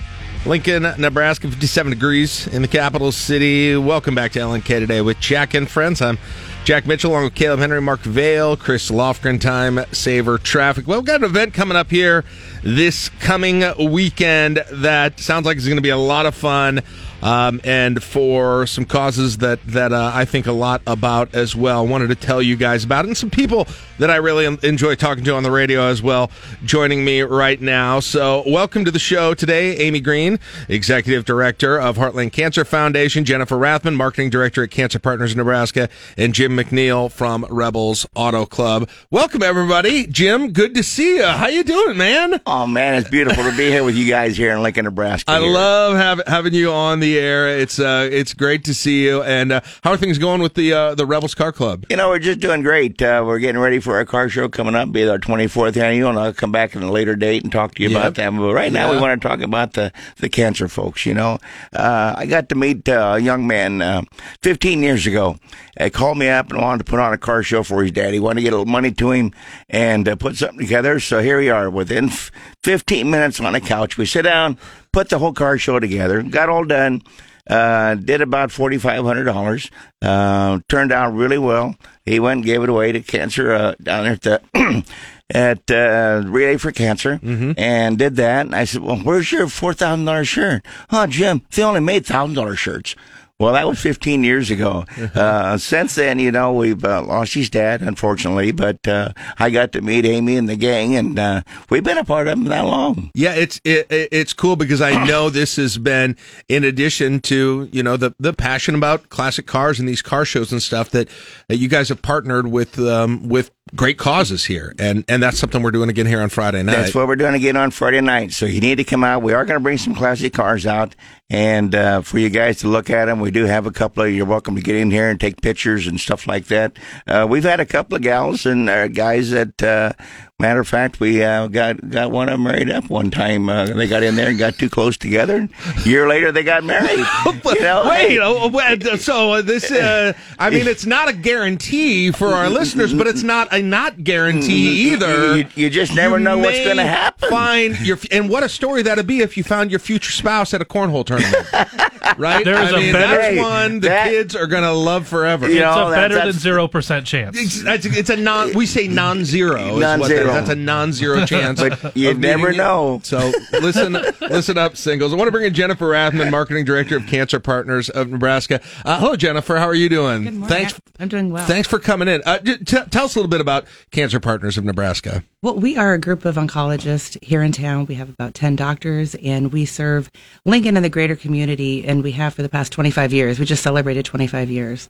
[0.46, 3.76] Lincoln, Nebraska, 57 degrees in the capital city.
[3.76, 6.04] Welcome back to LNK today with Jack and friends.
[6.04, 6.20] I'm
[6.66, 10.88] Jack Mitchell along with Caleb Henry, Mark Vale, Chris Lofgren, Time Saver Traffic.
[10.88, 12.26] Well, we've got an event coming up here
[12.64, 16.82] this coming weekend that sounds like it's going to be a lot of fun.
[17.26, 21.86] Um, and for some causes that that uh, I think a lot about as well.
[21.88, 25.24] Wanted to tell you guys about it, and some people that I really enjoy talking
[25.24, 26.30] to on the radio as well,
[26.66, 28.00] joining me right now.
[28.00, 30.40] So, welcome to the show today, Amy Green,
[30.70, 36.32] Executive Director of Heartland Cancer Foundation, Jennifer Rathman, Marketing Director at Cancer Partners Nebraska, and
[36.32, 38.88] Jim McNeil from Rebels Auto Club.
[39.10, 40.06] Welcome, everybody.
[40.06, 41.26] Jim, good to see you.
[41.26, 42.40] How you doing, man?
[42.46, 45.32] Oh man, it's beautiful to be here with you guys here in Lincoln, Nebraska.
[45.32, 45.50] I here.
[45.50, 47.48] love have, having you on the air.
[47.48, 49.24] It's uh, it's great to see you.
[49.24, 51.86] And uh, how are things going with the uh, the Rebels Car Club?
[51.90, 53.02] You know, we're just doing great.
[53.02, 56.20] Uh, we're getting ready for our car show coming up, be our 24th annual, and
[56.20, 58.00] I'll come back in a later date and talk to you Yep.
[58.00, 58.30] about that.
[58.32, 61.06] But right now, we want to talk about the, the cancer folks.
[61.06, 61.40] You know,
[61.74, 64.02] uh, I got to meet uh, a young man uh,
[64.42, 65.38] 15 years ago.
[65.80, 68.14] He called me up and wanted to put on a car show for his dad.
[68.14, 69.34] He wanted to get a little money to him
[69.70, 71.00] and uh, put something together.
[71.00, 71.70] So here we are.
[71.70, 72.32] Within f-
[72.64, 74.58] 15 minutes on the couch, we sit down,
[74.96, 77.02] put the whole car show together, got all done.
[77.48, 79.70] Uh, did about forty five hundred dollars.
[80.02, 81.76] Uh, turned out really well.
[82.06, 84.84] He went and gave it away to cancer uh, down there at the
[85.30, 87.20] at uh, Relay for Cancer,
[87.58, 88.46] and did that.
[88.48, 92.06] And I said, "Well, where's your four thousand dollars shirt?" Oh, Jim, they only made
[92.06, 92.96] thousand dollar shirts.
[93.38, 94.86] Well, that was 15 years ago.
[95.16, 99.72] Uh, since then, you know, we've uh, lost his dad, unfortunately, but uh, I got
[99.74, 102.62] to meet Amy and the gang, and uh, we've been a part of them that
[102.66, 103.12] long.
[103.14, 106.18] Yeah, it's it, it- it's cool because I know this has been
[106.50, 110.52] in addition to you know the the passion about classic cars and these car shows
[110.52, 111.08] and stuff that,
[111.48, 115.64] that you guys have partnered with um, with great causes here, and and that's something
[115.64, 116.76] we're doing again here on Friday night.
[116.76, 118.32] That's what we're doing again on Friday night.
[118.32, 119.24] So you need to come out.
[119.24, 120.96] We are going to bring some classic cars out,
[121.30, 123.20] and uh, for you guys to look at them.
[123.20, 124.12] We do have a couple of.
[124.12, 126.78] You're welcome to get in here and take pictures and stuff like that.
[127.08, 129.96] Uh, we've had a couple of gals and uh, guys that.
[130.38, 133.48] Uh, matter of fact, we uh, got got one of them married up one time.
[133.48, 135.48] Uh, they got in there and got too close together.
[135.86, 136.90] A year later, they got married.
[137.26, 138.14] you know, Wait, hey.
[138.14, 142.94] you know, so uh, this, uh, I mean, it's not a guarantee for our listeners,
[142.94, 145.38] but it's not a not guarantee either.
[145.38, 147.30] You, you just never You know what's going to happen.
[147.30, 150.62] Find your, and what a story that'd be if you found your future spouse at
[150.62, 151.48] a cornhole tournament,
[152.18, 152.44] right?
[152.44, 155.46] There's I a mean, better- that's one the that- kids are gonna love forever.
[155.48, 157.38] it's a better than zero percent chance.
[157.40, 158.54] It's, it's, it's a non.
[158.54, 159.62] We say non-zero.
[159.68, 160.25] is what Non-zero.
[160.28, 160.34] Is.
[160.34, 161.60] That's a non-zero chance.
[161.60, 163.00] But you never meeting- know.
[163.04, 165.14] So listen, listen up, singles.
[165.14, 168.62] I want to bring in Jennifer Rathman, marketing director of Cancer Partners of Nebraska.
[168.84, 169.58] Uh, hello, Jennifer.
[169.58, 170.24] How are you doing?
[170.24, 170.50] Good morning.
[170.50, 170.80] Thanks.
[171.00, 171.46] I'm doing well.
[171.46, 172.22] Thanks for coming in.
[172.26, 175.24] Uh, j- t- tell us a little bit about Cancer Partners of Nebraska.
[175.42, 177.86] Well, we are a group of oncologists here in town.
[177.86, 180.10] We have about 10 doctors and we serve
[180.46, 183.38] Lincoln and the greater community and we have for the past 25 years.
[183.40, 184.90] We just celebrated 25 years.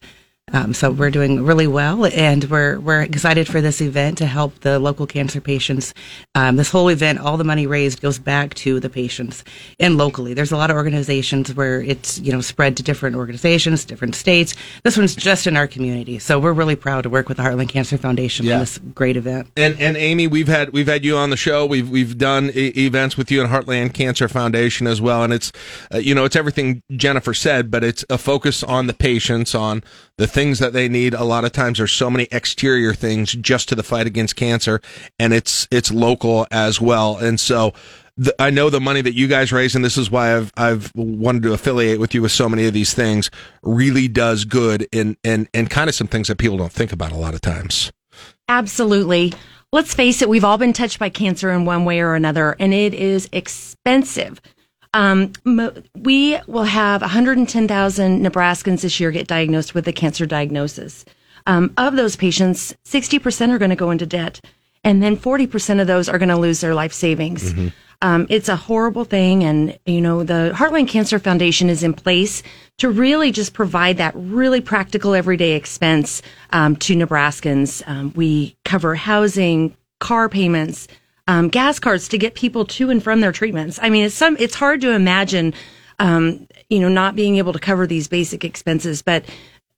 [0.53, 4.59] Um, so we're doing really well and we're, we're excited for this event to help
[4.59, 5.91] the local cancer patients.
[6.35, 9.43] Um, this whole event, all the money raised goes back to the patients
[9.79, 10.35] and locally.
[10.35, 14.53] There's a lot of organizations where it's, you know, spread to different organizations, different states.
[14.83, 16.19] This one's just in our community.
[16.19, 18.53] So we're really proud to work with the Heartland Cancer Foundation Yeah.
[18.53, 19.47] on this great event.
[19.57, 21.65] And and Amy, we've had we've had you on the show.
[21.65, 25.23] We've we've done e- events with you and Heartland Cancer Foundation as well.
[25.23, 25.51] And it's
[25.91, 29.83] uh, you know it's everything Jennifer said, but it's a focus on the patients, on
[30.17, 31.13] the things that they need.
[31.13, 34.81] A lot of times are so many exterior things just to the fight against cancer,
[35.19, 37.17] and it's it's local as well.
[37.17, 37.73] And so.
[38.39, 41.43] I know the money that you guys raise, and this is why I've I've wanted
[41.43, 43.29] to affiliate with you with so many of these things.
[43.61, 47.11] Really does good, and and and kind of some things that people don't think about
[47.11, 47.91] a lot of times.
[48.47, 49.33] Absolutely.
[49.73, 52.73] Let's face it, we've all been touched by cancer in one way or another, and
[52.73, 54.39] it is expensive.
[54.95, 55.33] Um,
[55.93, 61.03] we will have 110,000 Nebraskans this year get diagnosed with a cancer diagnosis.
[61.45, 64.39] Um, of those patients, 60% are going to go into debt,
[64.85, 67.53] and then 40% of those are going to lose their life savings.
[68.01, 69.43] Um, it's a horrible thing.
[69.43, 72.43] And, you know, the Heartland Cancer Foundation is in place
[72.77, 77.83] to really just provide that really practical everyday expense um, to Nebraskans.
[77.87, 80.87] Um, we cover housing, car payments,
[81.27, 83.79] um, gas cards to get people to and from their treatments.
[83.81, 85.53] I mean, it's some, it's hard to imagine,
[85.99, 89.25] um, you know, not being able to cover these basic expenses, but,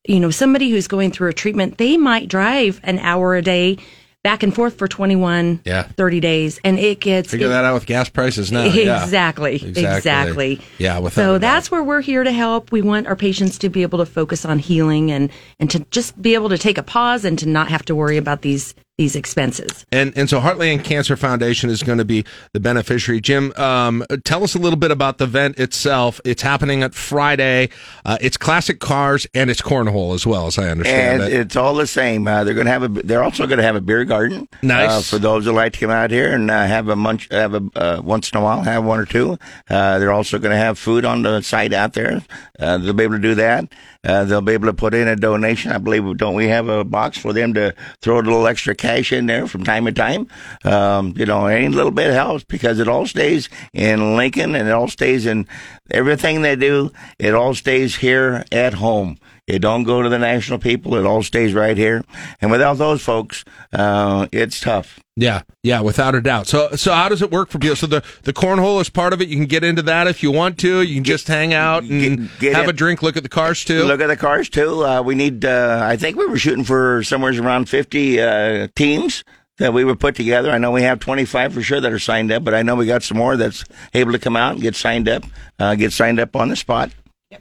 [0.08, 3.78] you know, somebody who's going through a treatment, they might drive an hour a day
[4.24, 5.84] back and forth for 21, Yeah.
[5.84, 6.60] 30 days.
[6.66, 8.64] And it gets, Figure it- that out with gas prices now.
[8.66, 9.02] Yeah.
[9.04, 9.56] Exactly.
[9.56, 10.60] Exactly.
[10.80, 11.08] Yeah.
[11.10, 12.74] So that's where we're here to help.
[12.74, 15.30] We want our patients to be able to focus on healing and,
[15.62, 18.18] and to just be able to take a pause and to not have to worry
[18.18, 19.86] about these these expenses.
[19.92, 23.22] And and so Heartland Cancer Foundation is going to be the beneficiary.
[23.22, 26.20] Jim, um, tell us a little bit about the event itself.
[26.26, 27.70] It's happening at Friday.
[28.06, 31.40] Uh, it's classic cars and it's cornhole as well, as I understand and it.
[31.40, 32.28] it's all the same.
[32.28, 32.88] Uh, they're going to have a.
[32.88, 34.48] They're also going to have a beer garden.
[34.64, 34.90] Nice.
[34.90, 37.28] uh, for those who like to come out here and uh, have a munch.
[37.30, 39.38] Have a uh, once in a while have one or two.
[39.70, 42.24] Uh, they're also going to have food on the site out there.
[42.60, 43.72] Uh, they'll be able to do that.
[44.08, 45.72] Uh, they'll be able to put in a donation.
[45.72, 49.12] I believe don't we have a box for them to throw a little extra cash
[49.12, 50.28] in there from time to time.
[50.64, 54.72] Um, you know, any little bit helps because it all stays in Lincoln and it
[54.72, 55.46] all stays in
[55.92, 56.92] everything they do.
[57.20, 59.20] It all stays here at home.
[59.48, 60.96] It don't go to the national people.
[60.96, 62.04] It all stays right here.
[62.42, 65.00] And without those folks, uh, it's tough.
[65.16, 66.48] Yeah, yeah, without a doubt.
[66.48, 67.78] So, so how does it work for people?
[67.78, 69.30] So the the cornhole is part of it.
[69.30, 70.82] You can get into that if you want to.
[70.82, 73.64] You can just hang out and get have in- a drink, look at the cars
[73.64, 73.86] too.
[73.86, 74.86] Look at the cars too.
[74.86, 75.44] Uh, we need.
[75.46, 79.24] Uh, I think we were shooting for somewhere around fifty uh, teams
[79.58, 80.52] that we were put together.
[80.52, 82.76] I know we have twenty five for sure that are signed up, but I know
[82.76, 83.64] we got some more that's
[83.96, 85.24] able to come out and get signed up.
[85.58, 86.92] Uh, get signed up on the spot.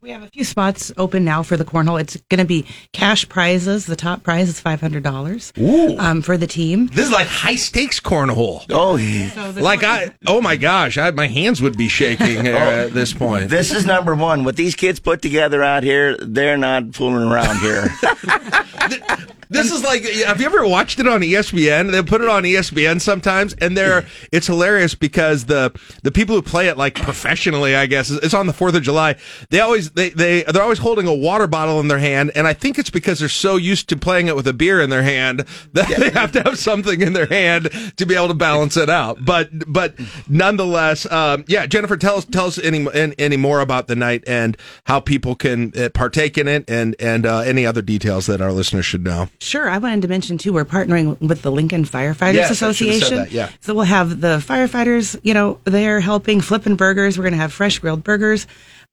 [0.01, 2.01] We have a few spots open now for the cornhole.
[2.01, 3.87] It's going to be cash prizes.
[3.87, 5.53] The top prize is five hundred dollars
[5.99, 6.89] um, for the team.
[6.89, 8.65] This is like high stakes cornhole.
[8.71, 9.31] Oh, yeah.
[9.31, 12.93] So the Like I, oh my gosh, I, my hands would be shaking here at
[12.93, 13.51] this point.
[13.51, 14.45] This is number one.
[14.45, 17.89] What these kids put together out here, they're not fooling around here.
[19.49, 21.93] This is like, have you ever watched it on ESPN?
[21.93, 26.43] They put it on ESPN sometimes, and they're it's hilarious because the the people who
[26.43, 29.17] play it like professionally, I guess, it's on the Fourth of July.
[29.51, 32.53] They always they they they're always holding a water bottle in their hand, and I
[32.53, 35.45] think it's because they're so used to playing it with a beer in their hand
[35.73, 38.91] that they have to have something in their hand to be able to balance it
[38.91, 39.25] out.
[39.25, 39.95] But but
[40.29, 42.87] nonetheless, um, yeah, Jennifer, tell us tell us any
[43.19, 47.27] any more about the night and how people can uh, partake in it, and and
[47.27, 49.29] uh, any other details that our listeners should know.
[49.41, 49.69] Sure.
[49.69, 52.87] I wanted to mention too, we're partnering with the Lincoln Firefighters Yes, I should've said
[52.87, 53.17] Association.
[53.19, 53.51] that, yeah.
[53.61, 57.19] So we'll have the firefighters, you know, they're helping flipping burgers.
[57.19, 58.47] We're going to have fresh grilled burgers.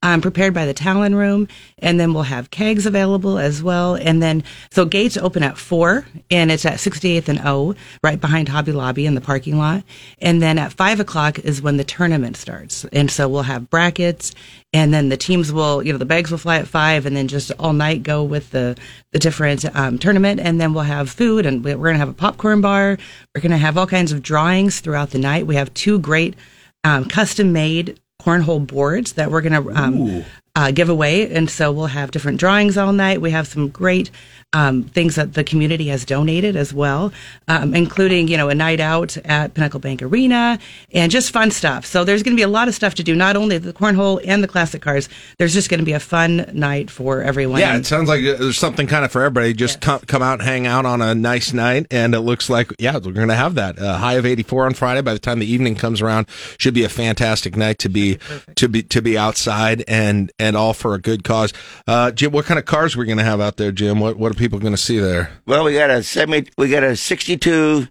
[0.06, 1.48] Um, prepared by the Talon Room,
[1.78, 3.96] and then we'll have kegs available as well.
[3.96, 7.74] And then, so gates open at four, and it's at 68th and O,
[8.04, 9.84] right behind Hobby Lobby in the parking lot.
[10.22, 12.84] And then at five o'clock is when the tournament starts.
[12.92, 14.34] And so we'll have brackets,
[14.74, 17.30] and then the teams will, you know, the bags will fly at five, and then
[17.30, 18.78] just all night go with the
[19.14, 22.10] the different um, tournament, and then we'll have food, and we- we're going to have
[22.10, 22.98] a popcorn bar.
[23.34, 25.48] We're going to have all kinds of drawings throughout the night.
[25.48, 26.36] We have two great
[26.84, 30.26] um, custom made cornhole boards that we're going to um,
[30.56, 31.34] uh, give away.
[31.34, 33.22] And so we'll have different drawings all night.
[33.22, 34.12] We have some great
[34.54, 37.12] um, things that the community has donated as well,
[37.48, 40.60] um, including, you know, a night out at Pinnacle Bank Arena
[40.92, 41.86] and just fun stuff.
[41.86, 44.22] So there's going to be a lot of stuff to do, not only the cornhole
[44.26, 45.10] and the classic cars.
[45.38, 47.60] There's just going to be a fun night for everyone.
[47.60, 49.54] Yeah, it sounds like there's something kind of for everybody.
[49.54, 52.72] Just come, come out and hang out on a nice night, and it looks like
[52.80, 55.02] yeah, we're going to have that uh, high of 84 on Friday.
[55.02, 56.28] By the time the evening comes around,
[56.58, 58.18] should be a fantastic night to be
[58.56, 61.54] to be to be outside and and all for a good cause.
[61.88, 64.00] Uh, Jim, what kind of cars we're we going to have out there, Jim?
[64.00, 65.32] What what people going to see there?
[65.46, 67.88] Well, we got a semi, we got a '62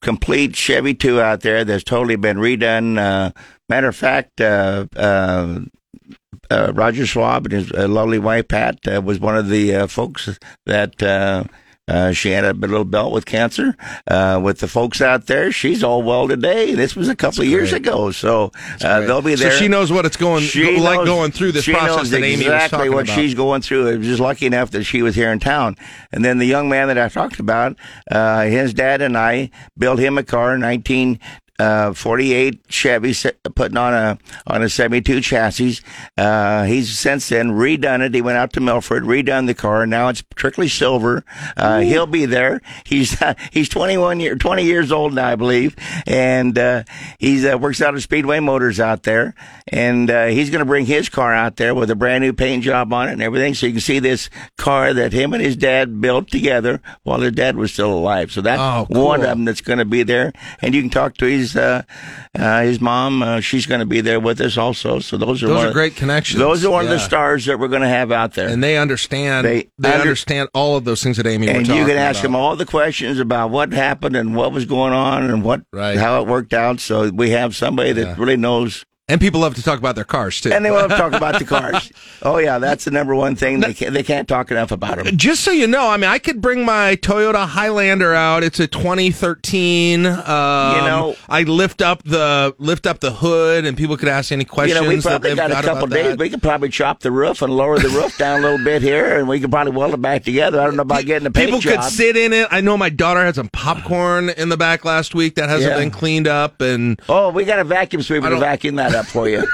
[0.00, 2.96] complete Chevy 2 out there that's totally been redone.
[2.96, 3.32] Uh,
[3.68, 5.58] matter of fact, uh, uh,
[6.48, 10.38] uh, Roger Schwab and his uh, lovely wife Pat uh, was one of the folks
[10.66, 11.48] that.
[11.88, 13.76] Uh, she had a little belt with cancer.
[14.08, 16.74] Uh, with the folks out there, she's all well today.
[16.74, 18.50] This was a couple of years ago, so
[18.82, 19.52] uh, they'll be there.
[19.52, 22.10] So she knows what it's going She like knows- going through this she process knows
[22.10, 23.14] that Amy was exactly what about.
[23.14, 23.88] she's going through.
[23.88, 25.76] I was just lucky enough that she was here in town.
[26.10, 27.76] And then the young man that I talked about,
[28.10, 31.20] uh, his dad and I built him a car in 19.
[31.58, 33.14] Uh, 48 Chevy
[33.54, 35.78] putting on a on a 72 chassis.
[36.18, 38.14] Uh, he's since then redone it.
[38.14, 39.86] He went out to Milford, redone the car.
[39.86, 41.24] Now it's strictly silver.
[41.56, 42.60] Uh, he'll be there.
[42.84, 45.74] He's uh, he's 21 year 20 years old now, I believe,
[46.06, 46.82] and uh,
[47.18, 49.34] he's uh, works out at Speedway Motors out there,
[49.68, 52.64] and uh, he's going to bring his car out there with a brand new paint
[52.64, 54.28] job on it and everything, so you can see this
[54.58, 58.30] car that him and his dad built together while their dad was still alive.
[58.30, 59.06] So that's Oh, cool.
[59.06, 61.82] one of them that's going to be there, and you can talk to his uh,
[62.36, 63.22] uh, his mom.
[63.22, 64.98] Uh, she's going to be there with us also.
[65.00, 66.38] So those are Those one are great connections.
[66.38, 68.48] Those are one of the stars that we're going to have out there.
[68.48, 69.46] and they understand.
[69.46, 71.48] They They, under- understand all of those things that Amy.
[71.48, 72.22] and you can ask about.
[72.22, 76.20] them all the questions about what happened and what was going on and what how
[76.22, 76.80] it worked out.
[76.80, 78.84] So we have somebody that really knows.
[79.08, 80.50] And people love to talk about their cars too.
[80.52, 81.92] And they love to talk about the cars.
[82.22, 85.16] Oh yeah, that's the number one thing they can't, they can't talk enough about them.
[85.16, 88.42] Just so you know, I mean, I could bring my Toyota Highlander out.
[88.42, 90.06] It's a 2013.
[90.06, 94.32] Um, you know- I lift up the lift up the hood, and people could ask
[94.32, 94.80] any questions.
[94.80, 96.06] You know, we probably got a couple days.
[96.10, 96.18] that.
[96.18, 99.18] We could probably chop the roof and lower the roof down a little bit here,
[99.20, 100.60] and we could probably weld it back together.
[100.60, 101.74] I don't know about getting the paint People job.
[101.82, 102.48] could sit in it.
[102.50, 105.78] I know my daughter had some popcorn in the back last week that hasn't Yeah.
[105.78, 109.28] been cleaned up, and oh, we got a vacuum sweeper to vacuum that up for
[109.28, 109.44] you.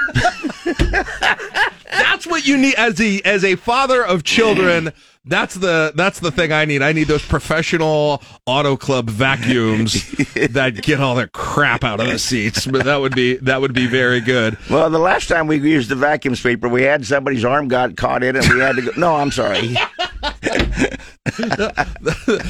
[1.91, 4.91] that's what you need as a as a father of children.
[5.25, 6.81] That's the that's the thing I need.
[6.81, 9.93] I need those professional auto club vacuums
[10.33, 12.65] that get all their crap out of the seats.
[12.65, 14.57] But that would be that would be very good.
[14.69, 18.23] Well, the last time we used the vacuum sweeper, we had somebody's arm got caught
[18.23, 18.43] in it.
[18.45, 18.91] and We had to go.
[18.97, 19.75] No, I'm sorry.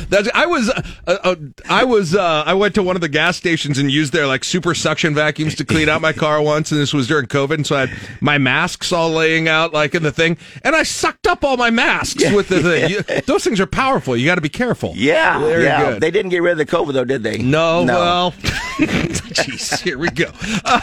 [0.10, 1.36] That's I was uh, uh,
[1.70, 4.44] I was uh, I went to one of the gas stations and used their like
[4.44, 7.68] super suction vacuums to clean out my car once, and this was during COVID, and
[7.68, 11.28] so I had my masks all laying out like in the thing, and I sucked
[11.28, 12.84] up all my masks with the thing.
[12.94, 14.16] You, those things are powerful.
[14.18, 14.91] You got to be careful.
[14.95, 15.91] Yeah, Very yeah.
[15.91, 16.02] good.
[16.02, 17.38] They didn't get rid of the COVID though, did they?
[17.38, 17.94] No, No.
[17.94, 18.32] well,
[18.78, 20.26] jeez, here we go.
[20.66, 20.82] Uh,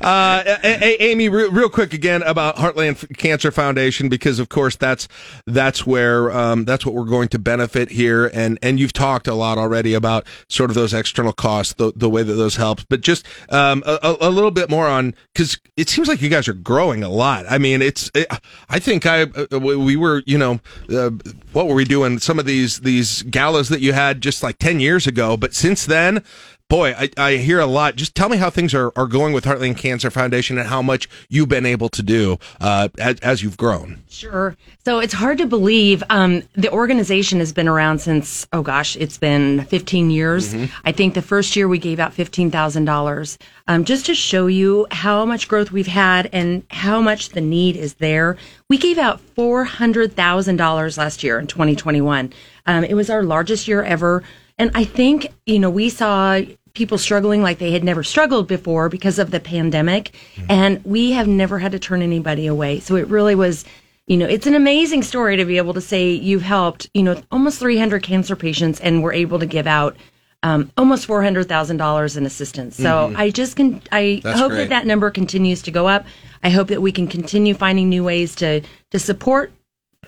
[0.00, 4.76] Uh, a- a- Amy, real, real quick again about Heartland Cancer Foundation because, of course,
[4.76, 5.08] that's
[5.46, 9.34] that's where um, that's what we're going to benefit here, and and you've talked a
[9.34, 13.00] lot already about sort of those external costs, the, the way that those help, but
[13.00, 16.52] just um, a, a- little bit more on because it seems like you guys are
[16.54, 17.46] growing a lot.
[17.48, 18.26] I mean, it's it,
[18.68, 20.60] I think I uh, we were you know
[20.90, 21.10] uh,
[21.52, 24.78] what were we doing some of these these galas that you had just like ten
[24.80, 26.22] years ago, but since then.
[26.68, 27.94] Boy, I, I hear a lot.
[27.94, 31.08] Just tell me how things are, are going with Heartland Cancer Foundation and how much
[31.28, 34.02] you've been able to do uh, as, as you've grown.
[34.08, 34.56] Sure.
[34.84, 36.02] So it's hard to believe.
[36.10, 40.54] Um, the organization has been around since, oh gosh, it's been 15 years.
[40.54, 40.64] Mm-hmm.
[40.84, 43.38] I think the first year we gave out $15,000
[43.68, 47.76] um, just to show you how much growth we've had and how much the need
[47.76, 48.36] is there.
[48.68, 52.32] We gave out $400,000 last year in 2021.
[52.66, 54.24] Um, it was our largest year ever.
[54.58, 56.40] And I think, you know, we saw
[56.74, 60.14] people struggling like they had never struggled before because of the pandemic.
[60.48, 62.80] And we have never had to turn anybody away.
[62.80, 63.64] So it really was,
[64.06, 67.20] you know, it's an amazing story to be able to say you've helped, you know,
[67.30, 69.96] almost 300 cancer patients and we're able to give out
[70.42, 72.76] um, almost $400,000 in assistance.
[72.76, 73.16] So Mhm.
[73.16, 74.64] I just can, I That's hope great.
[74.64, 76.04] that that number continues to go up.
[76.44, 78.60] I hope that we can continue finding new ways to,
[78.90, 79.50] to support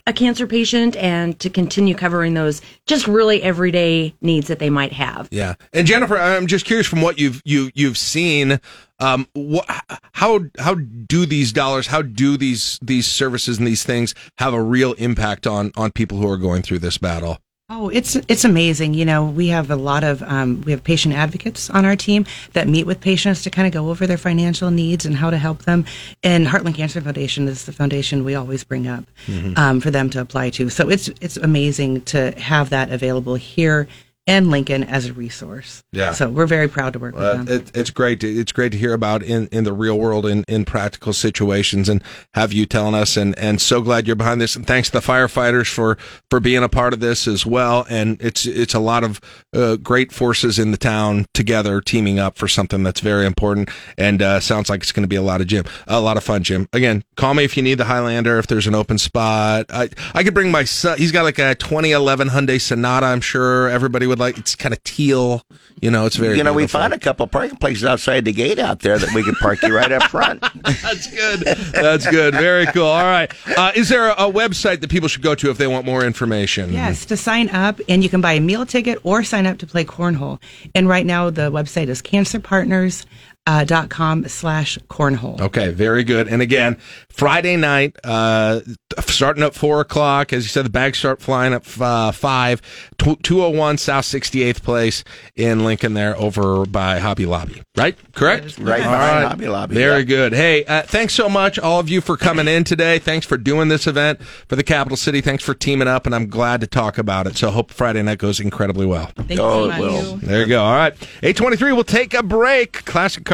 [0.08, 4.92] a cancer patient and to continue covering those just really everyday needs that they might
[4.92, 5.28] have.
[5.30, 8.58] Yeah, and Jennifer, I'm just curious from what you've you you've seen.
[9.00, 9.66] Um, what,
[10.12, 14.62] how how do these dollars, how do these these services and these things have a
[14.62, 17.38] real impact on on people who are going through this battle?
[17.70, 18.94] Oh, it's it's amazing.
[18.94, 22.24] You know, we have a lot of um, we have patient advocates on our team
[22.54, 25.36] that meet with patients to kind of go over their financial needs and how to
[25.36, 25.84] help them.
[26.22, 29.58] And Heartland Cancer Foundation is the foundation we always bring up Mhm.
[29.58, 30.70] um, for them to apply to.
[30.70, 33.86] So it's it's amazing to have that available here
[34.28, 35.82] and Lincoln as a resource.
[35.90, 36.12] Yeah.
[36.12, 37.48] So we're very proud to work with Uh, them.
[37.48, 38.20] it, it's great.
[38.20, 41.88] To, it's great to hear about in, in the real world in, in practical situations
[41.88, 43.16] and have you telling us.
[43.16, 44.54] And, and so glad you're behind this.
[44.54, 45.98] And thanks to the firefighters for,
[46.30, 47.86] for being a part of this as well.
[47.88, 49.20] And it's it's a lot of
[49.54, 53.70] uh, great forces in the town together teaming up for something that's very important.
[53.96, 56.22] And uh, sounds like it's going to be a lot of Jim, a lot of
[56.22, 56.42] fun.
[56.42, 58.38] Jim, again, call me if you need the Highlander.
[58.38, 60.98] If there's an open spot, I I could bring my son.
[60.98, 63.06] He's got like a 2011 Hyundai Sonata.
[63.06, 64.38] I'm sure everybody would like.
[64.38, 65.42] It's kind of teal.
[65.80, 66.36] You know, it's very.
[66.36, 66.80] you know, we beautiful.
[66.80, 69.74] found a couple parking places outside the gate out there that we could park you
[69.74, 70.40] right up front.
[70.82, 71.40] That's good.
[71.72, 72.34] That's good.
[72.34, 72.86] Very cool.
[72.86, 73.32] All right.
[73.56, 76.04] Uh, is there a, a website that people should go to if they want more
[76.04, 76.72] information?
[76.72, 79.66] Yes, to sign up, and you can buy a meal ticket or sign up to
[79.66, 80.40] play cornhole.
[80.74, 85.40] And right now, the website is cancerpartners.com uh, dot com slash cornhole.
[85.40, 86.28] Okay, very good.
[86.28, 86.76] And again,
[87.08, 88.60] Friday night, uh,
[89.00, 90.34] starting at four o'clock.
[90.34, 92.60] As you said, the bags start flying at uh, five.
[92.98, 95.02] Two hundred one South Sixty Eighth Place
[95.34, 97.62] in Lincoln, there over by Hobby Lobby.
[97.76, 97.96] Right?
[98.12, 98.58] Correct.
[98.58, 100.04] Right All behind Hobby Lobby, Very yeah.
[100.04, 100.32] good.
[100.34, 102.98] Hey, uh, thanks so much, all of you, for coming in today.
[102.98, 105.20] Thanks for doing this event for the capital city.
[105.22, 107.36] Thanks for teaming up, and I'm glad to talk about it.
[107.38, 109.06] So, hope Friday night goes incredibly well.
[109.16, 110.16] Thank you Oh, so it will.
[110.16, 110.62] There you go.
[110.62, 110.92] All right.
[111.22, 112.84] 823, we'll take a break.
[112.84, 113.24] Classic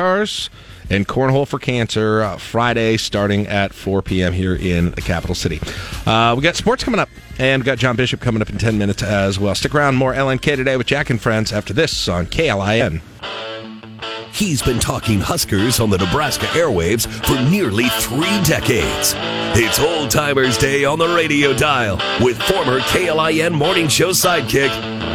[0.90, 4.32] and Cornhole for Cancer uh, Friday starting at 4 p.m.
[4.32, 5.60] here in the capital city.
[6.06, 7.08] Uh, we got sports coming up,
[7.38, 9.54] and we got John Bishop coming up in 10 minutes as well.
[9.54, 9.96] Stick around.
[9.96, 13.00] More LNK today with Jack and Friends after this on KLIN.
[14.34, 19.14] He's been talking Huskers on the Nebraska airwaves for nearly three decades.
[19.56, 24.70] It's Old Timers Day on the radio dial with former KLIN morning show sidekick,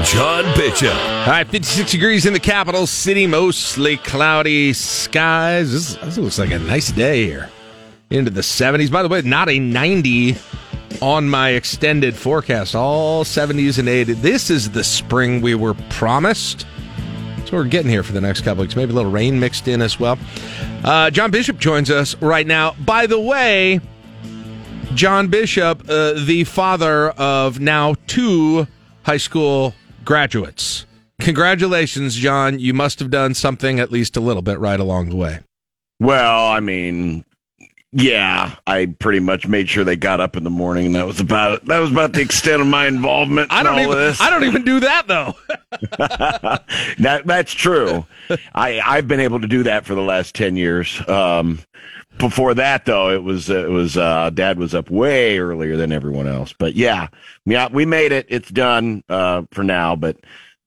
[0.06, 0.94] John Bishop.
[0.94, 5.74] All right, 56 degrees in the capital city, mostly cloudy skies.
[5.74, 7.50] This, this looks like a nice day here.
[8.10, 8.90] Into the 70s.
[8.90, 10.38] By the way, not a 90
[11.02, 12.74] on my extended forecast.
[12.74, 14.22] All 70s and 80s.
[14.22, 16.66] This is the spring we were promised.
[17.52, 18.76] What we're getting here for the next couple weeks.
[18.76, 20.20] Maybe a little rain mixed in as well.
[20.84, 22.76] Uh, John Bishop joins us right now.
[22.86, 23.82] By the way,
[24.94, 28.68] John Bishop, uh, the father of now two
[29.04, 29.74] high school
[30.06, 30.86] graduates.
[31.22, 32.60] Congratulations, John.
[32.60, 35.40] You must have done something at least a little bit right along the way.
[36.00, 37.26] Well, I mean,
[37.92, 41.20] yeah, I pretty much made sure they got up in the morning, and that was
[41.20, 41.66] about it.
[41.66, 43.52] That was about the extent of my involvement.
[43.52, 43.98] I don't even.
[43.98, 44.22] This.
[44.22, 45.34] I don't even do that though.
[47.00, 48.06] that that's true.
[48.54, 51.02] I I've been able to do that for the last ten years.
[51.10, 51.60] Um,
[52.20, 56.28] before that, though, it was it was uh, Dad was up way earlier than everyone
[56.28, 56.54] else.
[56.54, 57.08] But yeah,
[57.46, 58.28] yeah, we made it.
[58.30, 59.96] It's done uh, for now.
[59.96, 60.18] But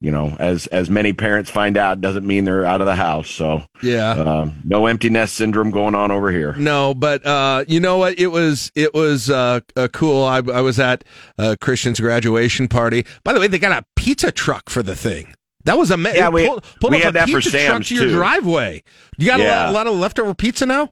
[0.02, 3.30] you know, as as many parents find out, doesn't mean they're out of the house.
[3.30, 4.10] So Yeah.
[4.10, 6.52] um, no empty nest syndrome going on over here.
[6.54, 8.18] No, but uh, you know what?
[8.18, 10.24] It was it was uh, uh, cool.
[10.24, 11.04] I, I was at
[11.38, 13.06] uh, Christian's graduation party.
[13.24, 15.34] By the way, they got a pizza truck for the thing.
[15.64, 16.18] That was amazing.
[16.18, 18.12] Yeah, we- pulled, pulled we had a that for pizza truck Sam's, to your too.
[18.14, 18.82] driveway.
[19.16, 20.90] You got a, lot, a lot of leftover pizza now.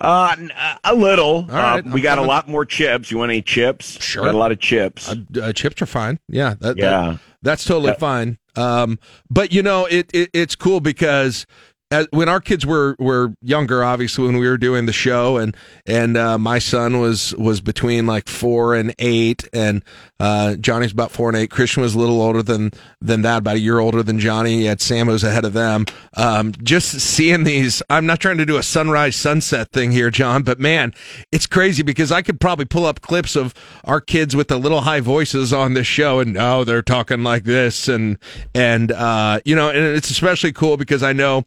[0.00, 0.52] Uh, n-
[0.84, 1.44] a little.
[1.46, 3.10] right, uh, we got a lot more chips.
[3.10, 4.00] You want any chips?
[4.00, 4.24] Sure.
[4.24, 5.08] Got a lot of chips.
[5.10, 6.20] Uh, uh, chips are fine.
[6.28, 7.16] Yeah, that, that- Yeah.
[7.42, 7.98] That's totally Yeah.
[7.98, 8.38] fine.
[8.56, 8.98] Um,
[9.30, 11.46] but you know, it, it it's cool because
[11.90, 15.56] as, when our kids were were younger, obviously when we were doing the show, and
[15.86, 19.82] and uh, my son was was between like four and eight, and
[20.20, 21.50] uh, Johnny's about four and eight.
[21.50, 24.64] Christian was a little older than than that, about a year older than Johnny.
[24.64, 25.86] Yet Sam was ahead of them.
[26.16, 30.42] Um, just seeing these, I'm not trying to do a sunrise sunset thing here, John,
[30.42, 30.92] but man,
[31.30, 33.54] it's crazy because I could probably pull up clips of
[33.84, 37.44] our kids with the little high voices on this show, and oh, they're talking like
[37.44, 38.18] this, and
[38.54, 41.44] and uh, you know, and it's especially cool because I know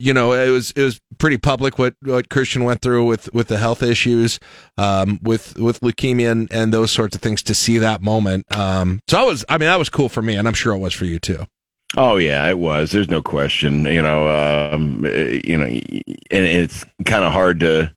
[0.00, 3.48] you know, it was it was pretty public what what Christian went through with with
[3.48, 4.40] the health issues,
[4.78, 7.42] um, with with leukemia and, and those sorts of things.
[7.42, 10.36] To see that moment, um, so I was, I mean, that was cool for me,
[10.36, 11.46] and I'm sure it was for you too.
[11.96, 12.92] Oh yeah, it was.
[12.92, 13.84] There's no question.
[13.84, 14.28] You know,
[14.72, 17.92] um, eh, you know, and it's kind of hard to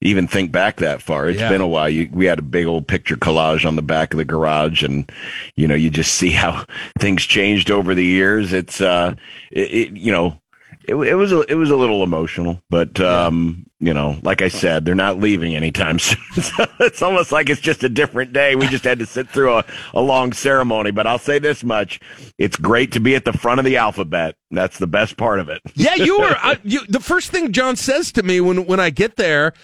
[0.00, 1.28] even think back that far.
[1.28, 1.48] It's Yeah.
[1.50, 1.88] been a while.
[1.88, 5.10] You, we had a big old picture collage on the back of the garage, and
[5.56, 6.64] you know, you just see how
[6.98, 8.52] things changed over the years.
[8.52, 9.14] It's, uh,
[9.52, 10.40] it, it you know.
[10.86, 14.48] It, it was a, it was a little emotional, but um, you know, like I
[14.48, 16.42] said, they're not leaving anytime soon.
[16.42, 18.54] so it's almost like it's just a different day.
[18.54, 20.90] We just had to sit through a, a long ceremony.
[20.90, 22.00] But I'll say this much:
[22.38, 24.36] it's great to be at the front of the alphabet.
[24.50, 25.60] That's the best part of it.
[25.74, 26.36] Yeah, you were.
[26.36, 29.54] I, you, the first thing John says to me when when I get there,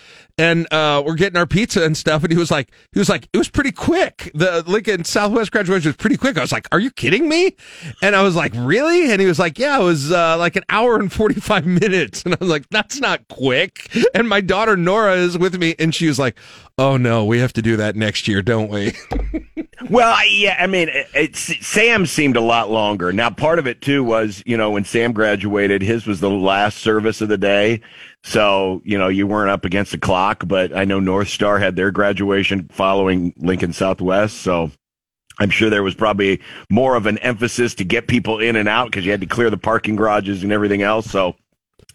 [0.40, 3.28] and uh, we're getting our pizza and stuff, and he was like, he was like,
[3.30, 4.30] it was pretty quick.
[4.34, 6.38] The Lincoln Southwest graduation was pretty quick.
[6.38, 7.54] I was like, are you kidding me?
[8.00, 9.12] And I was like, really?
[9.12, 12.22] And he was like, yeah, it was uh, like an hour and forty five minutes.
[12.22, 13.94] And I was like, that's not quick.
[14.14, 16.38] And my daughter Nora is with me, and she was like,
[16.78, 18.94] oh no, we have to do that next year, don't we?
[19.88, 23.12] Well, I, yeah, I mean, it, it's Sam seemed a lot longer.
[23.12, 26.78] Now, part of it too was, you know, when Sam graduated, his was the last
[26.78, 27.80] service of the day.
[28.22, 31.76] So, you know, you weren't up against the clock, but I know North Star had
[31.76, 34.42] their graduation following Lincoln Southwest.
[34.42, 34.70] So
[35.38, 38.90] I'm sure there was probably more of an emphasis to get people in and out
[38.90, 41.10] because you had to clear the parking garages and everything else.
[41.10, 41.36] So,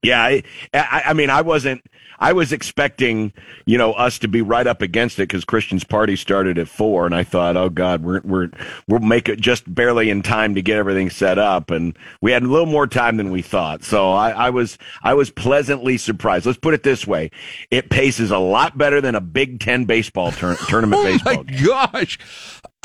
[0.06, 1.82] yeah, I, I, I mean, I wasn't.
[2.18, 3.34] I was expecting,
[3.66, 7.06] you know, us to be right up against it because Christian's party started at four,
[7.06, 8.50] and I thought, oh God, we're we're
[8.88, 12.44] we'll make it just barely in time to get everything set up, and we had
[12.44, 13.84] a little more time than we thought.
[13.84, 16.46] So I, I was I was pleasantly surprised.
[16.46, 17.32] Let's put it this way:
[17.72, 21.44] it paces a lot better than a Big Ten baseball tur- tournament oh baseball.
[21.44, 22.18] my gosh!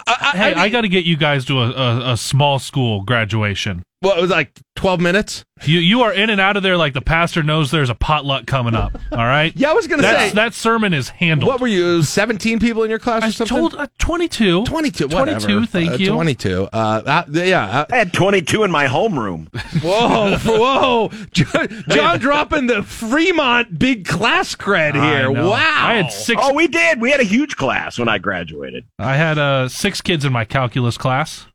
[0.06, 3.84] hey, I, got to get you guys to a, a, a small school graduation.
[4.02, 5.44] Well, it was like twelve minutes.
[5.62, 8.46] You you are in and out of there like the pastor knows there's a potluck
[8.46, 8.98] coming up.
[9.12, 9.54] All right.
[9.54, 11.46] Yeah, I was gonna That's- say- that sermon is handled.
[11.48, 12.02] What were you?
[12.02, 13.56] Seventeen people in your class or I something?
[13.58, 14.64] told uh, 22.
[14.64, 16.06] 22, 22, thank Uh, you.
[16.12, 16.68] 22.
[16.72, 17.84] Uh, uh, yeah.
[17.92, 19.48] I had 22 in my homeroom.
[19.82, 21.10] Whoa, whoa.
[21.32, 25.30] John, John dropping the Fremont big class cred here.
[25.30, 25.50] know.
[25.50, 25.56] Wow.
[25.58, 26.40] I had six.
[26.42, 27.02] Oh, we did.
[27.02, 28.86] We had a huge class when I graduated.
[28.98, 31.46] I had uh, six kids in my calculus class.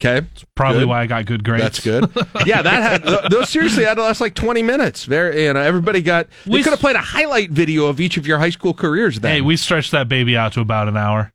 [0.00, 0.26] Okay.
[0.32, 0.88] it's Probably Good.
[0.88, 1.62] why I got good grades.
[1.62, 2.10] That's good.
[2.46, 5.04] yeah, that had th- those seriously had to last like twenty minutes.
[5.04, 6.28] Very, you know, everybody got.
[6.46, 9.20] We could have played a highlight video of each of your high school careers.
[9.20, 9.32] Then.
[9.32, 11.32] Hey, we stretched that baby out to about an hour.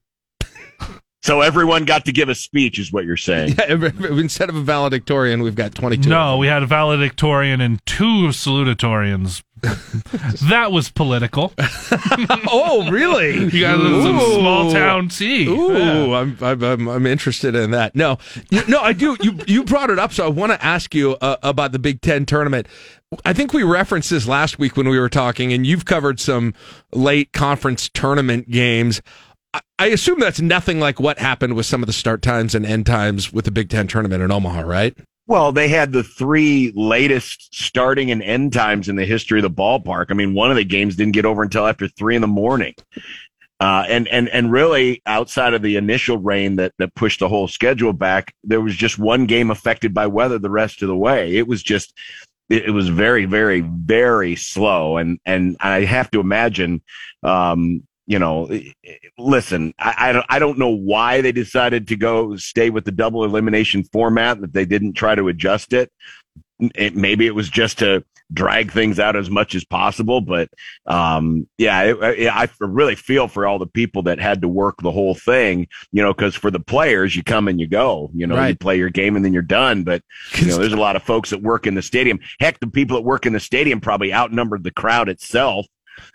[1.24, 3.56] So everyone got to give a speech, is what you're saying.
[3.60, 6.10] Yeah, instead of a valedictorian, we've got twenty-two.
[6.10, 9.44] No, we had a valedictorian and two salutatorians.
[10.50, 11.54] that was political.
[11.60, 13.38] oh, really?
[13.46, 15.46] You got are some small town tea.
[15.48, 16.18] Ooh, Yeah.
[16.18, 17.96] I'm, I'm I'm I'm interested in that.
[17.96, 18.18] No,
[18.50, 19.16] you, no, I do.
[19.22, 22.02] You you brought it up, so I want to ask you uh, about the Big
[22.02, 22.68] Ten tournament.
[23.24, 26.56] I think we referenced this last week when we were talking, and you've covered some
[26.92, 29.02] late conference tournament games.
[29.54, 32.86] I- assume that's nothing like what happened with some of the start times and end
[32.86, 34.96] times with the Big Ten tournament in Omaha, right?
[35.28, 39.50] Well, they had the three latest starting and end times in the history of the
[39.50, 40.08] ballpark.
[40.10, 42.74] I mean, one of the games didn't get over until after three in the morning.
[43.60, 47.48] Uh, and, and, and really outside of the initial rain that, that pushed the whole
[47.48, 51.36] schedule back, there was just one game affected by weather the rest of the way.
[51.36, 51.94] It was just,
[52.50, 54.98] it, it was very, very, very slow.
[54.98, 56.82] And, and I have to imagine,
[57.22, 61.88] um, you know, eh, eh, listen, I, I don't, I don't know why they decided
[61.88, 65.90] to go stay with the double elimination format that they didn't try to adjust it.
[66.60, 70.50] it eh, maybe it was just to drag things out as much as possible, but
[70.88, 74.76] um, yeah, it, it, I really feel for all the people that had to work
[74.82, 78.28] the whole thing, you know, because for the players, you come and you go, you
[78.28, 79.84] know, you play your game and then you're done.
[79.84, 80.04] But
[80.36, 82.20] you know, there's a lot of folks that work in the stadium.
[82.42, 85.66] Heck, the people that work in the stadium probably outnumbered the crowd itself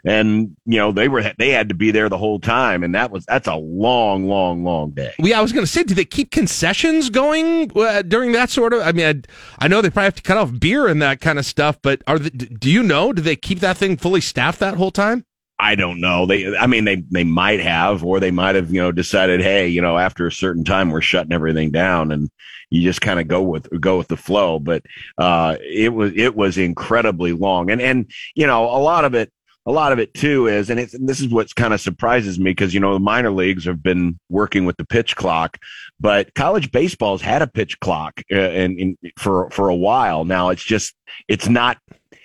[0.04, 3.10] and you know they were they had to be there the whole time, and that
[3.10, 5.12] was that's a long, long, long day.
[5.18, 8.72] Yeah, I was going to say, do they keep concessions going uh, during that sort
[8.72, 8.82] of?
[8.82, 9.24] I mean,
[9.58, 11.78] I, I know they probably have to cut off beer and that kind of stuff,
[11.82, 13.12] but are the, do you know?
[13.12, 15.24] Do they keep that thing fully staffed that whole time?
[15.58, 16.26] I don't know.
[16.26, 19.68] They, I mean, they, they might have, or they might have, you know, decided, hey,
[19.68, 22.30] you know, after a certain time, we're shutting everything down, and
[22.68, 24.58] you just kind of go with go with the flow.
[24.58, 24.82] But
[25.16, 29.32] uh, it was it was incredibly long, and and you know, a lot of it,
[29.66, 32.51] a lot of it too is, and and this is what kind of surprises me
[32.51, 35.59] because you know the minor leagues have been working with the pitch clock,
[36.01, 40.51] but college baseball's had a pitch clock, uh, and, and for for a while now.
[40.51, 40.94] It's just
[41.28, 41.78] it's not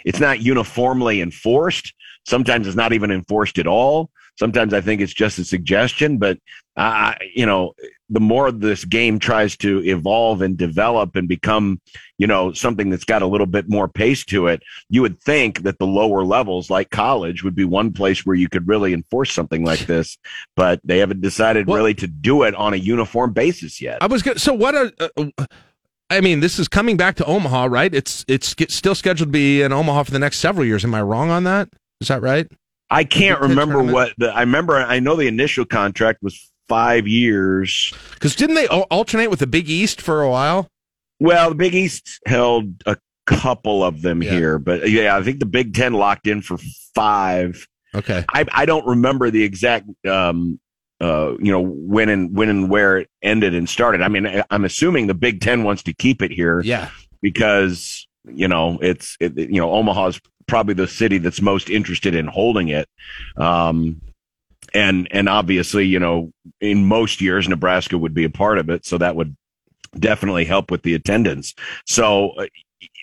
[0.06, 1.94] it's not uniformly enforced
[2.26, 4.10] Sometimes it's not even enforced at all.
[4.38, 6.38] Sometimes I think it's just a suggestion, but
[6.78, 7.74] uh, you know,
[8.10, 11.80] the more this game tries to evolve and develop and become,
[12.18, 15.64] you know, something that's got a little bit more pace to it, you would think
[15.64, 19.34] that the lower levels, like college, would be one place where you could really enforce
[19.34, 20.18] something like this.
[20.56, 24.00] But they haven't decided well, really to do it on a uniform basis yet.
[24.02, 24.40] I was good.
[24.40, 24.76] So what?
[24.76, 25.46] Are, uh,
[26.10, 27.94] I mean, this is coming back to Omaha, right?
[27.94, 30.84] It's it's still scheduled to be in Omaha for the next several years.
[30.84, 31.70] Am I wrong on that?
[32.02, 32.48] Is that right?
[32.90, 34.76] I can't remember what the, I remember.
[34.76, 37.94] I know the initial contract was five years.
[38.14, 40.68] Because didn't they alternate with the Big East for a while?
[41.20, 44.32] Well, the Big East held a couple of them yeah.
[44.32, 46.58] here, but yeah, I think the Big Ten locked in for
[46.96, 47.68] five.
[47.94, 48.24] Okay.
[48.30, 50.60] I, I don't remember the exact, um,
[51.02, 54.02] uh, you know, when and when and where it ended and started.
[54.02, 56.62] I mean, I'm assuming the Big Ten wants to keep it here.
[56.62, 56.90] Yeah.
[57.22, 62.28] Because you know it's it, you know Omaha's probably the city that's most interested in
[62.28, 62.88] holding it.
[63.38, 64.02] Um,
[64.74, 68.86] and and obviously, you know, in most years, Nebraska would be a part of it,
[68.86, 69.36] so that would
[69.98, 71.54] definitely help with the attendance.
[71.86, 72.46] So uh,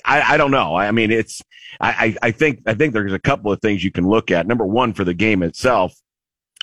[0.05, 0.77] I, I don't know.
[0.77, 1.43] I mean, it's
[1.81, 4.47] I, I think I think there's a couple of things you can look at.
[4.47, 5.95] Number one, for the game itself,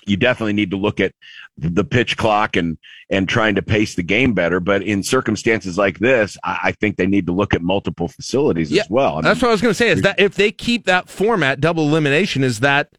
[0.06, 1.12] you definitely need to look at
[1.56, 2.76] the pitch clock and
[3.08, 4.60] and trying to pace the game better.
[4.60, 8.70] But in circumstances like this, I, I think they need to look at multiple facilities
[8.70, 9.12] yeah, as well.
[9.12, 9.88] I mean, that's what I was going to say.
[9.88, 12.90] Is that if they keep that format, double elimination, is that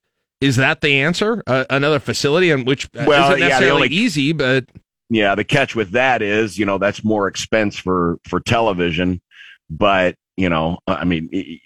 [0.42, 1.44] is that the answer?
[1.48, 4.66] Uh, another facility, in which well, isn't necessarily yeah, only, easy, but
[5.10, 9.22] yeah, the catch with that is you know that's more expense for for television,
[9.70, 11.60] but you know, I mean,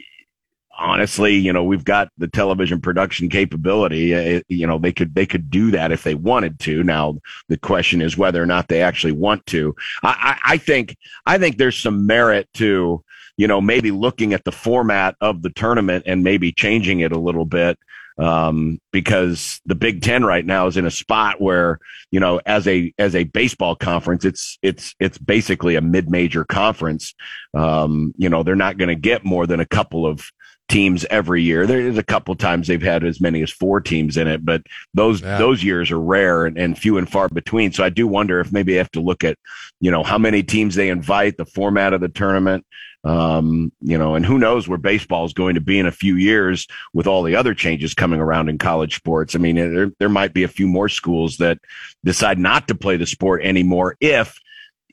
[0.77, 4.14] honestly, you know, we've got the television production capability.
[4.14, 6.84] It, you know, they could they could do that if they wanted to.
[6.84, 7.18] Now
[7.49, 9.76] the question is whether or not they actually want to.
[10.03, 13.03] I, I, I think I think there's some merit to
[13.38, 17.19] you know maybe looking at the format of the tournament and maybe changing it a
[17.19, 17.77] little bit
[18.22, 21.80] um, because the Big Ten right now is in a spot where
[22.11, 26.43] you know, as a as a baseball conference, it's it's it's basically a mid major
[26.43, 27.15] conference.
[27.53, 30.30] Um, you know, they're not going to get more than a couple of
[30.68, 31.65] teams every year.
[31.65, 34.61] There's a couple times they've had as many as four teams in it, but
[34.93, 35.38] those yeah.
[35.38, 37.72] those years are rare and, and, few and far between.
[37.72, 39.38] So I do wonder if maybe they have to look at,
[39.80, 42.65] you know, how many teams they invite, the format of the tournament,
[43.03, 46.15] um, you know, and who knows where baseball is going to be in a few
[46.15, 49.35] years with all the other changes coming around in college sports.
[49.35, 51.59] I mean, there there might be a few more schools that
[52.03, 54.39] decide not to play the sport anymore if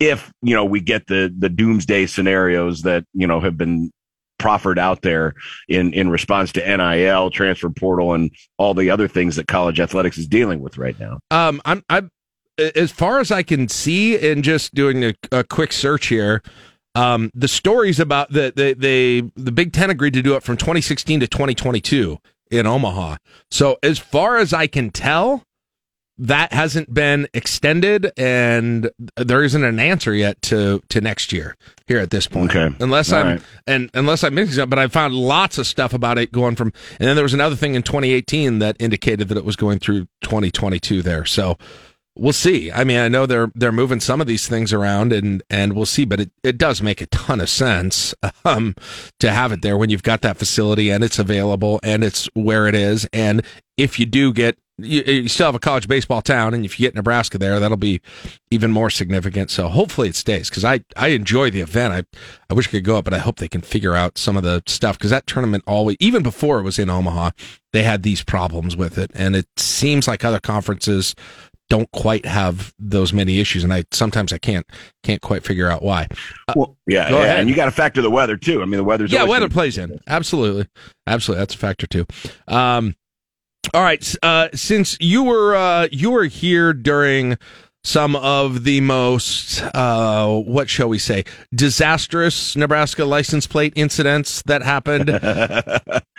[0.00, 3.92] if you know we get the the doomsday scenarios that you know have been
[4.38, 5.34] proffered out there
[5.68, 10.16] in in response to NIL, transfer portal, and all the other things that college athletics
[10.16, 11.18] is dealing with right now.
[11.30, 12.10] Um, I'm I'm
[12.74, 16.42] as far as I can see, in just doing a, a quick search here.
[16.98, 20.56] Um, the stories about the, the the the Big Ten agreed to do it from
[20.56, 22.18] 2016 to 2022
[22.50, 23.16] in Omaha.
[23.50, 25.44] So as far as I can tell,
[26.18, 31.54] that hasn't been extended and there isn't an answer yet to to next year
[31.86, 33.42] here at this point okay unless All i'm right.
[33.68, 36.72] and unless i'm mixing up but i found lots of stuff about it going from
[36.98, 40.08] and then there was another thing in 2018 that indicated that it was going through
[40.22, 41.56] 2022 there so
[42.18, 45.42] we'll see i mean i know they're they're moving some of these things around and
[45.48, 48.14] and we'll see but it, it does make a ton of sense
[48.44, 48.74] um
[49.18, 52.66] to have it there when you've got that facility and it's available and it's where
[52.66, 53.44] it is and
[53.76, 56.86] if you do get you, you, still have a college baseball town, and if you
[56.86, 58.00] get Nebraska there, that'll be
[58.50, 59.50] even more significant.
[59.50, 61.92] So hopefully it stays because I, I enjoy the event.
[61.94, 62.18] I
[62.48, 64.44] I wish I could go up, but I hope they can figure out some of
[64.44, 67.30] the stuff because that tournament always, even before it was in Omaha,
[67.72, 71.14] they had these problems with it, and it seems like other conferences
[71.68, 74.66] don't quite have those many issues, and I sometimes I can't
[75.02, 76.08] can't quite figure out why.
[76.48, 78.62] Uh, well, yeah, yeah, and you got to factor the weather too.
[78.62, 80.66] I mean, the weather's yeah, weather plays in absolutely,
[81.06, 81.42] absolutely.
[81.42, 82.06] That's a factor too.
[82.46, 82.96] Um,
[83.74, 84.14] all right.
[84.22, 87.36] Uh, since you were uh, you were here during
[87.88, 91.24] some of the most, uh, what shall we say,
[91.54, 95.08] disastrous Nebraska license plate incidents that happened,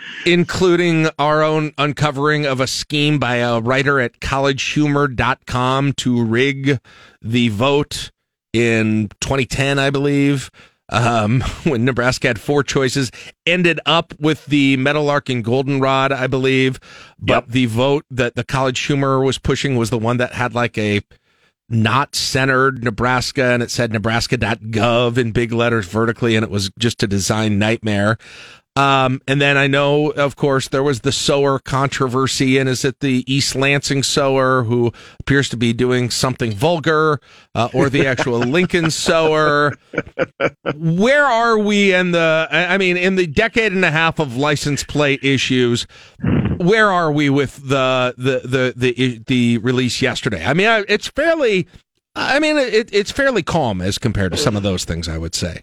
[0.26, 6.80] including our own uncovering of a scheme by a writer at collegehumor.com to rig
[7.22, 8.10] the vote
[8.52, 10.50] in 2010, I believe.
[10.88, 13.12] Um, when Nebraska had four choices,
[13.46, 16.80] ended up with the Meadowlark and Goldenrod, I believe.
[17.20, 20.76] But the vote that the college humor was pushing was the one that had like
[20.76, 21.02] a
[21.70, 27.02] not centered Nebraska and it said nebraska.gov in big letters vertically and it was just
[27.02, 28.18] a design nightmare.
[28.80, 33.00] Um, and then I know, of course, there was the sower controversy, and is it
[33.00, 37.20] the East Lansing sower who appears to be doing something vulgar,
[37.54, 39.76] uh, or the actual Lincoln sower?
[40.74, 42.48] Where are we in the?
[42.50, 45.86] I mean, in the decade and a half of license plate issues,
[46.56, 50.42] where are we with the the the the the release yesterday?
[50.46, 51.68] I mean, it's fairly.
[52.14, 55.06] I mean, it, it's fairly calm as compared to some of those things.
[55.06, 55.60] I would say.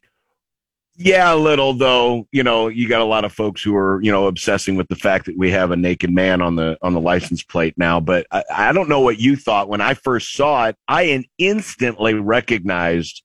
[0.99, 2.28] Yeah, a little though.
[2.32, 4.95] You know, you got a lot of folks who are you know obsessing with the
[4.95, 7.99] fact that we have a naked man on the on the license plate now.
[7.99, 10.76] But I, I don't know what you thought when I first saw it.
[10.88, 13.22] I instantly recognized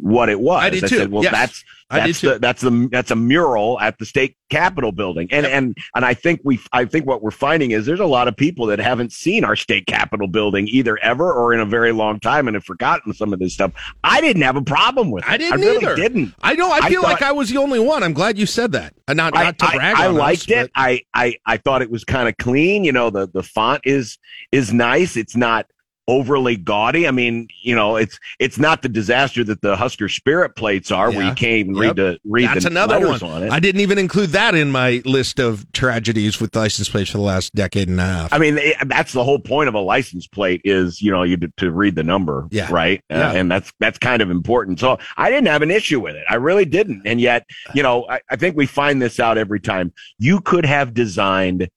[0.00, 0.62] what it was.
[0.62, 0.88] I did too.
[0.98, 1.32] said, well, Yes.
[1.32, 5.46] that's I that's the, that's the that's a mural at the state capitol building, and
[5.46, 8.36] and and I think we I think what we're finding is there's a lot of
[8.36, 12.18] people that haven't seen our state capitol building either ever or in a very long
[12.18, 13.70] time and have forgotten some of this stuff.
[14.02, 15.30] I didn't have a problem with it.
[15.30, 15.94] I didn't really either.
[15.94, 16.72] Didn't I know.
[16.72, 18.02] I feel like thought- I was the only one.
[18.02, 18.92] I'm glad you said that.
[19.06, 19.96] Uh, not I, to brag.
[19.96, 20.70] I, on liked us, it.
[20.74, 22.82] I, I I thought it was kind of clean.
[22.82, 24.18] You know, the the font is
[24.50, 25.16] is nice.
[25.16, 25.66] It's not
[26.08, 27.06] overly gaudy.
[27.08, 31.10] I mean, you know, it's it's not the disaster that the Husker Spirit plates are,
[31.10, 31.28] where Yeah.
[31.30, 31.82] you can't even Yep.
[31.82, 33.32] read the read That's the another letters one.
[33.32, 33.52] on it.
[33.52, 37.24] I didn't even include that in my list of tragedies with license plates for the
[37.24, 38.32] last decade and a half.
[38.32, 41.36] I mean, it, that's the whole point of a license plate is, you know, you
[41.38, 42.68] to, to read the number, Yeah.
[42.70, 43.00] right?
[43.10, 43.32] Uh, Yeah.
[43.32, 44.78] and that's that's kind of important.
[44.80, 46.24] So I didn't have an issue with it.
[46.30, 47.02] I really didn't.
[47.04, 49.92] And yet, you know, I, I think we find this out every time.
[50.18, 51.68] You could have designed,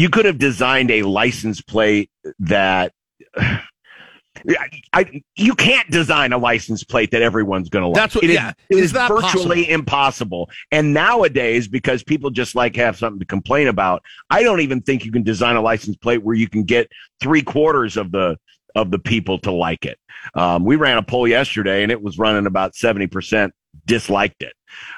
[0.00, 2.10] you could have designed a license plate
[2.40, 2.92] that.
[4.94, 7.96] I, you can't design a license plate that everyone's going to like.
[7.96, 8.52] That's what- It is- yeah.
[8.70, 10.48] it Is is that virtually impossible.
[10.72, 15.04] And nowadays, because people just like have something to complain about, I don't even think
[15.04, 16.90] you can design a license plate where you can get
[17.20, 18.38] three quarters of the
[18.76, 19.98] of the people to like it.
[20.34, 23.52] Um, we ran a poll yesterday, and it was running about seventy percent
[23.86, 24.54] disliked it.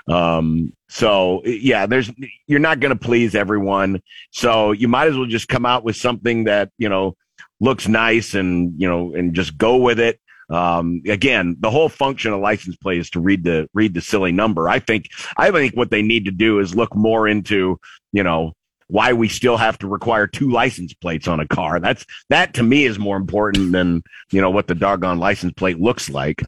[0.06, 2.10] Um, so yeah, there's
[2.46, 5.96] you're not going to please everyone, so you might as well just come out with
[5.96, 7.16] something that you know
[7.60, 10.20] looks nice and you know and just go with it.
[10.50, 14.32] Um, again, the whole function of license plate is to read the read the silly
[14.32, 14.68] number.
[14.68, 17.78] I think I think what they need to do is look more into
[18.12, 18.52] you know
[18.88, 21.80] why we still have to require two license plates on a car.
[21.80, 25.80] That's that to me is more important than you know what the doggone license plate
[25.80, 26.42] looks like.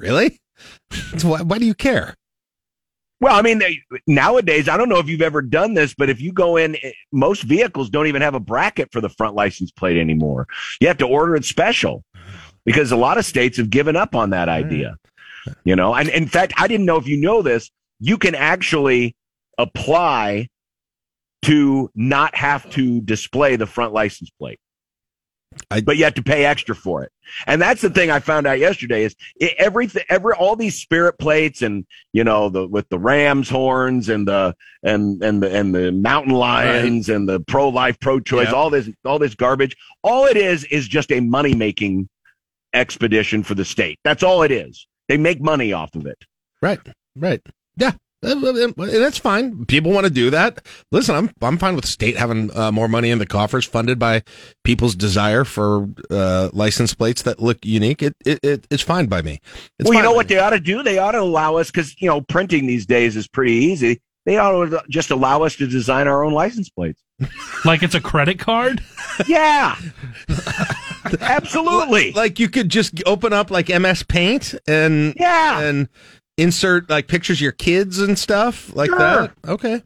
[0.00, 0.40] Really?
[1.22, 2.14] Why, why do you care?
[3.20, 6.20] Well, I mean, they, nowadays, I don't know if you've ever done this, but if
[6.20, 9.72] you go in, eh, most vehicles don't even have a bracket for the front license
[9.72, 10.46] plate anymore.
[10.80, 12.04] You have to order it special
[12.64, 14.96] because a lot of states have given up on that idea.
[15.64, 19.16] You know, and in fact, I didn't know if you know this, you can actually
[19.56, 20.48] apply
[21.42, 24.60] to not have to display the front license plate.
[25.84, 27.12] But you have to pay extra for it.
[27.46, 31.18] And that's the thing I found out yesterday is it, everything, every, all these spirit
[31.18, 35.74] plates and, you know, the, with the Rams horns and the, and, and the, and
[35.74, 38.54] the mountain lions and the pro life, pro choice, Yep.
[38.54, 39.76] all this, all this garbage.
[40.02, 42.08] All it is, is just a money making
[42.72, 43.98] expedition for the state.
[44.04, 44.86] That's all it is.
[45.08, 46.22] They make money off of it.
[46.62, 46.80] Right.
[47.16, 47.40] Right.
[47.76, 47.92] Yeah.
[48.20, 49.64] Uh, That's fine.
[49.66, 50.66] People want to do that.
[50.90, 54.22] Listen, I'm I'm fine with state having uh, more money in the coffers, funded by
[54.64, 58.02] people's desire for uh, license plates that look unique.
[58.02, 59.40] It, it, it it's fine by me.
[59.78, 60.82] It's well, you know by what they ought to do?
[60.82, 64.00] They ought to allow us because you know printing these days is pretty easy.
[64.26, 67.00] They ought to just allow us to design our own license plates.
[67.64, 68.82] like it's a credit card?
[69.26, 69.76] Yeah,
[71.20, 72.12] absolutely.
[72.12, 75.88] Like you could just open up like MS Paint and yeah, and
[76.38, 78.98] insert like pictures of your kids and stuff like Sure.
[78.98, 79.32] that.
[79.46, 79.82] Okay.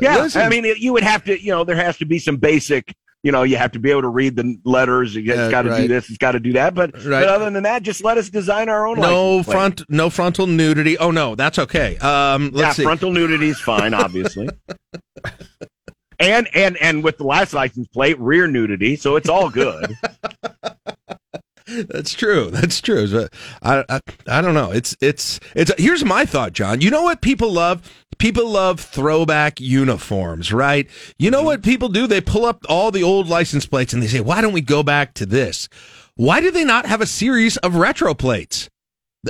[0.00, 0.42] Yeah, Listen.
[0.42, 2.94] I mean, it- you would have to, you know, there has to be some basic,
[3.24, 5.16] you know, you have to be able to read the letters.
[5.16, 6.08] It's Yeah, got to do this.
[6.08, 6.72] It's got to do that.
[6.74, 7.20] But, Right.
[7.22, 9.00] but other than that, just let us design our own.
[9.00, 9.52] no plate.
[9.52, 10.96] front, no frontal nudity.
[10.98, 11.96] Oh no, that's okay.
[11.98, 12.82] Um, let's yeah, see.
[12.84, 14.48] frontal nudity is fine, obviously.
[16.20, 19.94] and and and with the last license plate, rear nudity, so it's all good.
[21.88, 22.50] That's true.
[22.50, 23.08] That's true.
[23.10, 23.32] But
[23.62, 24.70] uh, I, I I don't know.
[24.70, 25.70] It's it's it's.
[25.78, 26.80] Here's my thought, John.
[26.80, 27.90] You know what people love?
[28.18, 30.88] People love throwback uniforms, right?
[31.18, 31.46] You know mm-hmm.
[31.46, 32.06] what people do?
[32.06, 34.82] They pull up all the old license plates and they say, "Why don't we go
[34.82, 35.68] back to this?"
[36.18, 38.68] Why do they not have a series of retro plates?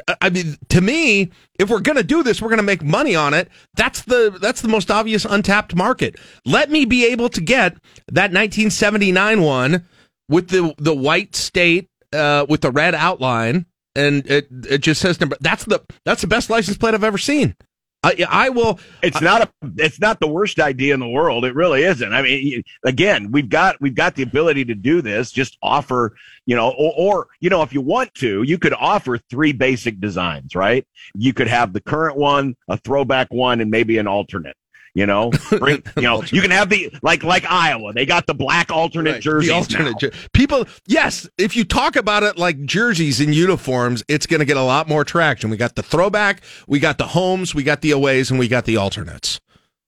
[0.07, 2.83] Uh, I mean, to me, if we're going to do this, we're going to make
[2.83, 3.49] money on it.
[3.75, 6.17] That's the that's the most obvious untapped market.
[6.47, 7.75] Let me be able to get
[8.07, 9.87] that 1979 one
[10.29, 15.21] with the the white state uh, with the red outline, and it it just says
[15.21, 15.37] number.
[15.41, 17.57] That's the that's the best license plate I've ever seen.
[18.05, 18.79] I, I will.
[19.03, 19.51] It's not a.
[19.77, 21.45] It's not the worst idea in the world.
[21.45, 22.13] It really isn't.
[22.13, 25.33] I mean, again, we've got we've got the ability to do this.
[25.33, 26.15] Just offer,
[26.47, 30.01] you know, or, or you know, if you want to, you could offer three basic
[30.01, 30.87] designs, right?
[31.15, 34.57] You could have the current one, a throwback one, and maybe an alternate.
[34.99, 35.31] You know,
[35.61, 37.93] Bring, you know, you can have the like like Iowa.
[37.93, 39.51] They got the black alternate Right, jerseys.
[39.53, 41.29] Alternate jer- people, yes.
[41.39, 44.89] If you talk about it like jerseys and uniforms, it's going to get a lot
[44.89, 45.51] more traction.
[45.51, 48.65] We got the throwback, we got the homes, we got the aways, and we got
[48.65, 49.41] the alternates.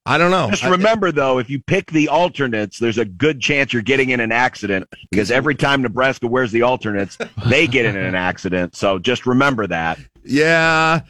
[0.06, 0.48] I don't know.
[0.50, 4.10] Just I- remember, though, if you pick the alternates, there's a good chance you're getting
[4.10, 8.76] in an accident because every time Nebraska wears the alternates, they get in an accident.
[8.76, 9.98] So just remember that.
[10.24, 11.01] Yeah,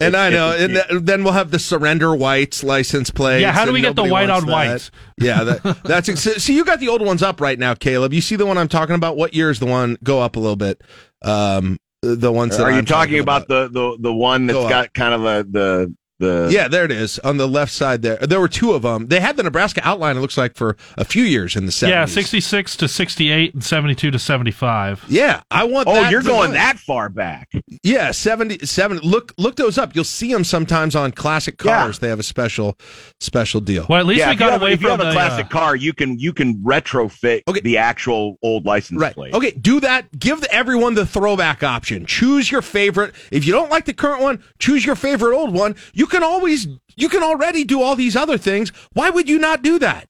[0.00, 3.42] and I know, and th- then we'll have the surrender whites license plates.
[3.42, 4.52] Yeah, how do we get the white on that.
[4.52, 4.90] white?
[5.18, 8.14] Yeah, that, that's ex- see, you got the old ones up right now, Caleb.
[8.14, 9.16] You see the one I'm talking about.
[9.18, 9.98] What year is the one?
[10.02, 10.80] Go up a little bit.
[11.22, 14.64] Um, the ones that Are you I'm talking about, the, the the one that's Go
[14.64, 14.70] up.
[14.70, 18.16] got kind of a, the the Yeah, there it is on the left side there.
[18.18, 19.08] There were two of them.
[19.08, 21.88] They had the Nebraska outline, it looks like, for a few years in the 70s.
[21.88, 25.04] Yeah, 66 to 68 and 72 to 75.
[25.08, 26.54] Yeah, I want Oh, that you're to going go.
[26.54, 27.50] that far back.
[27.82, 28.98] Yeah, 77.
[28.98, 29.94] Look look those up.
[29.94, 31.98] You'll see them sometimes on classic cars.
[31.98, 32.76] They have a special
[33.20, 33.86] special deal.
[33.88, 35.10] Well, at least yeah, we if you got have, away if you from have a
[35.10, 37.60] the, classic uh, car, you can you can retrofit okay.
[37.60, 39.14] the actual old license Right.
[39.14, 39.34] plate.
[39.34, 40.18] Okay, do that.
[40.18, 42.06] Give everyone the throwback option.
[42.06, 43.14] Choose your favorite.
[43.30, 45.76] If you don't like the current one, choose your favorite old one.
[45.92, 48.70] You can always, you can already do all these other things.
[48.92, 50.08] Why would you not do that?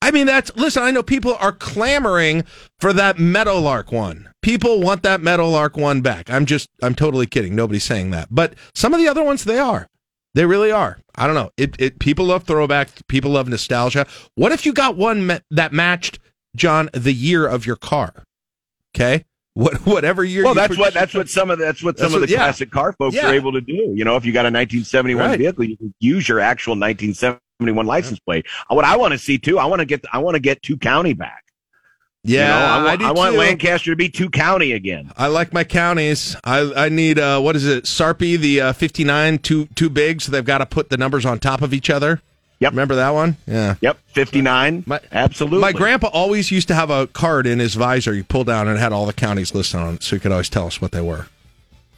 [0.00, 2.44] I mean, that's, listen, I know people are clamoring
[2.78, 4.30] for that Meadowlark one.
[4.42, 6.30] People want that Meadowlark one back.
[6.30, 7.54] I'm just, I'm totally kidding.
[7.54, 8.28] Nobody's saying that.
[8.30, 9.88] But some of the other ones, they are.
[10.34, 10.98] They really are.
[11.14, 11.50] I don't know.
[11.56, 12.88] It, it people love throwback.
[13.08, 14.06] People love nostalgia.
[14.34, 16.18] What if you got one that matched
[16.54, 18.24] John the year of your car?
[18.94, 19.24] Okay,
[19.54, 20.44] what whatever year.
[20.44, 22.28] Well, you that's what that's what some of the, that's what That's some of what-
[22.28, 22.38] the yeah.
[22.40, 23.28] classic car folks Yeah.
[23.30, 23.92] are able to do.
[23.94, 25.38] You know, if you got a 1971 Right.
[25.38, 28.46] vehicle, you can use your actual 1971 license plate.
[28.68, 30.76] What I want to see too, I want to get I want to get two
[30.76, 31.42] county back.
[32.26, 33.36] You Yeah, know, I, I want, I want.
[33.36, 35.12] Lancaster to be two county again.
[35.16, 36.34] I like my counties.
[36.42, 37.84] I I need uh what is it?
[37.86, 41.38] Sarpy the uh, 59 too too big, so they've got to put the numbers on
[41.38, 42.22] top of each other.
[42.60, 42.72] Yep.
[42.72, 43.36] Remember that one?
[43.46, 43.74] Yeah.
[43.80, 44.84] Yep, 59.
[44.86, 45.58] My, Absolutely.
[45.60, 48.14] My grandpa always used to have a card in his visor.
[48.14, 50.32] You pull down and it had all the counties listed on it, so he could
[50.32, 51.26] always tell us what they were.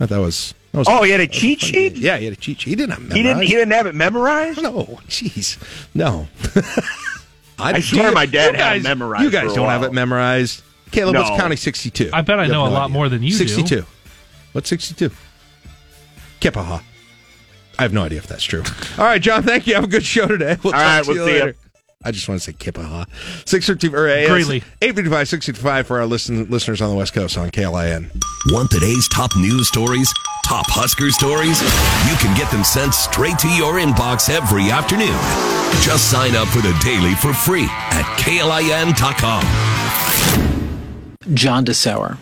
[0.00, 0.54] I that was.
[0.72, 1.96] That was Oh, he had a cheat sheet.
[1.96, 2.70] Yeah, he had a cheat sheet.
[2.70, 3.26] He didn't have it He didn't.
[3.38, 3.48] memorized.
[3.50, 4.62] He didn't have it memorized.
[4.62, 5.58] No, jeez,
[5.94, 6.26] no.
[7.58, 9.92] I swear my dad you had it memorized You guys for a don't have it
[9.92, 10.62] memorized.
[10.90, 11.22] Caleb, No.
[11.22, 12.10] what's county 62?
[12.12, 12.92] I bet I You know have a lot idea.
[12.94, 13.36] more than you do.
[13.48, 13.84] 62.
[14.52, 15.10] What's 62?
[16.40, 16.82] Keya Paha.
[17.78, 18.62] I have no idea if that's true.
[18.98, 19.74] All right, John, thank you.
[19.74, 20.56] Have a good show today.
[20.62, 21.44] We'll All talk right, to we'll see ya.
[21.44, 21.56] later.
[22.04, 23.06] I just want to say Keya Paha.
[23.48, 24.62] 613 or Greeley.
[24.80, 28.10] 855 655 for our listen, listeners on the West Coast on KLIN.
[28.52, 30.12] Want today's top news stories?
[30.44, 31.60] Top Husker stories?
[32.08, 35.18] You can get them sent straight to your inbox every afternoon.
[35.82, 39.42] Just sign up for the daily for free at klin.com.
[41.34, 42.18] John DeSauer.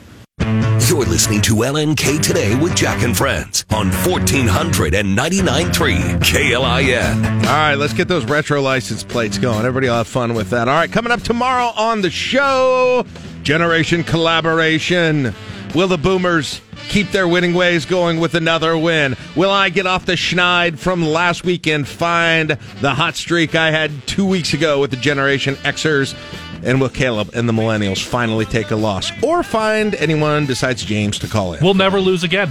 [0.94, 7.24] You're listening to LNK Today with Jack and Friends on 1499.3 KLIN.
[7.24, 9.60] All right, let's get those retro license plates going.
[9.60, 10.68] Everybody will have fun with that.
[10.68, 13.04] All right, coming up tomorrow on the show,
[13.42, 15.34] Generation Collaboration.
[15.74, 19.16] Will the Boomers keep their winning ways going with another win?
[19.34, 22.50] Will I get off the schneid from last weekend, find
[22.80, 26.14] the hot streak I had two weeks ago with the Generation Xers?
[26.64, 29.12] And will Caleb and the Millennials finally take a loss?
[29.22, 31.62] Or find anyone besides James to call in?
[31.62, 32.48] We'll never lose again.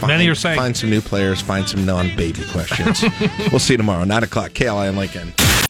[0.00, 0.56] Find, Many are saying.
[0.56, 3.04] Find some new players, find some non baby questions.
[3.50, 5.34] we'll see you tomorrow, 9 o'clock, KLIN Lincoln.